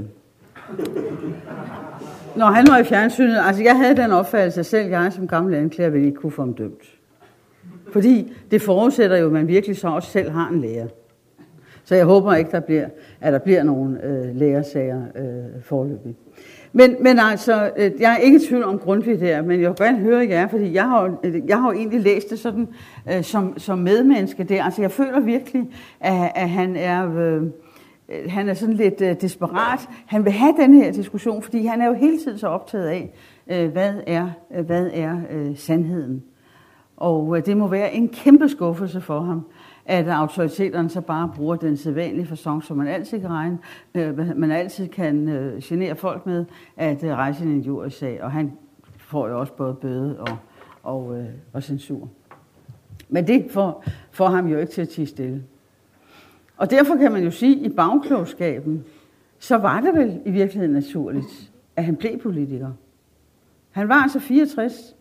Når 2.37 2.47
han 2.47 2.67
var 2.71 2.79
i 2.79 2.85
fjernsynet, 2.85 3.39
altså 3.47 3.63
jeg 3.63 3.77
havde 3.77 3.97
den 3.97 4.11
opfattelse, 4.11 4.61
at 4.61 4.67
selv 4.67 4.89
jeg 4.89 5.13
som 5.13 5.29
gammel 5.29 5.55
anklager 5.55 5.91
ville 5.91 6.07
ikke 6.07 6.17
kunne 6.17 6.33
få 6.33 6.43
ham 6.43 6.55
dømt. 6.55 6.99
Fordi 7.93 8.33
det 8.51 8.63
forudsætter 8.63 9.17
jo, 9.17 9.27
at 9.27 9.33
man 9.33 9.49
virkelig 9.49 9.77
så 9.77 9.89
også 9.89 10.11
selv 10.11 10.31
har 10.31 10.49
en 10.49 10.61
lærer. 10.61 10.87
Så 11.85 11.95
jeg 11.95 12.05
håber 12.05 12.35
ikke, 12.35 12.51
der 12.51 12.61
bliver, 12.61 12.89
at 13.21 13.33
der 13.33 13.39
bliver 13.39 13.63
nogle 13.63 14.05
øh, 14.05 14.37
lærersager 14.37 15.03
øh, 15.15 15.63
forløbig. 15.63 16.17
Men, 16.73 16.97
men 17.01 17.19
altså, 17.19 17.71
øh, 17.77 17.91
jeg 18.01 18.13
er 18.13 18.17
ikke 18.17 18.37
i 18.37 18.47
tvivl 18.49 18.65
om 18.65 18.79
Grundtvig 18.79 19.21
der, 19.21 19.43
men 19.43 19.61
jeg 19.61 19.69
vil 19.69 19.77
gerne 19.79 19.99
høre 19.99 20.27
jer, 20.29 20.49
fordi 20.49 20.75
jeg 20.75 20.89
har, 20.89 21.17
øh, 21.25 21.43
jeg 21.47 21.61
har 21.61 21.73
jo 21.73 21.79
egentlig 21.79 22.01
læst 22.01 22.31
det 22.31 22.39
sådan 22.39 22.69
øh, 23.13 23.25
som, 23.25 23.59
som 23.59 23.79
medmenneske 23.79 24.45
der. 24.45 24.65
Altså, 24.65 24.83
jeg 24.83 24.91
føler 24.91 25.21
virkelig, 25.21 25.63
at, 26.01 26.33
at 26.35 26.51
han 26.51 26.77
er... 26.77 27.19
Øh, 27.19 27.43
øh, 28.09 28.31
han 28.31 28.49
er 28.49 28.55
sådan 28.55 28.75
lidt 28.75 29.01
øh, 29.01 29.17
desperat. 29.21 29.89
Han 30.07 30.25
vil 30.25 30.33
have 30.33 30.55
den 30.59 30.75
her 30.75 30.93
diskussion, 30.93 31.43
fordi 31.43 31.67
han 31.67 31.81
er 31.81 31.87
jo 31.87 31.95
hele 31.95 32.19
tiden 32.19 32.39
så 32.39 32.47
optaget 32.47 32.87
af, 32.87 33.13
øh, 33.51 33.73
hvad 33.73 33.95
er, 34.07 34.31
øh, 34.57 34.67
hvad 34.67 34.91
er 34.93 35.17
øh, 35.31 35.57
sandheden. 35.57 36.23
Og 36.97 37.37
øh, 37.37 37.47
det 37.47 37.57
må 37.57 37.69
være 37.69 37.95
en 37.95 38.09
kæmpe 38.09 38.49
skuffelse 38.49 39.01
for 39.01 39.21
ham, 39.21 39.47
at 39.87 40.09
autoriteterne 40.09 40.89
så 40.89 41.01
bare 41.01 41.33
bruger 41.37 41.57
den 41.57 41.77
sædvanlige 41.77 42.27
fasong, 42.27 42.65
som 42.65 42.77
man 42.77 42.87
altid 42.87 43.21
kan 43.21 43.31
regne, 43.31 43.59
øh, 43.95 44.39
man 44.39 44.51
altid 44.51 44.89
kan 44.89 45.29
øh, 45.29 45.63
genere 45.63 45.97
folk 45.97 46.27
med, 46.27 46.45
at 46.77 47.05
øh, 47.05 47.11
rejse 47.11 47.45
en 47.45 47.53
injuriesag, 47.53 48.23
og 48.23 48.33
han 48.33 48.53
får 48.99 49.29
jo 49.29 49.41
også 49.41 49.53
både 49.53 49.75
bøde 49.75 50.21
og, 50.21 50.37
og, 50.83 51.19
øh, 51.19 51.27
og 51.53 51.63
censur. 51.63 52.09
Men 53.09 53.27
det 53.27 53.47
får, 53.51 53.85
får 54.11 54.29
ham 54.29 54.47
jo 54.47 54.59
ikke 54.59 54.73
til 54.73 54.83
at 54.83 54.89
tige 54.89 55.07
stille. 55.07 55.43
Og 56.57 56.71
derfor 56.71 56.97
kan 56.97 57.13
man 57.13 57.25
jo 57.25 57.31
sige, 57.31 57.57
at 57.57 57.73
i 57.73 57.75
bagklogskaben, 57.75 58.85
så 59.39 59.57
var 59.57 59.81
det 59.81 59.95
vel 59.95 60.21
i 60.25 60.31
virkeligheden 60.31 60.75
naturligt, 60.75 61.53
at 61.77 61.85
han 61.85 61.97
blev 61.97 62.19
politiker. 62.19 62.71
Han 63.71 63.89
var 63.89 63.95
altså 63.95 64.21
64, 64.21 64.97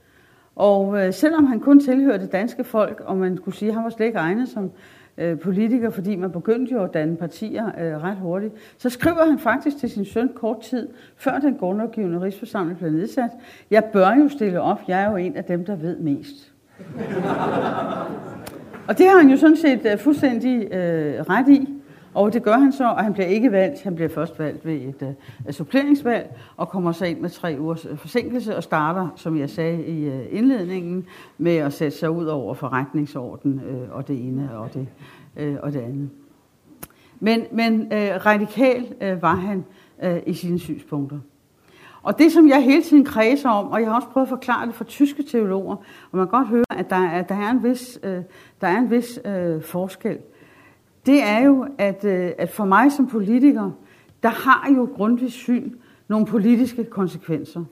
og 0.55 1.05
øh, 1.05 1.13
selvom 1.13 1.45
han 1.45 1.59
kun 1.59 1.79
tilhørte 1.79 2.23
det 2.23 2.31
danske 2.31 2.63
folk, 2.63 3.03
og 3.05 3.17
man 3.17 3.37
kunne 3.37 3.53
sige, 3.53 3.69
at 3.69 3.75
han 3.75 3.83
var 3.83 3.89
slet 3.89 4.05
ikke 4.05 4.19
egnet 4.19 4.49
som 4.49 4.71
øh, 5.17 5.39
politiker, 5.39 5.89
fordi 5.89 6.15
man 6.15 6.31
begyndte 6.31 6.73
jo 6.73 6.83
at 6.83 6.93
danne 6.93 7.15
partier 7.15 7.67
øh, 7.67 8.03
ret 8.03 8.17
hurtigt, 8.17 8.53
så 8.77 8.89
skriver 8.89 9.25
han 9.25 9.39
faktisk 9.39 9.77
til 9.77 9.89
sin 9.89 10.05
søn 10.05 10.29
kort 10.35 10.61
tid, 10.61 10.89
før 11.15 11.39
den 11.39 11.55
grundlovgivende 11.55 12.21
rigsforsamling 12.21 12.79
blev 12.79 12.91
nedsat, 12.91 13.29
jeg 13.71 13.83
bør 13.83 14.15
jo 14.15 14.29
stille 14.29 14.61
op, 14.61 14.81
jeg 14.87 15.01
er 15.01 15.09
jo 15.09 15.15
en 15.15 15.35
af 15.35 15.43
dem, 15.43 15.65
der 15.65 15.75
ved 15.75 15.99
mest. 15.99 16.51
og 18.87 18.97
det 18.97 19.07
har 19.09 19.17
han 19.21 19.29
jo 19.29 19.37
sådan 19.37 19.57
set 19.57 19.85
øh, 19.91 19.97
fuldstændig 19.97 20.73
øh, 20.73 21.21
ret 21.29 21.49
i. 21.49 21.80
Og 22.13 22.33
det 22.33 22.43
gør 22.43 22.57
han 22.57 22.71
så, 22.71 22.83
og 22.83 23.03
han 23.03 23.13
bliver 23.13 23.27
ikke 23.27 23.51
valgt. 23.51 23.83
Han 23.83 23.95
bliver 23.95 24.09
først 24.09 24.39
valgt 24.39 24.65
ved 24.65 24.73
et 24.73 25.15
uh, 25.47 25.51
suppleringsvalg, 25.51 26.37
og 26.57 26.69
kommer 26.69 26.91
så 26.91 27.05
ind 27.05 27.19
med 27.19 27.29
tre 27.29 27.55
ugers 27.59 27.85
øh, 27.85 27.97
forsinkelse, 27.97 28.55
og 28.55 28.63
starter, 28.63 29.07
som 29.15 29.37
jeg 29.37 29.49
sagde 29.49 29.85
i 29.85 30.07
uh, 30.07 30.19
indledningen, 30.29 31.05
med 31.37 31.55
at 31.55 31.73
sætte 31.73 31.97
sig 31.97 32.11
ud 32.11 32.25
over 32.25 32.53
forretningsorden, 32.53 33.61
uh, 33.69 33.95
og 33.95 34.07
det 34.07 34.27
ene 34.27 34.49
og 34.57 34.73
det, 34.73 34.87
uh, 35.41 35.57
og 35.61 35.73
det 35.73 35.79
andet. 35.79 36.09
Men, 37.19 37.43
men 37.51 37.81
uh, 37.81 38.25
radikal 38.25 38.93
uh, 39.01 39.21
var 39.21 39.35
han 39.35 39.65
uh, 40.03 40.17
i 40.25 40.33
sine 40.33 40.59
synspunkter. 40.59 41.19
Og 42.03 42.19
det, 42.19 42.31
som 42.31 42.47
jeg 42.47 42.63
hele 42.63 42.81
tiden 42.81 43.05
kredser 43.05 43.49
om, 43.49 43.67
og 43.71 43.81
jeg 43.81 43.89
har 43.89 43.95
også 43.95 44.07
prøvet 44.07 44.25
at 44.25 44.29
forklare 44.29 44.67
det 44.67 44.75
for 44.75 44.83
tyske 44.83 45.23
teologer, 45.23 45.75
og 46.11 46.17
man 46.17 46.27
kan 46.27 46.31
godt 46.31 46.47
høre, 46.47 46.65
at 46.69 46.89
der 46.89 46.95
er, 46.95 47.21
der 47.21 47.35
er 47.35 47.51
en 47.51 47.63
vis, 47.63 47.99
øh, 48.03 48.21
der 48.61 48.67
er 48.67 48.77
en 48.77 48.91
vis 48.91 49.19
øh, 49.25 49.61
forskel 49.61 50.17
det 51.05 51.23
er 51.23 51.39
jo, 51.39 51.67
at, 51.77 52.05
øh, 52.05 52.31
at 52.37 52.49
for 52.49 52.65
mig 52.65 52.91
som 52.91 53.07
politiker, 53.07 53.71
der 54.23 54.29
har 54.29 54.73
jo 54.75 54.89
grundvis 54.95 55.33
syn 55.33 55.71
nogle 56.07 56.25
politiske 56.25 56.83
konsekvenser. 56.83 57.63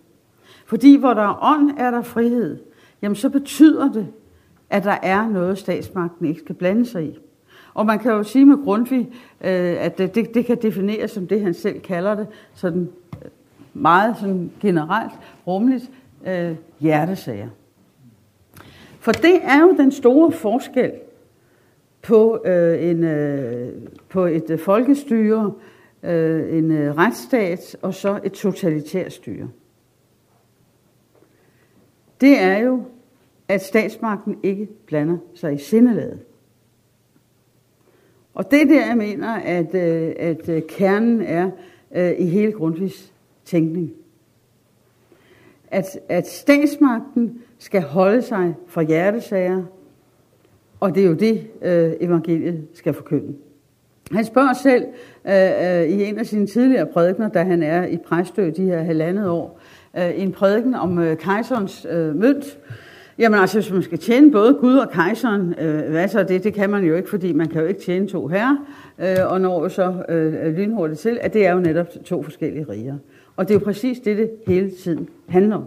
Fordi 0.65 0.95
hvor 0.95 1.13
der 1.13 1.21
er 1.21 1.39
ånd, 1.41 1.71
er 1.77 1.91
der 1.91 2.01
frihed. 2.01 2.59
Jamen 3.01 3.15
så 3.15 3.29
betyder 3.29 3.91
det, 3.91 4.07
at 4.69 4.83
der 4.83 4.97
er 5.03 5.29
noget, 5.29 5.57
statsmagten 5.57 6.25
ikke 6.25 6.39
skal 6.39 6.55
blande 6.55 6.85
sig 6.85 7.05
i. 7.05 7.19
Og 7.73 7.85
man 7.85 7.99
kan 7.99 8.11
jo 8.11 8.23
sige 8.23 8.45
med 8.45 8.57
Grundtvig, 8.63 9.07
øh, 9.41 9.75
at 9.79 9.97
det, 9.97 10.33
det 10.33 10.45
kan 10.45 10.57
defineres 10.61 11.11
som 11.11 11.27
det, 11.27 11.41
han 11.41 11.53
selv 11.53 11.79
kalder 11.79 12.15
det, 12.15 12.27
sådan 12.53 12.89
øh, 13.25 13.31
meget 13.73 14.17
sådan 14.17 14.51
generelt, 14.61 15.13
rummeligt, 15.47 15.91
hjertesager. 16.79 17.49
For 18.99 19.11
det 19.11 19.39
er 19.43 19.61
jo 19.61 19.75
den 19.77 19.91
store 19.91 20.31
forskel 20.31 20.91
på, 22.01 22.41
øh, 22.45 22.89
en, 22.89 23.03
øh, 23.03 23.73
på 24.09 24.25
et 24.25 24.49
øh, 24.49 24.59
folkestyre, 24.59 25.53
øh, 26.03 26.57
en 26.57 26.71
øh, 26.71 26.97
retsstat 26.97 27.77
og 27.81 27.93
så 27.93 28.19
et 28.23 28.31
totalitært 28.31 29.13
styre. 29.13 29.49
Det 32.21 32.41
er 32.41 32.57
jo, 32.57 32.83
at 33.47 33.61
statsmagten 33.61 34.39
ikke 34.43 34.67
blander 34.85 35.17
sig 35.35 35.53
i 35.53 35.57
sindelaget. 35.57 36.19
Og 38.33 38.51
det 38.51 38.69
der, 38.69 38.85
jeg 38.87 38.97
mener, 38.97 39.33
at, 39.33 39.75
øh, 39.75 40.15
at 40.19 40.49
øh, 40.49 40.61
kernen 40.67 41.21
er 41.21 41.51
øh, 41.95 42.11
i 42.17 42.25
hele 42.25 42.51
Grundtvigs 42.51 43.13
tænkning. 43.45 43.93
At, 45.71 45.85
at 46.09 46.27
statsmagten 46.27 47.41
skal 47.57 47.81
holde 47.81 48.21
sig 48.21 48.55
fra 48.67 48.81
hjertesager, 48.81 49.63
og 50.79 50.95
det 50.95 51.03
er 51.03 51.07
jo 51.07 51.13
det, 51.13 51.47
øh, 51.61 51.91
evangeliet 51.99 52.67
skal 52.73 52.93
forkynde. 52.93 53.33
Han 54.11 54.25
spørger 54.25 54.53
selv 54.53 54.83
øh, 55.27 55.81
øh 55.81 55.89
i 55.89 56.03
en 56.03 56.19
af 56.19 56.25
sine 56.25 56.47
tidligere 56.47 56.85
prædikner, 56.85 57.29
da 57.29 57.43
han 57.43 57.63
er 57.63 57.85
i 57.85 57.97
præstø 57.97 58.51
de 58.55 58.63
her 58.63 58.83
halvandet 58.83 59.29
år, 59.29 59.59
øh, 59.97 60.21
en 60.21 60.31
prædiken 60.31 60.75
om 60.75 60.99
øh, 60.99 61.17
kejserens 61.17 61.87
øh, 61.91 62.15
mønt, 62.15 62.57
Jamen 63.19 63.39
altså, 63.39 63.59
hvis 63.59 63.71
man 63.71 63.83
skal 63.83 63.97
tjene 63.97 64.31
både 64.31 64.53
Gud 64.53 64.77
og 64.77 64.89
kejseren, 64.91 65.55
øh, 65.59 65.89
hvad 65.89 66.07
så 66.07 66.23
det? 66.23 66.43
Det 66.43 66.53
kan 66.53 66.69
man 66.69 66.83
jo 66.83 66.95
ikke, 66.95 67.09
fordi 67.09 67.33
man 67.33 67.47
kan 67.47 67.61
jo 67.61 67.67
ikke 67.67 67.81
tjene 67.81 68.07
to 68.07 68.27
herrer, 68.27 68.55
øh, 68.99 69.31
og 69.31 69.41
når 69.41 69.67
så 69.67 70.03
øh, 70.09 70.45
øh, 70.45 70.57
lynhurtigt 70.57 70.99
til, 70.99 71.17
at 71.21 71.33
det 71.33 71.45
er 71.45 71.53
jo 71.53 71.59
netop 71.59 71.87
to 72.05 72.23
forskellige 72.23 72.65
riger. 72.69 72.97
Og 73.35 73.47
det 73.47 73.55
er 73.55 73.59
jo 73.59 73.63
præcis 73.63 73.99
det, 73.99 74.17
det 74.17 74.29
hele 74.47 74.71
tiden 74.71 75.09
handler 75.29 75.55
om. 75.55 75.65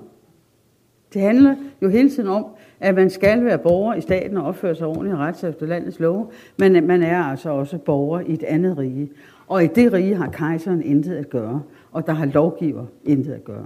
Det 1.15 1.23
handler 1.23 1.55
jo 1.83 1.89
hele 1.89 2.11
tiden 2.11 2.29
om, 2.29 2.47
at 2.83 2.95
man 2.95 3.11
skal 3.11 3.45
være 3.45 3.59
borger 3.59 3.95
i 3.95 4.01
staten 4.01 4.37
og 4.37 4.45
opføre 4.45 4.75
sig 4.75 4.87
ordentligt 4.87 5.15
og 5.15 5.21
ret 5.21 5.45
efter 5.45 5.67
landets 5.67 6.01
love, 6.01 6.27
men 6.59 6.87
man 6.87 7.03
er 7.03 7.23
altså 7.23 7.51
også 7.51 7.79
borger 7.79 8.21
i 8.21 8.33
et 8.33 8.43
andet 8.43 8.79
rige. 8.79 9.11
Og 9.47 9.65
i 9.65 9.67
det 9.67 9.93
rige 9.93 10.15
har 10.15 10.29
kejseren 10.29 10.83
intet 10.83 11.17
at 11.17 11.31
gøre, 11.31 11.63
og 11.93 12.07
der 12.07 12.13
har 12.13 12.27
lovgiver 12.27 12.85
intet 13.05 13.33
at 13.33 13.45
gøre. 13.45 13.65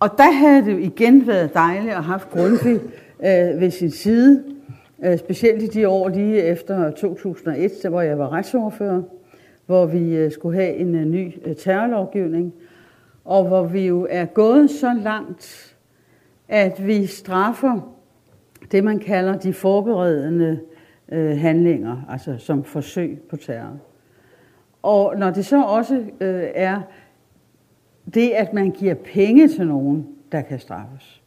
Og 0.00 0.08
der 0.18 0.32
havde 0.32 0.64
det 0.64 0.82
igen 0.82 1.26
været 1.26 1.54
dejligt 1.54 1.94
at 1.94 2.04
have 2.04 2.20
Grundtvig 2.30 2.80
øh, 3.20 3.60
ved 3.60 3.70
sin 3.70 3.90
side, 3.90 4.44
øh, 5.04 5.18
specielt 5.18 5.62
i 5.62 5.66
de 5.66 5.88
år 5.88 6.08
lige 6.08 6.42
efter 6.42 6.90
2001, 6.90 7.72
der 7.82 7.88
hvor 7.88 8.00
jeg 8.00 8.18
var 8.18 8.32
retsordfører, 8.32 9.02
hvor 9.66 9.86
vi 9.86 10.16
øh, 10.16 10.32
skulle 10.32 10.60
have 10.60 10.74
en 10.74 10.94
øh, 10.94 11.04
ny 11.04 11.32
øh, 11.44 11.56
terrorlovgivning, 11.56 12.54
og 13.24 13.44
hvor 13.44 13.64
vi 13.64 13.86
jo 13.86 14.06
er 14.10 14.24
gået 14.24 14.70
så 14.70 14.94
langt, 15.02 15.74
at 16.48 16.86
vi 16.86 17.06
straffer 17.06 17.94
det, 18.72 18.84
man 18.84 18.98
kalder 18.98 19.38
de 19.38 19.52
forberedende 19.52 20.60
øh, 21.12 21.38
handlinger, 21.38 21.96
altså 22.08 22.38
som 22.38 22.64
forsøg 22.64 23.18
på 23.30 23.36
terror. 23.36 23.76
Og 24.82 25.16
når 25.18 25.30
det 25.30 25.46
så 25.46 25.62
også 25.62 25.94
øh, 26.20 26.44
er 26.54 26.80
det, 28.14 28.30
at 28.30 28.52
man 28.52 28.70
giver 28.70 28.94
penge 28.94 29.48
til 29.48 29.66
nogen, 29.66 30.08
der 30.32 30.40
kan 30.40 30.58
straffes, 30.58 31.22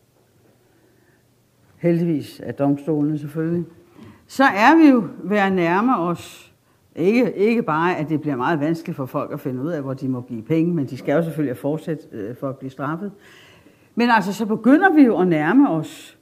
heldigvis 1.77 2.39
af 2.39 2.53
domstolene 2.53 3.17
selvfølgelig, 3.17 3.65
så 4.27 4.43
er 4.43 4.77
vi 4.77 4.89
jo 4.89 5.03
ved 5.23 5.37
at 5.37 5.53
nærme 5.53 5.97
os, 5.97 6.53
ikke, 6.95 7.33
ikke 7.33 7.63
bare, 7.63 7.97
at 7.97 8.09
det 8.09 8.21
bliver 8.21 8.35
meget 8.35 8.59
vanskeligt 8.59 8.95
for 8.95 9.05
folk 9.05 9.33
at 9.33 9.39
finde 9.39 9.61
ud 9.61 9.69
af, 9.69 9.81
hvor 9.81 9.93
de 9.93 10.07
må 10.07 10.21
give 10.21 10.41
penge, 10.41 10.73
men 10.73 10.85
de 10.85 10.97
skal 10.97 11.13
jo 11.13 11.23
selvfølgelig 11.23 11.57
fortsætte 11.57 12.03
øh, 12.11 12.35
for 12.35 12.49
at 12.49 12.57
blive 12.57 12.69
straffet. 12.69 13.11
Men 13.95 14.09
altså, 14.09 14.33
så 14.33 14.45
begynder 14.45 14.93
vi 14.93 15.01
jo 15.01 15.17
at 15.17 15.27
nærme 15.27 15.69
os 15.69 16.17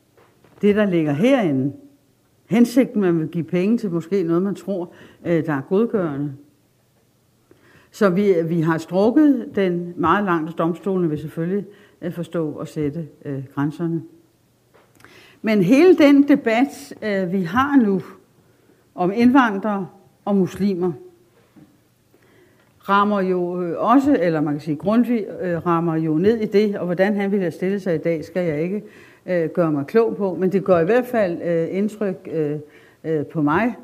det, 0.62 0.76
der 0.76 0.86
ligger 0.86 1.12
herinde. 1.12 1.74
Hensigten, 2.46 3.02
man 3.02 3.20
vil 3.20 3.28
give 3.28 3.44
penge 3.44 3.78
til 3.78 3.92
måske 3.92 4.24
noget, 4.24 4.44
man 4.44 4.56
tror, 4.56 4.92
øh, 5.26 5.46
der 5.46 5.54
er 5.54 5.62
godgørende. 5.62 6.34
Så 7.92 8.10
vi, 8.10 8.34
vi 8.46 8.62
har 8.62 8.78
strukket 8.78 9.50
den 9.56 9.94
meget 9.98 10.26
langt, 10.26 10.58
domstolene 10.58 11.10
vil 11.10 11.20
selvfølgelig 11.20 11.66
øh, 12.02 12.14
forstå 12.14 12.52
og 12.52 12.68
sætte 12.68 13.08
øh, 13.26 13.44
grænserne. 13.56 14.04
Men 15.42 15.64
hele 15.64 15.98
den 15.98 16.28
debat, 16.28 16.94
øh, 17.02 17.32
vi 17.32 17.42
har 17.42 17.76
nu 17.76 18.02
om 18.96 19.12
indvandrere 19.16 19.88
og 20.26 20.36
muslimer, 20.36 20.92
rammer 22.90 23.22
jo 23.22 23.62
øh, 23.62 23.76
også, 23.78 24.18
eller 24.20 24.42
man 24.42 24.54
kan 24.54 24.62
sige 24.62 24.76
Grundtvig 24.76 25.26
øh, 25.42 25.66
rammer 25.66 25.96
jo 25.96 26.14
ned 26.14 26.38
i 26.38 26.46
det, 26.46 26.78
og 26.78 26.86
hvordan 26.86 27.16
han 27.16 27.32
ville 27.32 27.44
have 27.44 27.52
stillet 27.52 27.82
sig 27.82 27.96
i 27.96 27.98
dag, 27.98 28.26
skal 28.26 28.46
jeg 28.46 28.62
ikke 28.62 28.84
øh, 29.26 29.50
gøre 29.50 29.72
mig 29.72 29.86
klog 29.88 30.16
på, 30.16 30.36
men 30.40 30.52
det 30.52 30.64
gør 30.64 30.80
i 30.80 30.86
hvert 30.86 31.06
fald 31.06 31.42
øh, 31.42 31.68
indtryk 31.78 32.30
øh, 32.32 32.56
øh, 33.04 33.26
på 33.26 33.42
mig. 33.42 33.76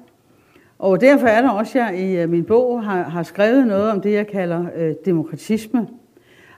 Og 0.79 1.01
derfor 1.01 1.27
er 1.27 1.41
der 1.41 1.49
også, 1.49 1.79
jeg 1.79 1.99
i 1.99 2.17
øh, 2.17 2.29
min 2.29 2.43
bog 2.43 2.83
har, 2.83 3.03
har 3.03 3.23
skrevet 3.23 3.67
noget 3.67 3.91
om 3.91 4.01
det, 4.01 4.13
jeg 4.13 4.27
kalder 4.27 4.65
øh, 4.75 4.93
demokratisme. 5.05 5.87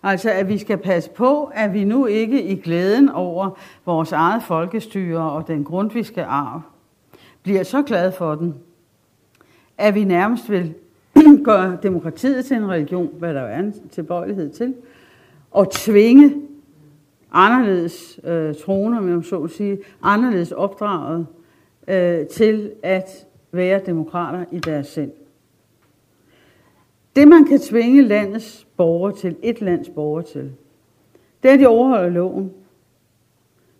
Altså, 0.03 0.31
at 0.31 0.47
vi 0.47 0.57
skal 0.57 0.77
passe 0.77 1.09
på, 1.09 1.51
at 1.53 1.73
vi 1.73 1.83
nu 1.83 2.05
ikke 2.05 2.43
i 2.43 2.55
glæden 2.55 3.09
over 3.09 3.59
vores 3.85 4.11
eget 4.11 4.43
folkestyre 4.43 5.31
og 5.31 5.47
den 5.47 5.63
grundviske 5.63 6.23
arv, 6.23 6.61
bliver 7.43 7.63
så 7.63 7.81
glade 7.81 8.11
for 8.11 8.35
den, 8.35 8.55
at 9.77 9.95
vi 9.95 10.03
nærmest 10.03 10.49
vil 10.49 10.73
gøre 11.43 11.77
demokratiet 11.83 12.45
til 12.45 12.57
en 12.57 12.69
religion, 12.69 13.09
hvad 13.19 13.33
der 13.33 13.41
er 13.41 13.59
en 13.59 13.75
tilbøjelighed 13.91 14.49
til, 14.49 14.75
og 15.51 15.71
tvinge 15.71 16.33
anderledes 17.31 18.19
øh, 18.23 18.55
troner, 18.55 18.97
om 19.15 19.23
så 19.23 19.43
at 19.43 19.51
sige, 19.51 19.77
anderledes 20.01 20.51
opdraget 20.51 21.27
øh, 21.87 22.27
til 22.27 22.71
at 22.83 23.27
være 23.51 23.81
demokrater 23.85 24.45
i 24.51 24.59
deres 24.59 24.87
sind. 24.87 25.11
Det 27.15 27.27
man 27.27 27.45
kan 27.45 27.59
tvinge 27.59 28.01
landets 28.01 28.67
borgere 28.77 29.15
til, 29.15 29.35
et 29.43 29.61
lands 29.61 29.89
borgere 29.89 30.23
til, 30.23 30.51
det 31.43 31.49
er, 31.49 31.53
at 31.53 31.59
de 31.59 31.67
overholder 31.67 32.09
loven. 32.09 32.51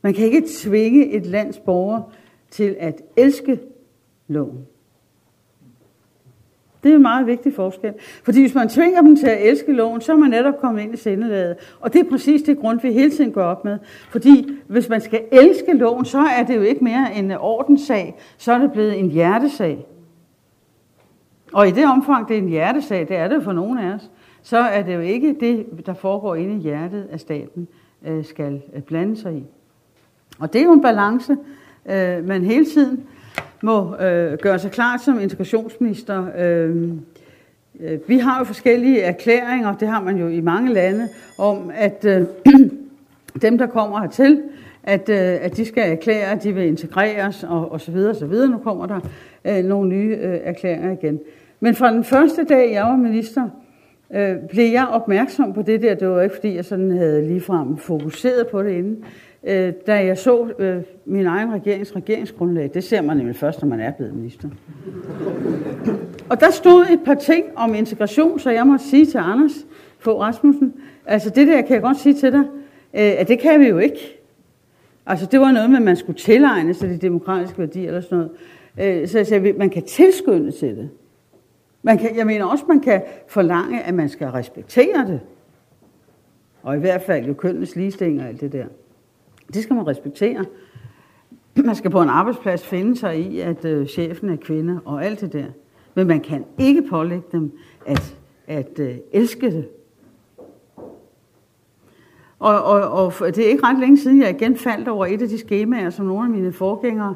Man 0.02 0.13
kan 0.13 0.26
ikke 0.26 0.43
tvinge 0.62 1.12
et 1.12 1.26
lands 1.26 1.60
borgere 1.60 2.04
til 2.52 2.76
at 2.80 3.02
elske 3.17 3.60
loven. 4.28 4.67
Det 6.88 6.93
er 6.93 6.95
en 6.95 7.02
meget 7.02 7.28
vigtig 7.28 7.54
forskel. 7.54 7.93
Fordi 8.23 8.41
hvis 8.41 8.56
man 8.56 8.69
tvinger 8.69 9.02
dem 9.02 9.15
til 9.15 9.28
at 9.28 9.50
elske 9.50 9.73
loven, 9.73 10.02
så 10.02 10.12
er 10.12 10.15
man 10.15 10.30
netop 10.30 10.58
kommet 10.62 10.82
ind 10.82 10.93
i 10.93 10.97
sindelaget. 10.97 11.56
Og 11.80 11.93
det 11.93 12.06
er 12.06 12.10
præcis 12.10 12.41
det 12.41 12.58
grund, 12.58 12.80
vi 12.82 12.91
hele 12.91 13.12
tiden 13.12 13.32
går 13.32 13.43
op 13.43 13.65
med. 13.65 13.78
Fordi 14.10 14.50
hvis 14.67 14.89
man 14.89 15.02
skal 15.02 15.21
elske 15.32 15.73
loven, 15.73 16.06
så 16.06 16.19
er 16.19 16.43
det 16.43 16.56
jo 16.56 16.62
ikke 16.62 16.84
mere 16.84 17.15
en 17.15 17.32
ordenssag, 17.32 18.15
så 18.38 18.54
er 18.54 18.58
det 18.58 18.71
blevet 18.71 19.00
en 19.00 19.10
hjertesag. 19.10 19.86
Og 21.54 21.67
i 21.67 21.71
det 21.71 21.86
omfang, 21.86 22.28
det 22.28 22.38
er 22.38 22.41
en 22.41 22.50
hjertesag, 22.50 23.08
det 23.08 23.17
er 23.17 23.28
det 23.28 23.43
for 23.43 23.54
nogen 23.54 23.78
af 23.78 23.93
os, 23.93 24.12
så 24.41 24.58
er 24.58 24.84
det 24.84 24.95
jo 24.95 25.00
ikke 25.00 25.36
det, 25.39 25.65
der 25.86 25.93
foregår 25.93 26.36
inde 26.36 26.56
i 26.56 26.60
hjertet 26.60 27.08
at 27.12 27.19
staten, 27.19 27.67
øh, 28.08 28.26
skal 28.26 28.62
øh, 28.76 28.82
blande 28.82 29.17
sig 29.17 29.34
i. 29.34 29.43
Og 30.39 30.54
det 30.54 30.62
er 30.62 30.65
jo 30.65 30.73
en 30.73 30.82
balance, 30.82 31.38
øh, 31.86 32.28
man 32.28 32.43
hele 32.43 32.65
tiden 32.65 33.04
må 33.62 33.96
øh, 33.96 34.38
gøre 34.38 34.60
sig 34.60 34.72
klart 34.72 35.02
som 35.02 35.20
integrationsminister. 35.20 36.26
Øhm, 36.38 37.02
øh, 37.80 38.00
vi 38.08 38.17
har 38.17 38.39
jo 38.39 38.46
forskellige 38.46 39.02
erklæringer, 39.02 39.74
det 39.74 39.88
har 39.88 40.02
man 40.02 40.17
jo 40.17 40.28
i 40.28 40.41
mange 40.41 40.74
lande, 40.74 41.08
om 41.38 41.72
at 41.76 42.06
øh, 42.06 42.22
dem, 43.41 43.58
der 43.58 43.67
kommer 43.67 44.00
hertil, 44.00 44.43
at, 44.84 45.10
øh, 45.10 45.17
at 45.17 45.58
de 45.58 45.65
skal 45.65 45.91
erklære, 45.91 46.32
at 46.32 46.43
de 46.43 46.54
vil 46.54 46.65
integreres 46.65 47.43
og, 47.43 47.72
og 47.72 47.82
så 47.82 47.91
videre, 47.91 48.10
og 48.10 48.15
så 48.15 48.26
videre. 48.26 48.50
Nu 48.50 48.58
kommer 48.58 48.86
der 48.86 49.00
øh, 49.46 49.65
nogle 49.65 49.89
nye 49.89 50.17
øh, 50.22 50.39
erklæringer 50.43 50.91
igen. 50.91 51.20
Men 51.60 51.76
fra 51.76 51.93
den 51.93 52.04
første 52.04 52.43
dag, 52.43 52.72
jeg 52.72 52.84
var 52.84 52.96
minister, 52.96 53.50
øh, 54.13 54.36
blev 54.50 54.72
jeg 54.72 54.88
opmærksom 54.88 55.54
på 55.54 55.62
det 55.62 55.82
der. 55.82 55.95
Det 55.95 56.10
var 56.10 56.22
ikke, 56.22 56.36
fordi 56.36 56.55
jeg 56.55 56.66
sådan 56.66 56.91
havde 56.91 57.28
ligefrem 57.28 57.78
fokuseret 57.78 58.47
på 58.47 58.64
det 58.64 58.72
inden 58.72 59.03
øh, 59.44 59.74
da 59.88 60.06
jeg 60.06 60.18
så 60.18 60.48
øh, 60.60 60.82
min 61.06 61.26
egen 61.26 61.54
regerings 61.54 61.96
regeringsgrundlag, 61.96 62.72
det 62.74 62.84
ser 62.84 63.02
man 63.02 63.18
nemlig 63.18 63.36
først, 63.36 63.62
når 63.62 63.70
man 63.70 63.80
er 63.80 63.92
blevet 63.92 64.16
minister. 64.16 64.50
Og 66.30 66.40
der 66.40 66.52
stod 66.52 66.86
et 66.92 67.00
par 67.06 67.14
ting 67.14 67.46
om 67.56 67.76
integration, 67.76 68.40
så 68.40 68.50
jeg 68.50 68.68
måtte 68.68 68.86
sige 68.86 69.06
til 69.06 69.18
Anders 69.18 69.66
få 70.00 70.22
Rasmussen, 70.22 70.74
altså 71.06 71.30
det 71.30 71.48
der 71.48 71.62
kan 71.62 71.74
jeg 71.74 71.82
godt 71.82 71.98
sige 71.98 72.16
til 72.16 72.32
dig, 72.32 72.44
øh, 72.94 73.14
at 73.18 73.28
det 73.28 73.40
kan 73.40 73.60
vi 73.60 73.68
jo 73.68 73.78
ikke. 73.78 74.20
Altså 75.06 75.26
det 75.26 75.40
var 75.40 75.52
noget 75.52 75.70
med, 75.70 75.78
at 75.78 75.84
man 75.84 75.96
skulle 75.96 76.20
tilegne 76.20 76.74
sig 76.74 76.90
de 76.90 76.98
demokratiske 76.98 77.60
værdier 77.60 77.88
eller 77.88 78.02
sådan 78.02 78.18
noget. 78.18 78.32
Øh, 79.02 79.08
så 79.08 79.18
jeg 79.18 79.28
sagde, 79.28 79.54
man 79.54 79.70
kan 79.70 79.84
tilskynde 79.84 80.52
til 80.52 80.78
det. 80.78 80.90
Man 81.84 81.98
kan, 81.98 82.18
jeg 82.18 82.26
mener 82.26 82.46
også, 82.46 82.64
man 82.68 82.80
kan 82.80 83.02
forlange, 83.28 83.82
at 83.82 83.94
man 83.94 84.10
skal 84.10 84.28
respektere 84.28 85.08
det. 85.08 85.20
Og 86.64 86.76
i 86.76 86.80
hvert 86.80 87.02
fald 87.02 87.26
jo 87.26 87.34
kønnes 87.34 87.76
ligestilling 87.76 88.22
og 88.22 88.28
alt 88.28 88.42
det 88.42 88.52
der. 88.52 88.66
Det 89.54 89.64
skal 89.64 89.76
man 89.76 89.88
respektere. 89.88 90.45
man 91.56 91.76
skal 91.76 91.91
på 91.91 92.02
en 92.02 92.10
arbejdsplads 92.10 92.66
finde 92.66 92.98
sig 92.98 93.20
i, 93.20 93.39
at 93.39 93.66
øh, 93.66 93.88
chefen 93.88 94.30
er 94.30 94.36
kvinde 94.36 94.80
og 94.86 95.06
alt 95.06 95.22
det 95.22 95.34
der. 95.34 95.45
Men 95.95 96.08
man 96.08 96.20
kan 96.20 96.45
ikke 96.58 96.82
pålægge 96.89 97.26
dem 97.32 97.52
at, 97.86 98.18
at 98.48 98.80
øh, 98.80 98.98
elske 99.12 99.52
det. 99.52 99.68
Og, 102.39 102.64
og, 102.64 103.14
og 103.20 103.36
det 103.36 103.45
er 103.45 103.50
ikke 103.50 103.64
ret 103.64 103.80
længe 103.80 103.98
siden, 103.98 104.22
jeg 104.22 104.30
igen 104.30 104.56
faldt 104.56 104.88
over 104.88 105.06
et 105.06 105.22
af 105.22 105.28
de 105.28 105.38
skemaer, 105.38 105.89
som 105.89 106.06
nogle 106.06 106.24
af 106.24 106.30
mine 106.30 106.54
forgængere 106.54 107.16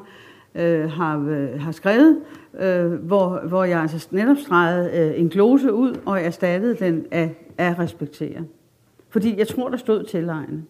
øh, 0.55 0.89
har, 0.91 1.19
øh, 1.29 1.61
har 1.61 1.71
skrevet, 1.71 2.21
øh, 2.59 2.91
hvor, 2.91 3.41
hvor 3.47 3.63
jeg 3.63 3.81
altså 3.81 4.07
netop 4.11 4.37
stregede 4.37 4.91
øh, 4.93 5.19
en 5.19 5.29
glose 5.29 5.73
ud 5.73 5.99
og 6.05 6.21
erstattede 6.21 6.75
den 6.75 7.05
af, 7.11 7.35
af 7.57 7.79
respektere. 7.79 8.43
Fordi 9.09 9.37
jeg 9.37 9.47
tror, 9.47 9.69
der 9.69 9.77
stod 9.77 10.03
tilegne. 10.03 10.63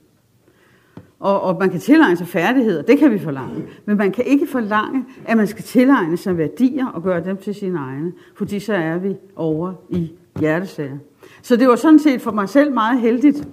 Og, 1.22 1.42
og 1.42 1.58
man 1.60 1.70
kan 1.70 1.80
tilegne 1.80 2.18
sig 2.18 2.28
færdigheder, 2.28 2.82
det 2.82 3.00
kan 3.00 3.12
vi 3.12 3.20
forlange. 3.20 3.64
Men 3.86 3.98
man 3.98 4.12
kan 4.12 4.26
ikke 4.26 4.48
forlange, 4.48 5.06
at 5.26 5.38
man 5.38 5.48
skal 5.48 5.64
tilegne 5.64 6.18
sig 6.18 6.38
værdier 6.38 6.88
og 6.88 7.04
gøre 7.04 7.24
dem 7.24 7.38
til 7.38 7.56
sine 7.56 7.80
egne. 7.80 8.12
Fordi 8.36 8.60
så 8.60 8.74
er 8.74 8.98
vi 8.98 9.16
over 9.36 9.74
i 9.90 10.12
hjertesager. 10.40 10.98
Så 11.42 11.56
det 11.56 11.68
var 11.68 11.76
sådan 11.76 12.00
set 12.00 12.22
for 12.22 12.32
mig 12.32 12.50
selv 12.50 12.74
meget 12.74 13.02
heldigt, 13.02 13.48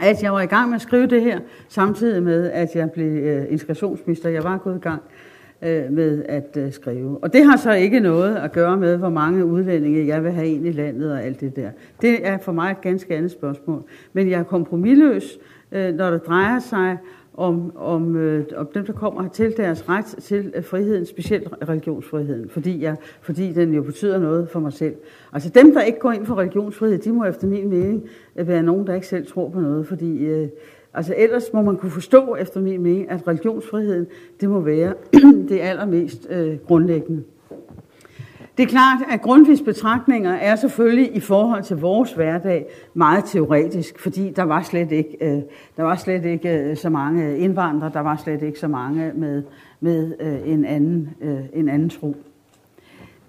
at 0.00 0.22
jeg 0.22 0.32
var 0.32 0.40
i 0.40 0.46
gang 0.46 0.68
med 0.68 0.76
at 0.76 0.82
skrive 0.82 1.06
det 1.06 1.22
her, 1.22 1.40
samtidig 1.68 2.22
med, 2.22 2.50
at 2.50 2.68
jeg 2.74 2.90
blev 2.90 3.06
øh, 3.06 3.46
integrationsminister. 3.50 4.28
Jeg 4.28 4.44
var 4.44 4.58
gået 4.58 4.76
i 4.76 4.80
gang 4.80 5.02
øh, 5.62 5.92
med 5.92 6.24
at 6.28 6.56
øh, 6.56 6.72
skrive. 6.72 7.18
Og 7.22 7.32
det 7.32 7.44
har 7.44 7.56
så 7.56 7.72
ikke 7.72 8.00
noget 8.00 8.36
at 8.36 8.52
gøre 8.52 8.76
med, 8.76 8.96
hvor 8.96 9.10
mange 9.10 9.44
udlændinge 9.44 10.06
jeg 10.06 10.24
vil 10.24 10.32
have 10.32 10.48
ind 10.48 10.66
i 10.66 10.72
landet 10.72 11.12
og 11.12 11.22
alt 11.22 11.40
det 11.40 11.56
der. 11.56 11.70
Det 12.02 12.26
er 12.26 12.38
for 12.38 12.52
mig 12.52 12.70
et 12.70 12.80
ganske 12.80 13.16
andet 13.16 13.30
spørgsmål. 13.30 13.82
Men 14.12 14.30
jeg 14.30 14.40
er 14.40 14.44
kompromilløs, 14.44 15.38
øh, 15.72 15.94
når 15.94 16.10
det 16.10 16.26
drejer 16.26 16.58
sig 16.58 16.98
om, 17.38 17.76
om, 17.76 18.16
øh, 18.16 18.44
om 18.56 18.68
dem, 18.74 18.86
der 18.86 18.92
kommer 18.92 19.28
til 19.28 19.56
deres 19.56 19.88
ret 19.88 20.04
til 20.04 20.52
øh, 20.54 20.64
friheden, 20.64 21.06
specielt 21.06 21.48
religionsfriheden, 21.68 22.48
fordi, 22.48 22.82
jeg, 22.82 22.96
fordi 23.20 23.52
den 23.52 23.74
jo 23.74 23.82
betyder 23.82 24.18
noget 24.18 24.48
for 24.48 24.60
mig 24.60 24.72
selv. 24.72 24.94
Altså 25.32 25.48
dem, 25.48 25.72
der 25.72 25.82
ikke 25.82 25.98
går 25.98 26.12
ind 26.12 26.26
for 26.26 26.34
religionsfrihed, 26.34 26.98
de 26.98 27.12
må 27.12 27.24
efter 27.24 27.46
min 27.46 27.68
mening 27.68 28.08
øh, 28.36 28.48
være 28.48 28.62
nogen, 28.62 28.86
der 28.86 28.94
ikke 28.94 29.06
selv 29.06 29.26
tror 29.26 29.48
på 29.48 29.60
noget, 29.60 29.86
fordi 29.86 30.24
øh, 30.24 30.48
altså 30.94 31.14
ellers 31.16 31.52
må 31.52 31.62
man 31.62 31.76
kunne 31.76 31.90
forstå 31.90 32.34
efter 32.34 32.60
min 32.60 32.82
mening, 32.82 33.10
at 33.10 33.28
religionsfriheden, 33.28 34.06
det 34.40 34.50
må 34.50 34.60
være 34.60 34.94
det 35.48 35.60
allermest 35.60 36.26
øh, 36.30 36.56
grundlæggende. 36.66 37.22
Det 38.58 38.64
er 38.64 38.68
klart, 38.68 38.98
at 39.10 39.22
Grundtvigs 39.22 39.62
betragtninger 39.62 40.32
er 40.32 40.56
selvfølgelig 40.56 41.16
i 41.16 41.20
forhold 41.20 41.62
til 41.62 41.76
vores 41.76 42.12
hverdag 42.12 42.66
meget 42.94 43.24
teoretisk, 43.24 43.98
fordi 43.98 44.30
der 44.30 44.42
var 44.42 44.62
slet 44.62 44.92
ikke, 44.92 45.16
øh, 45.20 45.42
der 45.76 45.82
var 45.82 45.96
slet 45.96 46.24
ikke 46.24 46.48
øh, 46.48 46.76
så 46.76 46.90
mange 46.90 47.38
indvandrere, 47.38 47.90
der 47.94 48.00
var 48.00 48.16
slet 48.16 48.42
ikke 48.42 48.58
så 48.58 48.68
mange 48.68 49.12
med, 49.14 49.42
med 49.80 50.14
øh, 50.20 50.52
en, 50.52 50.64
anden, 50.64 51.14
en 51.52 51.68
anden 51.68 51.90
tro. 51.90 52.16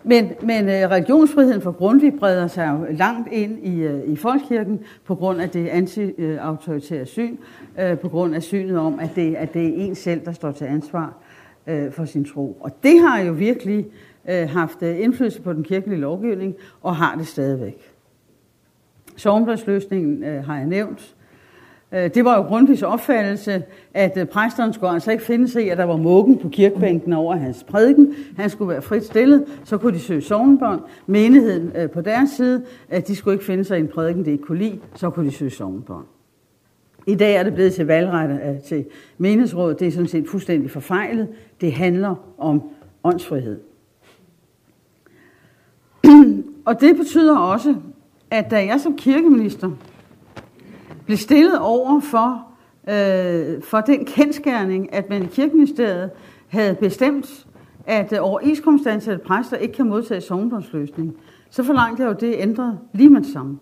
Men, 0.03 0.31
men 0.41 0.65
religionsfriheden 0.67 1.61
for 1.61 1.71
Grundtvig 1.71 2.13
breder 2.19 2.47
sig 2.47 2.77
jo 2.79 2.95
langt 2.97 3.27
ind 3.31 3.57
i, 3.63 3.87
i 4.11 4.15
folkekirken 4.15 4.79
på 5.05 5.15
grund 5.15 5.41
af 5.41 5.49
det 5.49 5.67
anti-autoritære 5.67 7.05
syn, 7.05 7.37
på 8.01 8.09
grund 8.09 8.35
af 8.35 8.43
synet 8.43 8.77
om, 8.77 8.99
at 8.99 9.09
det, 9.15 9.35
at 9.35 9.53
det 9.53 9.67
er 9.67 9.73
en 9.75 9.95
selv, 9.95 10.25
der 10.25 10.31
står 10.31 10.51
til 10.51 10.65
ansvar 10.65 11.13
for 11.91 12.05
sin 12.05 12.25
tro. 12.25 12.57
Og 12.59 12.83
det 12.83 12.99
har 12.99 13.21
jo 13.21 13.33
virkelig 13.33 13.85
øh, 13.85 14.08
Øh, 14.29 14.49
haft 14.49 14.83
øh, 14.83 14.99
indflydelse 14.99 15.41
på 15.41 15.53
den 15.53 15.63
kirkelige 15.63 15.99
lovgivning, 15.99 16.55
og 16.81 16.95
har 16.95 17.15
det 17.15 17.27
stadigvæk. 17.27 17.93
Sovnbladsløsningen 19.15 20.23
øh, 20.23 20.45
har 20.45 20.57
jeg 20.57 20.65
nævnt. 20.65 21.15
Øh, 21.91 22.13
det 22.13 22.25
var 22.25 22.37
jo 22.37 22.41
Grundtvigs 22.41 22.83
opfattelse, 22.83 23.63
at 23.93 24.17
øh, 24.17 24.25
præsteren 24.25 24.73
skulle 24.73 24.91
altså 24.91 25.11
ikke 25.11 25.23
finde 25.23 25.47
sig 25.47 25.65
i, 25.65 25.69
at 25.69 25.77
der 25.77 25.83
var 25.83 25.97
mukken 25.97 26.37
på 26.37 26.49
kirkebænken 26.49 27.13
over 27.13 27.35
hans 27.35 27.63
prædiken. 27.63 28.15
Han 28.37 28.49
skulle 28.49 28.69
være 28.69 28.81
frit 28.81 29.05
stillet, 29.05 29.45
så 29.63 29.77
kunne 29.77 29.93
de 29.93 29.99
søge 29.99 30.21
sovnbånd. 30.21 30.81
Menigheden 31.07 31.71
øh, 31.75 31.89
på 31.89 32.01
deres 32.01 32.29
side, 32.29 32.63
at 32.89 33.07
de 33.07 33.15
skulle 33.15 33.35
ikke 33.35 33.45
finde 33.45 33.63
sig 33.63 33.77
i 33.77 33.81
en 33.81 33.87
prædiken, 33.87 34.25
det 34.25 34.31
ikke 34.31 34.43
kunne 34.43 34.57
lide, 34.59 34.79
så 34.95 35.09
kunne 35.09 35.25
de 35.25 35.31
søge 35.31 35.51
sovnbånd. 35.51 36.05
I 37.07 37.15
dag 37.15 37.35
er 37.35 37.43
det 37.43 37.53
blevet 37.53 37.73
til 37.73 37.85
valgret 37.85 38.41
øh, 38.49 38.61
til 38.61 38.85
menighedsrådet. 39.17 39.79
Det 39.79 39.87
er 39.87 39.91
sådan 39.91 40.07
set 40.07 40.27
fuldstændig 40.27 40.71
forfejlet. 40.71 41.27
Det 41.61 41.73
handler 41.73 42.15
om 42.37 42.61
åndsfrihed. 43.03 43.59
Og 46.65 46.81
det 46.81 46.95
betyder 46.95 47.37
også, 47.37 47.75
at 48.31 48.51
da 48.51 48.65
jeg 48.65 48.79
som 48.79 48.95
kirkeminister 48.97 49.71
blev 51.05 51.17
stillet 51.17 51.59
over 51.59 51.99
for, 51.99 52.47
øh, 52.89 53.61
for 53.63 53.81
den 53.81 54.05
kendskærning, 54.05 54.93
at 54.93 55.09
man 55.09 55.23
i 55.23 55.27
kirkeministeriet 55.27 56.09
havde 56.47 56.75
bestemt, 56.75 57.47
at 57.85 58.13
øh, 58.13 58.19
overenskomstansatte 58.21 59.25
præster 59.25 59.57
ikke 59.57 59.73
kan 59.73 59.89
modtage 59.89 60.21
sovnbåndsløsning, 60.21 61.15
så 61.49 61.63
forlangte 61.63 62.03
jeg 62.03 62.09
jo 62.09 62.15
det 62.19 62.35
ændret 62.37 62.79
lige 62.93 63.09
med 63.09 63.21
det 63.21 63.33
samme. 63.33 63.59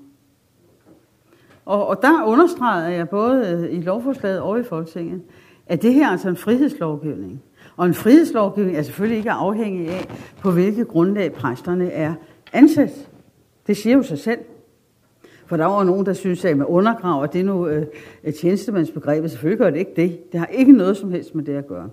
Og, 1.66 1.88
og 1.88 2.01
der 2.01 2.24
understregede 2.24 2.91
jeg 2.91 3.10
både 3.10 3.47
øh, 3.47 3.78
i 3.78 3.82
lovforslaget 3.82 4.41
og 4.41 4.60
i 4.60 4.64
Folketinget, 4.64 5.22
at 5.68 5.82
det 5.82 5.93
her 5.93 6.08
er 6.08 6.12
altså 6.12 6.30
en 6.30 6.36
frihedslovgivning. 6.36 7.41
Og 7.78 7.86
en 7.86 7.93
frihedslovgivning 7.93 8.78
er 8.78 8.82
selvfølgelig 8.82 9.18
ikke 9.18 9.32
afhængig 9.32 9.89
af, 9.89 10.08
på 10.41 10.51
hvilket 10.51 10.88
grundlag 10.88 11.34
præsterne 11.34 11.91
er 11.91 12.14
ansat. 12.54 13.10
Det 13.68 13.78
siger 13.78 13.95
jo 13.95 14.04
sig 14.04 14.20
selv. 14.20 14.39
For 15.45 15.58
der 15.58 15.66
var 15.66 15.84
nogen, 15.84 16.06
der 16.06 16.14
synes, 16.14 16.45
at 16.45 16.58
man 16.58 16.68
undergraver 16.68 17.26
det 17.26 17.45
nu 17.45 17.68
øh, 17.68 17.86
tjenestemandsbegrebet. 18.39 19.32
Selvfølgelig 19.32 19.60
gør 19.60 19.70
det 19.70 19.80
ikke 19.80 19.93
det. 19.95 20.32
Det 20.32 20.39
har 20.39 20.48
ikke 20.48 20.72
noget 20.72 20.98
som 20.98 21.12
helst 21.12 21.36
med 21.36 21.43
det 21.43 21.54
at 21.54 21.68
gøre. 21.68 21.89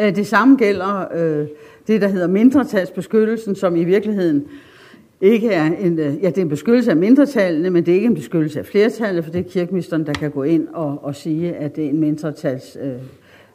Øh, 0.00 0.16
det 0.16 0.26
samme 0.26 0.56
gælder 0.56 1.06
øh, 1.14 1.48
det, 1.86 2.00
der 2.00 2.08
hedder 2.08 2.26
mindretalsbeskyttelsen, 2.26 3.54
som 3.54 3.76
i 3.76 3.84
virkeligheden 3.84 4.46
ikke 5.20 5.48
er 5.48 5.64
en, 5.64 5.98
øh, 5.98 6.22
ja, 6.22 6.28
det 6.28 6.38
er 6.38 6.42
en 6.42 6.48
beskyttelse 6.48 6.90
af 6.90 6.96
mindretallene, 6.96 7.70
men 7.70 7.86
det 7.86 7.92
er 7.92 7.96
ikke 7.96 8.06
en 8.06 8.14
beskyttelse 8.14 8.58
af 8.58 8.66
flertallet, 8.66 9.24
for 9.24 9.32
det 9.32 9.38
er 9.46 9.50
kirkeministeren, 9.50 10.06
der 10.06 10.12
kan 10.12 10.30
gå 10.30 10.42
ind 10.42 10.68
og, 10.68 11.04
og 11.04 11.14
sige, 11.14 11.54
at 11.54 11.76
det 11.76 11.84
er 11.84 11.88
en 11.88 12.00
mindretals 12.00 12.78
Øh, 12.82 12.92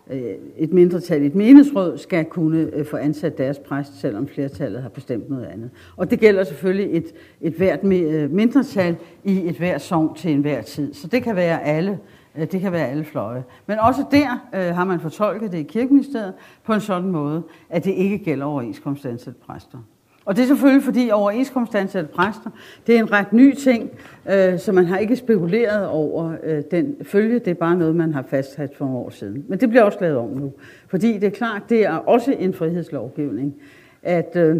Øh, 0.09 0.35
et 0.57 0.73
mindretal 0.73 1.23
i 1.23 1.25
et 1.25 1.35
menighedsråd 1.35 1.97
skal 1.97 2.25
kunne 2.25 2.69
øh, 2.73 2.85
få 2.85 2.97
ansat 2.97 3.37
deres 3.37 3.59
præst, 3.59 3.99
selvom 3.99 4.27
flertallet 4.27 4.81
har 4.81 4.89
bestemt 4.89 5.29
noget 5.29 5.45
andet. 5.45 5.69
Og 5.97 6.11
det 6.11 6.19
gælder 6.19 6.43
selvfølgelig 6.43 6.97
et, 6.97 7.05
et 7.41 7.53
hvert 7.53 7.79
øh, 7.83 8.31
mindretal 8.31 8.95
i 9.23 9.47
et 9.49 9.55
hvert 9.55 9.81
sovn 9.81 10.15
til 10.15 10.31
enhver 10.31 10.61
tid. 10.61 10.93
Så 10.93 11.07
det 11.07 11.23
kan 11.23 11.35
være 11.35 11.63
alle, 11.63 11.99
det 12.35 12.61
kan 12.61 12.71
være 12.71 12.87
alle 12.87 13.05
fløje. 13.05 13.43
Men 13.67 13.79
også 13.79 14.05
der 14.11 14.47
øh, 14.55 14.75
har 14.75 14.85
man 14.85 14.99
fortolket 14.99 15.51
det 15.51 15.57
i 15.57 15.63
kirkeministeriet 15.63 16.33
på 16.63 16.73
en 16.73 16.81
sådan 16.81 17.09
måde, 17.09 17.43
at 17.69 17.85
det 17.85 17.91
ikke 17.91 18.17
gælder 18.17 18.45
overenskomstansatte 18.45 19.39
præster. 19.39 19.77
Og 20.25 20.35
det 20.35 20.43
er 20.43 20.47
selvfølgelig, 20.47 20.83
fordi 20.83 21.09
overenskomstansatte 21.13 22.09
præster, 22.13 22.49
det 22.87 22.95
er 22.95 22.99
en 22.99 23.11
ret 23.11 23.33
ny 23.33 23.53
ting, 23.53 23.89
øh, 24.31 24.59
så 24.59 24.71
man 24.71 24.85
har 24.85 24.97
ikke 24.97 25.15
spekuleret 25.15 25.87
over 25.87 26.33
øh, 26.43 26.63
den 26.71 26.95
følge. 27.03 27.39
Det 27.39 27.47
er 27.47 27.53
bare 27.53 27.75
noget, 27.75 27.95
man 27.95 28.13
har 28.13 28.25
fastsat 28.29 28.75
for 28.75 28.85
nogle 28.85 28.99
år 28.99 29.09
siden. 29.09 29.45
Men 29.47 29.59
det 29.59 29.69
bliver 29.69 29.83
også 29.83 29.97
lavet 30.01 30.17
om 30.17 30.29
nu. 30.29 30.51
Fordi 30.87 31.13
det 31.13 31.23
er 31.23 31.29
klart, 31.29 31.61
det 31.69 31.85
er 31.85 31.93
også 31.93 32.35
en 32.39 32.53
frihedslovgivning, 32.53 33.55
at, 34.03 34.35
øh, 34.35 34.57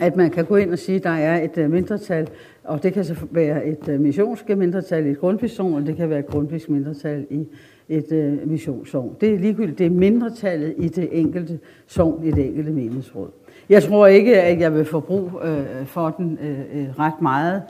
at 0.00 0.16
man 0.16 0.30
kan 0.30 0.44
gå 0.44 0.56
ind 0.56 0.72
og 0.72 0.78
sige, 0.78 0.96
at 0.96 1.04
der 1.04 1.10
er 1.10 1.42
et 1.42 1.58
øh, 1.58 1.70
mindretal, 1.70 2.28
og 2.64 2.82
det 2.82 2.92
kan 2.92 3.04
så 3.04 3.14
være 3.30 3.66
et 3.66 3.88
øh, 3.88 4.00
missionske 4.00 4.56
mindretal 4.56 5.06
i 5.06 5.10
et 5.10 5.20
grundvision, 5.20 5.74
og 5.74 5.86
det 5.86 5.96
kan 5.96 6.10
være 6.10 6.18
et 6.18 6.26
grundvisk 6.26 6.70
mindretal 6.70 7.26
i 7.30 7.46
et 7.88 8.12
øh, 8.12 8.48
missionssovn. 8.48 9.16
Det 9.20 9.34
er 9.34 9.38
ligegyldigt, 9.38 9.78
det 9.78 9.86
er 9.86 9.90
mindretallet 9.90 10.74
i 10.78 10.88
det 10.88 11.08
enkelte 11.12 11.58
sogn, 11.86 12.24
i 12.24 12.30
det 12.30 12.46
enkelte 12.46 12.72
menighedsråd. 12.72 13.28
Jeg 13.68 13.82
tror 13.82 14.06
ikke, 14.06 14.42
at 14.42 14.60
jeg 14.60 14.74
vil 14.74 14.84
få 14.84 15.00
brug 15.00 15.40
øh, 15.44 15.86
for 15.86 16.10
den 16.10 16.38
øh, 16.42 16.80
øh 16.80 16.98
ret 16.98 17.22
meget, 17.22 17.62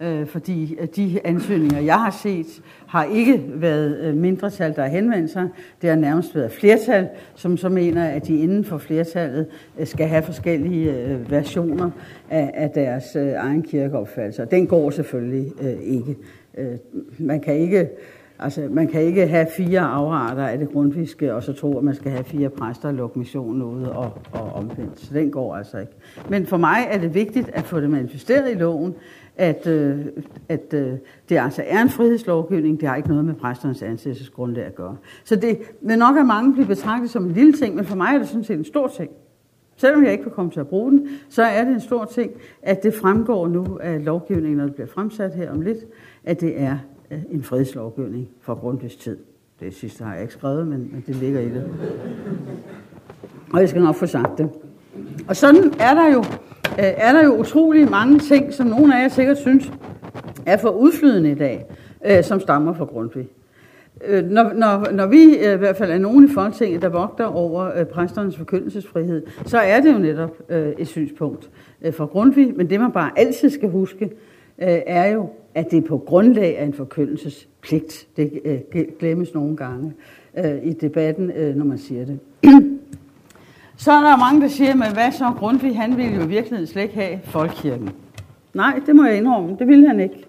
øh, 0.00 0.26
fordi 0.26 0.76
øh, 0.80 0.88
de 0.96 1.20
ansøgninger, 1.24 1.80
jeg 1.80 1.94
har 1.94 2.18
set, 2.22 2.46
har 2.86 3.04
ikke 3.04 3.42
været 3.54 3.98
øh, 3.98 4.16
mindretal, 4.16 4.76
der 4.76 4.82
har 4.82 4.88
henvendt 4.88 5.30
sig. 5.30 5.48
Det 5.82 5.90
har 5.90 5.96
nærmest 5.96 6.34
været 6.34 6.52
flertal, 6.52 7.08
som 7.34 7.56
så 7.56 7.68
mener, 7.68 8.04
at 8.04 8.26
de 8.26 8.38
inden 8.38 8.64
for 8.64 8.78
flertallet 8.78 9.46
øh, 9.78 9.86
skal 9.86 10.06
have 10.06 10.22
forskellige 10.22 10.92
øh, 10.92 11.30
versioner 11.30 11.90
af, 12.30 12.50
af 12.54 12.70
deres 12.70 13.16
øh, 13.16 13.32
egen 13.36 13.62
kirkeopfattelse. 13.62 14.46
Den 14.50 14.66
går 14.66 14.90
selvfølgelig 14.90 15.52
øh, 15.62 15.82
ikke. 15.82 16.16
Øh, 16.58 16.76
man 17.18 17.40
kan 17.40 17.54
ikke 17.54 17.88
Altså, 18.42 18.68
man 18.70 18.88
kan 18.88 19.02
ikke 19.02 19.26
have 19.26 19.46
fire 19.56 19.80
afarter 19.80 20.46
af 20.46 20.58
det 20.58 20.72
grundviske, 20.72 21.34
og 21.34 21.42
så 21.42 21.52
tro, 21.52 21.78
at 21.78 21.84
man 21.84 21.94
skal 21.94 22.10
have 22.10 22.24
fire 22.24 22.48
præster 22.48 22.88
og 22.88 22.94
lukke 22.94 23.18
missionen 23.18 23.62
ud 23.62 23.82
og, 23.82 24.18
og 24.32 24.52
omvendt. 24.52 25.00
Så 25.00 25.14
den 25.14 25.30
går 25.30 25.56
altså 25.56 25.78
ikke. 25.78 25.92
Men 26.28 26.46
for 26.46 26.56
mig 26.56 26.86
er 26.90 26.98
det 26.98 27.14
vigtigt 27.14 27.50
at 27.52 27.64
få 27.64 27.80
det 27.80 27.90
manifesteret 27.90 28.50
i 28.50 28.54
loven, 28.54 28.94
at, 29.36 29.66
øh, 29.66 30.06
at 30.48 30.74
øh, 30.74 30.92
det 31.28 31.38
altså 31.38 31.62
er 31.66 31.82
en 31.82 31.88
frihedslovgivning. 31.88 32.80
Det 32.80 32.88
har 32.88 32.96
ikke 32.96 33.08
noget 33.08 33.24
med 33.24 33.34
præsternes 33.34 33.82
ansættelsesgrundlag 33.82 34.64
at 34.64 34.74
gøre. 34.74 34.96
Så 35.24 35.36
det 35.36 35.58
vil 35.82 35.98
nok 35.98 36.16
af 36.16 36.24
mange 36.24 36.52
blive 36.52 36.66
betragtet 36.66 37.10
som 37.10 37.24
en 37.24 37.32
lille 37.32 37.52
ting, 37.52 37.74
men 37.74 37.84
for 37.84 37.96
mig 37.96 38.14
er 38.14 38.18
det 38.18 38.28
sådan 38.28 38.44
set 38.44 38.58
en 38.58 38.64
stor 38.64 38.88
ting. 38.88 39.10
Selvom 39.76 40.04
jeg 40.04 40.12
ikke 40.12 40.24
vil 40.24 40.32
komme 40.32 40.50
til 40.50 40.60
at 40.60 40.68
bruge 40.68 40.90
den, 40.90 41.08
så 41.28 41.42
er 41.42 41.64
det 41.64 41.72
en 41.72 41.80
stor 41.80 42.04
ting, 42.04 42.30
at 42.62 42.82
det 42.82 42.94
fremgår 42.94 43.48
nu 43.48 43.78
af 43.82 44.04
lovgivningen, 44.04 44.58
når 44.58 44.64
det 44.64 44.74
bliver 44.74 44.88
fremsat 44.88 45.34
her 45.34 45.50
om 45.50 45.60
lidt, 45.60 45.78
at 46.24 46.40
det 46.40 46.60
er 46.60 46.78
en 47.30 47.42
fredslovgivning 47.42 48.28
for 48.40 48.54
Grundtvigs 48.54 48.96
tid. 48.96 49.18
Det 49.60 49.74
sidste 49.74 50.04
har 50.04 50.12
jeg 50.12 50.22
ikke 50.22 50.34
skrevet, 50.34 50.66
men, 50.66 50.88
men 50.92 51.04
det 51.06 51.16
ligger 51.16 51.40
i 51.40 51.48
det. 51.48 51.64
Og 53.52 53.60
jeg 53.60 53.68
skal 53.68 53.82
nok 53.82 53.94
få 53.94 54.06
sagt 54.06 54.38
det. 54.38 54.50
Og 55.28 55.36
sådan 55.36 55.72
er 55.80 55.94
der 55.94 56.12
jo, 56.12 56.18
øh, 56.78 56.84
er 56.96 57.12
der 57.12 57.24
jo 57.24 57.36
utrolig 57.36 57.90
mange 57.90 58.18
ting, 58.18 58.52
som 58.52 58.66
nogle 58.66 58.98
af 58.98 59.02
jer 59.02 59.08
sikkert 59.08 59.38
synes 59.38 59.72
er 60.46 60.56
for 60.56 60.68
udflydende 60.68 61.30
i 61.30 61.34
dag, 61.34 61.66
øh, 62.06 62.24
som 62.24 62.40
stammer 62.40 62.74
fra 62.74 62.84
Grundtvig. 62.84 63.28
Øh, 64.04 64.24
når, 64.24 64.52
når, 64.52 64.90
når 64.92 65.06
vi 65.06 65.36
i 65.36 65.56
hvert 65.56 65.76
fald 65.76 65.90
er 65.90 65.98
nogen 65.98 66.24
i 66.24 66.28
Folketinget, 66.34 66.82
der 66.82 66.88
vogter 66.88 67.24
over 67.24 67.84
præsternes 67.84 68.36
forkyndelsesfrihed, 68.36 69.26
så 69.46 69.58
er 69.58 69.80
det 69.80 69.92
jo 69.92 69.98
netop 69.98 70.36
et 70.78 70.88
synspunkt 70.88 71.50
fra 71.92 72.04
Grundtvig. 72.04 72.56
Men 72.56 72.70
det 72.70 72.80
man 72.80 72.92
bare 72.92 73.10
altid 73.16 73.50
skal 73.50 73.70
huske, 73.70 74.10
er 74.58 75.06
jo, 75.06 75.28
at 75.54 75.70
det 75.70 75.76
er 75.76 75.88
på 75.88 75.98
grundlag 75.98 76.58
af 76.58 76.64
en 76.64 76.74
forkyndelsespligt. 76.74 78.06
Det 78.16 78.40
øh, 78.44 78.84
glemmes 78.98 79.34
nogle 79.34 79.56
gange 79.56 79.92
øh, 80.38 80.64
i 80.64 80.72
debatten, 80.72 81.30
øh, 81.30 81.56
når 81.56 81.64
man 81.64 81.78
siger 81.78 82.04
det. 82.04 82.18
så 83.84 83.92
er 83.92 84.00
der 84.00 84.16
mange, 84.16 84.40
der 84.40 84.48
siger, 84.48 84.74
men 84.74 84.92
hvad 84.92 85.12
så 85.12 85.32
Grundtvig, 85.38 85.76
han 85.76 85.96
ville 85.96 86.14
jo 86.14 86.22
i 86.22 86.28
virkeligheden 86.28 86.66
slet 86.66 86.82
ikke 86.82 86.94
have 86.94 87.20
folkekirken. 87.24 87.90
Nej, 88.54 88.80
det 88.86 88.96
må 88.96 89.04
jeg 89.04 89.16
indrømme, 89.16 89.56
det 89.58 89.68
ville 89.68 89.88
han 89.88 90.00
ikke. 90.00 90.26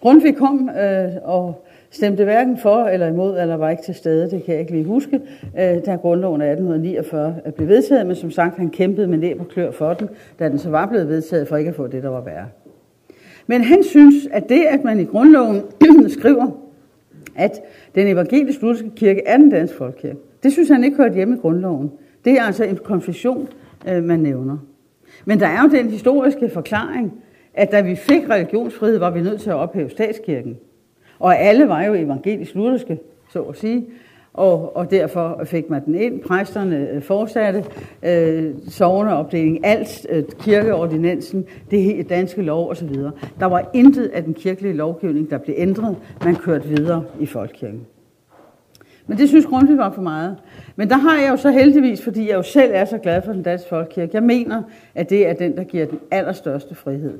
Grundtvig 0.00 0.36
kom 0.36 0.68
øh, 0.68 1.08
og 1.22 1.64
stemte 1.90 2.24
hverken 2.24 2.58
for 2.58 2.84
eller 2.84 3.06
imod, 3.06 3.40
eller 3.40 3.56
var 3.56 3.70
ikke 3.70 3.82
til 3.82 3.94
stede, 3.94 4.30
det 4.30 4.44
kan 4.44 4.52
jeg 4.52 4.60
ikke 4.60 4.72
lige 4.72 4.84
huske, 4.84 5.20
øh, 5.58 5.86
da 5.86 5.96
grundloven 5.96 6.40
af 6.40 6.50
1849 6.50 7.36
øh, 7.46 7.52
blev 7.52 7.68
vedtaget, 7.68 8.06
men 8.06 8.16
som 8.16 8.30
sagt, 8.30 8.56
han 8.56 8.70
kæmpede 8.70 9.06
med 9.06 9.18
næb 9.18 9.40
og 9.40 9.48
klør 9.48 9.70
for 9.70 9.94
den, 9.94 10.08
da 10.38 10.48
den 10.48 10.58
så 10.58 10.70
var 10.70 10.86
blevet 10.86 11.08
vedtaget, 11.08 11.48
for 11.48 11.56
ikke 11.56 11.68
at 11.68 11.74
få 11.74 11.86
det, 11.86 12.02
der 12.02 12.08
var 12.08 12.20
værre. 12.20 12.46
Men 13.46 13.60
han 13.60 13.82
synes, 13.82 14.14
at 14.30 14.48
det, 14.48 14.60
at 14.60 14.84
man 14.84 15.00
i 15.00 15.04
grundloven 15.04 15.62
skriver, 16.18 16.50
at 17.34 17.60
den 17.94 18.06
evangelisk-lutherske 18.06 18.90
kirke 18.96 19.22
er 19.26 19.36
den 19.36 19.50
danske 19.50 19.76
folkekirke, 19.76 20.18
det 20.42 20.52
synes 20.52 20.68
han 20.68 20.84
ikke 20.84 20.96
hørt 20.96 21.14
hjemme 21.14 21.36
i 21.36 21.38
grundloven. 21.38 21.90
Det 22.24 22.32
er 22.32 22.42
altså 22.42 22.64
en 22.64 22.78
konfession, 22.84 23.48
øh, 23.88 24.04
man 24.04 24.20
nævner. 24.20 24.58
Men 25.24 25.40
der 25.40 25.46
er 25.46 25.62
jo 25.62 25.68
den 25.68 25.90
historiske 25.90 26.50
forklaring, 26.50 27.12
at 27.54 27.72
da 27.72 27.80
vi 27.80 27.96
fik 27.96 28.30
religionsfrihed, 28.30 28.98
var 28.98 29.10
vi 29.10 29.20
nødt 29.20 29.40
til 29.40 29.50
at 29.50 29.56
ophæve 29.56 29.90
statskirken. 29.90 30.56
Og 31.18 31.38
alle 31.38 31.68
var 31.68 31.82
jo 31.82 31.94
evangelisk-lutherske, 31.94 32.98
så 33.32 33.42
at 33.42 33.56
sige. 33.56 33.86
Og, 34.34 34.76
og 34.76 34.90
derfor 34.90 35.40
fik 35.44 35.70
man 35.70 35.84
den 35.84 35.94
ind. 35.94 36.20
Præsterne 36.20 36.88
øh, 36.90 37.02
fortsatte 37.02 37.64
øh, 38.02 38.54
sovneopdelingen, 38.68 39.64
alt 39.64 40.06
øh, 40.10 40.24
kirkeordinansen, 40.40 41.44
det 41.70 42.08
danske 42.08 42.42
lov 42.42 42.70
osv. 42.70 42.94
Der 43.40 43.46
var 43.46 43.70
intet 43.74 44.06
af 44.06 44.24
den 44.24 44.34
kirkelige 44.34 44.74
lovgivning, 44.74 45.30
der 45.30 45.38
blev 45.38 45.54
ændret. 45.58 45.96
Man 46.24 46.36
kørte 46.36 46.68
videre 46.68 47.04
i 47.20 47.26
folkekirken. 47.26 47.86
Men 49.06 49.18
det 49.18 49.28
synes 49.28 49.46
Grundtvig 49.46 49.78
var 49.78 49.92
for 49.92 50.02
meget. 50.02 50.36
Men 50.76 50.88
der 50.88 50.96
har 50.96 51.20
jeg 51.20 51.30
jo 51.30 51.36
så 51.36 51.50
heldigvis, 51.50 52.02
fordi 52.02 52.28
jeg 52.28 52.34
jo 52.34 52.42
selv 52.42 52.70
er 52.74 52.84
så 52.84 52.98
glad 52.98 53.22
for 53.22 53.32
den 53.32 53.42
danske 53.42 53.68
folkekirke, 53.68 54.10
jeg 54.14 54.22
mener, 54.22 54.62
at 54.94 55.10
det 55.10 55.28
er 55.28 55.32
den, 55.32 55.56
der 55.56 55.64
giver 55.64 55.86
den 55.86 55.98
allerstørste 56.10 56.74
frihed. 56.74 57.18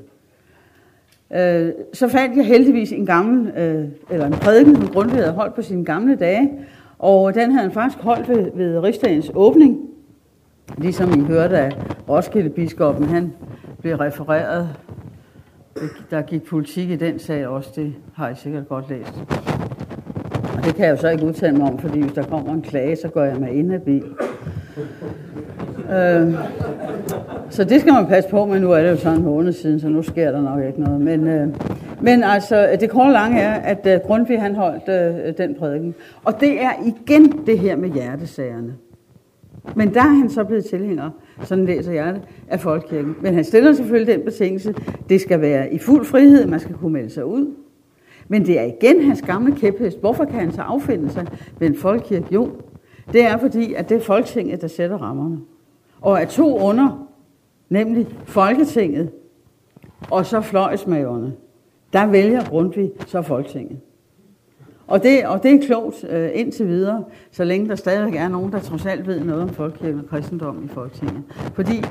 Øh, 1.35 1.71
så 1.93 2.07
fandt 2.07 2.37
jeg 2.37 2.45
heldigvis 2.45 2.91
en 2.91 3.05
gammel, 3.05 3.51
øh, 3.57 3.85
eller 4.11 4.25
en 4.25 4.33
prædiken, 4.33 4.75
som 4.75 4.87
Grundtvig 4.87 5.19
havde 5.19 5.33
holdt 5.33 5.55
på 5.55 5.61
sine 5.61 5.85
gamle 5.85 6.15
dage, 6.15 6.51
og 6.99 7.33
den 7.33 7.51
havde 7.51 7.63
han 7.63 7.71
faktisk 7.71 8.03
holdt 8.03 8.29
ved, 8.29 8.51
ved 8.55 8.79
rigsdagens 8.79 9.31
åbning, 9.35 9.79
ligesom 10.77 11.19
I 11.19 11.23
hørte 11.23 11.57
af 11.57 11.71
Roskilde-biskoppen, 12.09 13.05
han 13.05 13.33
blev 13.81 13.95
refereret. 13.95 14.69
Der 16.11 16.21
gik 16.21 16.43
politik 16.43 16.89
i 16.89 16.95
den 16.95 17.19
sag 17.19 17.47
også, 17.47 17.69
det 17.75 17.93
har 18.13 18.29
I 18.29 18.35
sikkert 18.35 18.67
godt 18.67 18.89
læst. 18.89 19.13
Og 20.57 20.63
det 20.63 20.75
kan 20.75 20.85
jeg 20.85 20.91
jo 20.91 20.97
så 20.97 21.09
ikke 21.09 21.25
udtale 21.25 21.57
mig 21.57 21.71
om, 21.71 21.79
fordi 21.79 22.01
hvis 22.01 22.13
der 22.13 22.23
kommer 22.23 22.53
en 22.53 22.61
klage, 22.61 22.95
så 22.95 23.07
går 23.07 23.23
jeg 23.23 23.37
med 23.37 23.49
inhabil. 23.53 24.03
Øh, 25.91 26.33
så 27.49 27.63
det 27.63 27.81
skal 27.81 27.93
man 27.93 28.07
passe 28.07 28.29
på 28.29 28.45
med. 28.45 28.59
Nu 28.59 28.71
er 28.71 28.81
det 28.81 28.89
jo 28.89 28.97
sådan 28.97 29.17
en 29.17 29.25
måned 29.25 29.53
siden, 29.53 29.79
så 29.79 29.87
nu 29.89 30.01
sker 30.01 30.31
der 30.31 30.41
nok 30.41 30.63
ikke 30.63 30.81
noget. 30.81 31.01
Men, 31.01 31.27
øh, 31.27 31.47
men 32.01 32.23
altså, 32.23 32.77
det 32.79 32.89
korte 32.89 33.11
lange 33.11 33.41
er, 33.41 33.53
at 33.53 33.87
øh, 33.87 33.99
Grundtvig 33.99 34.41
han 34.41 34.55
holdt 34.55 34.89
øh, 34.89 35.37
den 35.37 35.55
prædiken. 35.55 35.95
Og 36.23 36.39
det 36.39 36.63
er 36.63 36.71
igen 36.85 37.45
det 37.45 37.59
her 37.59 37.75
med 37.75 37.89
hjertesagerne. 37.89 38.75
Men 39.75 39.93
der 39.93 39.99
er 39.99 40.13
han 40.19 40.29
så 40.29 40.43
blevet 40.43 40.65
tilhænger, 40.65 41.09
sådan 41.43 41.65
læser 41.65 41.91
jeg 41.91 42.13
det, 42.13 42.21
af 42.47 42.59
folkekirken. 42.59 43.15
Men 43.21 43.33
han 43.33 43.43
stiller 43.43 43.73
selvfølgelig 43.73 44.15
den 44.15 44.25
betingelse, 44.25 44.75
det 45.09 45.21
skal 45.21 45.41
være 45.41 45.73
i 45.73 45.77
fuld 45.77 46.05
frihed, 46.05 46.47
man 46.47 46.59
skal 46.59 46.75
kunne 46.75 46.93
melde 46.93 47.09
sig 47.09 47.25
ud. 47.25 47.53
Men 48.27 48.45
det 48.45 48.59
er 48.59 48.63
igen 48.63 49.01
hans 49.01 49.21
gamle 49.21 49.55
kæphest. 49.55 49.99
Hvorfor 49.99 50.25
kan 50.25 50.39
han 50.39 50.51
så 50.51 50.61
affinde 50.61 51.09
sig 51.09 51.27
ved 51.59 51.67
en 51.67 51.75
folkekirke? 51.75 52.25
Jo, 52.31 52.51
det 53.13 53.25
er 53.25 53.37
fordi, 53.37 53.73
at 53.73 53.89
det 53.89 53.97
er 53.97 54.01
Folketinget, 54.01 54.61
der 54.61 54.67
sætter 54.67 54.97
rammerne. 54.97 55.37
Og 56.01 56.21
er 56.21 56.25
to 56.25 56.59
under, 56.59 57.09
nemlig 57.69 58.07
Folketinget 58.25 59.09
og 60.11 60.25
så 60.25 60.41
fløjsmagerne, 60.41 61.33
der 61.95 62.05
vælger 62.05 62.45
Grundtvig 62.45 62.91
så 63.07 63.21
Folketinget. 63.21 63.79
Og 64.87 65.03
det, 65.03 65.25
og 65.25 65.43
det 65.43 65.53
er 65.53 65.67
klogt 65.67 66.05
øh, 66.09 66.29
indtil 66.33 66.67
videre, 66.67 67.03
så 67.31 67.43
længe 67.43 67.69
der 67.69 67.75
stadig 67.75 68.15
er 68.15 68.27
nogen, 68.27 68.51
der 68.51 68.59
trods 68.59 68.85
alt 68.85 69.07
ved 69.07 69.19
noget 69.19 69.43
om 69.43 69.49
folkekirken 69.49 69.99
og 69.99 70.09
kristendom 70.09 70.63
i 70.65 70.67
Folketinget. 70.67 71.23
Fordi, 71.53 71.83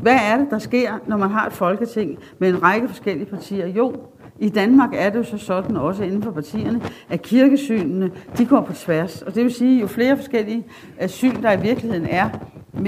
hvad 0.00 0.18
er 0.30 0.36
det, 0.36 0.46
der 0.50 0.58
sker, 0.58 0.92
når 1.06 1.16
man 1.16 1.30
har 1.30 1.46
et 1.46 1.52
folketing 1.52 2.18
med 2.38 2.48
en 2.48 2.62
række 2.62 2.88
forskellige 2.88 3.26
partier? 3.26 3.66
Jo, 3.66 3.94
i 4.38 4.48
Danmark 4.48 4.90
er 4.94 5.10
det 5.10 5.18
jo 5.18 5.24
så 5.24 5.38
sådan, 5.38 5.76
også 5.76 6.04
inden 6.04 6.22
for 6.22 6.30
partierne, 6.30 6.80
at 7.10 7.22
kirkesynene, 7.22 8.10
de 8.38 8.46
går 8.46 8.60
på 8.60 8.72
tværs. 8.72 9.22
Og 9.22 9.34
det 9.34 9.44
vil 9.44 9.52
sige, 9.54 9.80
jo 9.80 9.86
flere 9.86 10.16
forskellige 10.16 10.64
øh, 11.02 11.08
syn, 11.08 11.42
der 11.42 11.52
i 11.52 11.60
virkeligheden 11.60 12.06
er, 12.10 12.28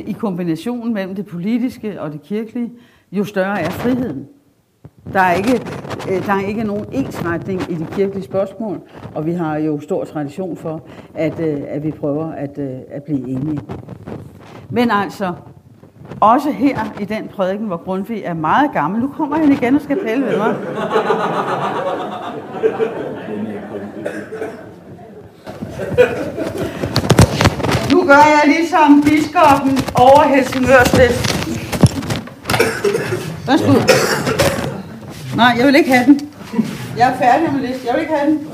i 0.06 0.12
kombinationen 0.12 0.94
mellem 0.94 1.14
det 1.14 1.26
politiske 1.26 2.00
og 2.00 2.12
det 2.12 2.22
kirkelige, 2.22 2.72
jo 3.12 3.24
større 3.24 3.60
er 3.60 3.70
friheden. 3.70 4.26
Der 5.12 5.20
er 5.20 5.34
ikke, 5.34 5.60
Øh, 6.10 6.26
der 6.26 6.32
er 6.32 6.40
ikke 6.40 6.64
nogen 6.64 6.84
ensretning 6.92 7.62
i 7.70 7.74
de 7.74 7.86
kirkelige 7.92 8.24
spørgsmål, 8.24 8.80
og 9.14 9.26
vi 9.26 9.32
har 9.32 9.56
jo 9.56 9.80
stor 9.80 10.04
tradition 10.04 10.56
for, 10.56 10.82
at, 11.14 11.40
øh, 11.40 11.60
at 11.68 11.82
vi 11.84 11.90
prøver 11.90 12.32
at, 12.32 12.58
øh, 12.58 12.78
at 12.90 13.02
blive 13.02 13.28
enige. 13.28 13.60
Men 14.70 14.90
altså, 14.90 15.32
også 16.20 16.50
her 16.50 16.78
i 17.00 17.04
den 17.04 17.28
prædiken, 17.28 17.66
hvor 17.66 17.76
Grundtvig 17.84 18.22
er 18.24 18.34
meget 18.34 18.70
gammel. 18.72 19.00
Nu 19.00 19.08
kommer 19.08 19.36
han 19.36 19.52
igen 19.52 19.74
og 19.74 19.80
skal 19.80 19.98
pæle 20.06 20.24
ved 20.24 20.38
mig. 20.38 20.54
Nu 27.92 28.06
gør 28.06 28.14
jeg 28.14 28.42
ligesom 28.46 29.02
biskoppen 29.02 29.78
over 29.94 30.22
Helsingør 30.22 30.84
Stift. 30.84 31.34
Værsgo. 33.46 34.43
Nej, 35.36 35.54
jeg 35.58 35.66
vil 35.66 35.74
ikke 35.74 35.92
have 35.92 36.06
den. 36.06 36.30
Jeg 36.96 37.10
er 37.10 37.18
færdig 37.18 37.52
med 37.52 37.60
listen. 37.60 37.86
Jeg 37.86 37.94
vil 37.94 38.00
ikke 38.02 38.14
have 38.14 38.30
den. 38.30 38.48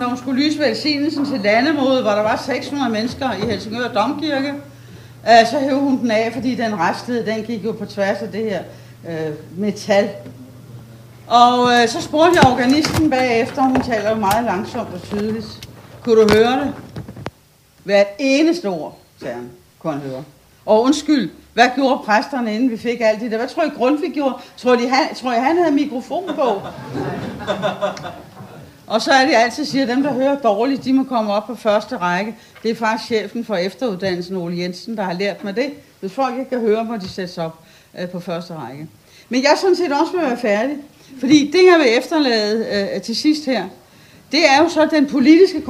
når 0.00 0.08
hun 0.08 0.18
skulle 0.18 0.42
lyse 0.42 0.58
velsignelsen 0.58 1.26
til 1.26 1.40
landemodet, 1.40 2.02
hvor 2.02 2.10
der 2.10 2.22
var 2.22 2.42
600 2.46 2.90
mennesker 2.90 3.32
i 3.32 3.46
Helsingør 3.46 3.88
Domkirke, 3.88 4.48
øh, 5.28 5.46
så 5.50 5.58
hævde 5.58 5.80
hun 5.80 5.98
den 5.98 6.10
af, 6.10 6.30
fordi 6.34 6.54
den 6.54 6.78
restede, 6.78 7.26
den 7.26 7.42
gik 7.42 7.64
jo 7.64 7.72
på 7.72 7.84
tværs 7.84 8.18
af 8.18 8.28
det 8.28 8.44
her 8.44 8.60
øh, 9.08 9.34
metal. 9.56 10.08
Og 11.26 11.72
øh, 11.72 11.88
så 11.88 12.02
spurgte 12.02 12.38
jeg 12.42 12.52
organisten 12.52 13.10
bagefter, 13.10 13.62
hun 13.62 13.80
taler 13.80 14.10
jo 14.10 14.16
meget 14.16 14.44
langsomt 14.44 14.88
og 14.94 15.02
tydeligt. 15.02 15.68
Kunne 16.02 16.22
du 16.22 16.28
høre 16.34 16.52
det? 16.52 16.72
Hvert 17.86 18.06
eneste 18.18 18.66
ord, 18.66 18.98
sagde 19.20 19.34
han, 19.34 19.50
kunne 19.78 19.92
han 19.92 20.02
høre. 20.02 20.24
Og 20.66 20.82
undskyld, 20.82 21.30
hvad 21.54 21.68
gjorde 21.74 22.02
præsterne, 22.04 22.54
inden 22.54 22.70
vi 22.70 22.76
fik 22.76 23.00
alt 23.00 23.20
det 23.20 23.30
der? 23.30 23.36
Hvad 23.36 23.48
tror 23.48 23.62
I 23.62 23.68
Grundtvig 23.68 24.12
gjorde? 24.12 24.34
Tror, 24.56 24.74
I, 24.74 24.86
han, 24.86 25.14
tror 25.14 25.32
I, 25.32 25.36
han 25.36 25.56
havde 25.56 25.74
mikrofon 25.74 26.24
på? 26.34 26.60
Og 28.86 29.02
så 29.02 29.10
er 29.12 29.26
det, 29.26 29.34
altid 29.34 29.64
siger, 29.64 29.82
at 29.82 29.88
dem, 29.88 30.02
der 30.02 30.12
hører 30.12 30.38
dårligt, 30.38 30.84
de 30.84 30.92
må 30.92 31.04
komme 31.04 31.32
op 31.32 31.46
på 31.46 31.54
første 31.54 31.96
række. 31.96 32.36
Det 32.62 32.70
er 32.70 32.74
faktisk 32.74 33.06
chefen 33.06 33.44
for 33.44 33.56
efteruddannelsen, 33.56 34.36
Ole 34.36 34.58
Jensen, 34.58 34.96
der 34.96 35.02
har 35.02 35.12
lært 35.12 35.44
mig 35.44 35.56
det. 35.56 35.70
Hvis 36.00 36.12
folk 36.12 36.38
ikke 36.38 36.50
kan 36.50 36.60
høre, 36.60 36.84
må 36.84 36.96
de 36.96 37.08
sættes 37.08 37.38
op 37.38 37.58
øh, 37.98 38.08
på 38.08 38.20
første 38.20 38.54
række. 38.54 38.86
Men 39.28 39.42
jeg 39.42 39.50
er 39.52 39.56
sådan 39.56 39.76
set 39.76 39.92
også 39.92 40.12
ved 40.12 40.20
at 40.20 40.26
være 40.26 40.38
færdig. 40.38 40.76
Fordi 41.20 41.50
det, 41.50 41.60
jeg 41.72 41.78
vil 41.78 41.98
efterlade 41.98 42.66
øh, 42.94 43.02
til 43.02 43.16
sidst 43.16 43.46
her, 43.46 43.64
det 44.32 44.48
er 44.48 44.62
jo 44.62 44.68
så 44.68 44.88
den 44.90 45.06
politiske 45.06 45.62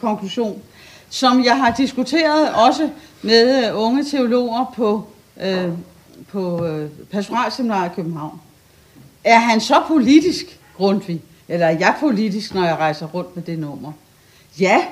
konklusion, 0.00 0.62
som 1.14 1.44
jeg 1.44 1.56
har 1.56 1.74
diskuteret 1.76 2.54
også 2.54 2.90
med 3.22 3.68
øh, 3.68 3.82
unge 3.82 4.04
teologer 4.04 4.72
på, 4.76 5.06
øh, 5.40 5.68
på 6.28 6.66
øh, 6.66 6.90
pastoralseminaret 7.10 7.90
i 7.90 7.94
København. 7.94 8.40
Er 9.24 9.38
han 9.38 9.60
så 9.60 9.82
politisk, 9.88 10.60
Grundtvig? 10.76 11.22
Eller 11.48 11.66
er 11.66 11.78
jeg 11.78 11.96
politisk, 12.00 12.54
når 12.54 12.64
jeg 12.64 12.76
rejser 12.76 13.06
rundt 13.06 13.36
med 13.36 13.44
det 13.44 13.58
nummer? 13.58 13.92
Ja, 14.60 14.84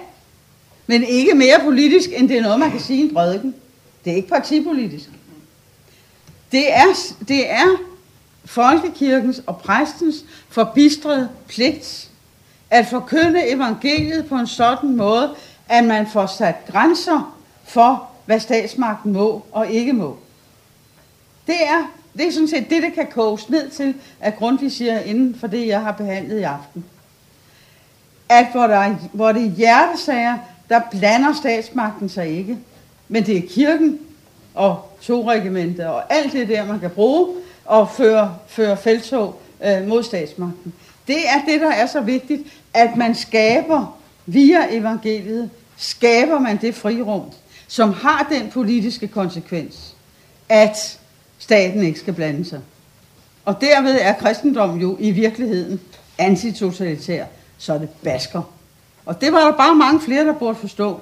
men 0.86 1.04
ikke 1.04 1.34
mere 1.34 1.60
politisk, 1.64 2.10
end 2.16 2.28
det 2.28 2.38
er 2.38 2.42
noget, 2.42 2.58
man 2.58 2.70
kan 2.70 2.80
sige 2.80 2.98
i 2.98 3.02
en 3.02 3.14
prædiken. 3.14 3.54
Det 4.04 4.12
er 4.12 4.16
ikke 4.16 4.28
partipolitisk. 4.28 5.10
Det 6.52 6.72
er, 6.72 7.14
det 7.28 7.50
er 7.50 7.66
folkekirkens 8.44 9.42
og 9.46 9.56
præstens 9.56 10.24
forbistrede 10.48 11.28
pligt 11.48 12.08
at 12.70 12.86
forkynde 12.86 13.48
evangeliet 13.48 14.26
på 14.26 14.34
en 14.34 14.46
sådan 14.46 14.96
måde, 14.96 15.34
at 15.72 15.84
man 15.84 16.06
får 16.06 16.26
sat 16.26 16.54
grænser 16.66 17.36
for, 17.64 18.08
hvad 18.26 18.40
statsmagten 18.40 19.12
må 19.12 19.44
og 19.52 19.70
ikke 19.70 19.92
må. 19.92 20.16
Det 21.46 21.54
er, 21.62 21.92
det 22.16 22.26
er 22.26 22.32
sådan 22.32 22.48
set 22.48 22.70
det, 22.70 22.82
det 22.82 22.92
kan 22.94 23.06
koges 23.06 23.48
ned 23.48 23.70
til, 23.70 23.94
at 24.20 24.36
Grundtvig 24.36 24.72
siger 24.72 25.00
inden 25.00 25.34
for 25.34 25.46
det, 25.46 25.66
jeg 25.66 25.80
har 25.80 25.92
behandlet 25.92 26.38
i 26.38 26.42
aften. 26.42 26.84
At 28.28 28.46
hvor, 28.52 28.66
der, 28.66 28.94
hvor 29.12 29.32
det 29.32 29.46
er 29.46 29.50
hjertesager, 29.50 30.38
der 30.68 30.80
blander 30.90 31.32
statsmagten 31.32 32.08
sig 32.08 32.28
ikke. 32.28 32.58
Men 33.08 33.26
det 33.26 33.36
er 33.36 33.48
kirken 33.48 33.98
og 34.54 34.88
togregimentet 35.00 35.86
og 35.86 36.14
alt 36.14 36.32
det 36.32 36.48
der, 36.48 36.66
man 36.66 36.80
kan 36.80 36.90
bruge 36.90 37.34
og 37.64 37.90
føre, 37.90 38.36
føre 38.46 38.76
feltog 38.76 39.40
øh, 39.64 39.88
mod 39.88 40.02
statsmagten. 40.02 40.72
Det 41.06 41.28
er 41.28 41.44
det, 41.46 41.60
der 41.60 41.70
er 41.70 41.86
så 41.86 42.00
vigtigt, 42.00 42.42
at 42.74 42.96
man 42.96 43.14
skaber 43.14 43.98
via 44.26 44.66
evangeliet, 44.70 45.50
skaber 45.83 46.39
man 46.39 46.57
det 46.57 46.74
frirum, 46.74 47.22
som 47.68 47.93
har 47.93 48.26
den 48.30 48.51
politiske 48.51 49.09
konsekvens, 49.09 49.95
at 50.49 50.99
staten 51.39 51.83
ikke 51.83 51.99
skal 51.99 52.14
blande 52.14 52.45
sig. 52.45 52.61
Og 53.45 53.61
derved 53.61 53.99
er 54.01 54.12
kristendommen 54.12 54.80
jo 54.80 54.97
i 55.01 55.11
virkeligheden 55.11 55.80
antitotalitær, 56.18 57.24
så 57.59 57.78
det 57.78 57.89
basker. 57.89 58.43
Og 59.07 59.20
det 59.20 59.33
var 59.33 59.41
der 59.41 59.57
bare 59.57 59.74
mange 59.74 60.01
flere, 60.01 60.26
der 60.26 60.33
burde 60.33 60.55
forstå. 60.55 61.01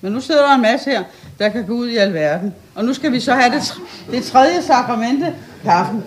Men 0.00 0.12
nu 0.12 0.20
sidder 0.20 0.46
der 0.46 0.54
en 0.54 0.62
masse 0.62 0.90
her, 0.90 1.04
der 1.38 1.48
kan 1.48 1.66
gå 1.66 1.72
ud 1.72 1.88
i 1.88 1.96
alverden. 1.96 2.54
Og 2.74 2.84
nu 2.84 2.94
skal 2.94 3.12
vi 3.12 3.20
så 3.20 3.34
have 3.34 3.54
det, 3.54 3.74
det 4.10 4.24
tredje 4.24 4.62
sakramente, 4.62 5.34
kaffen. 5.64 6.04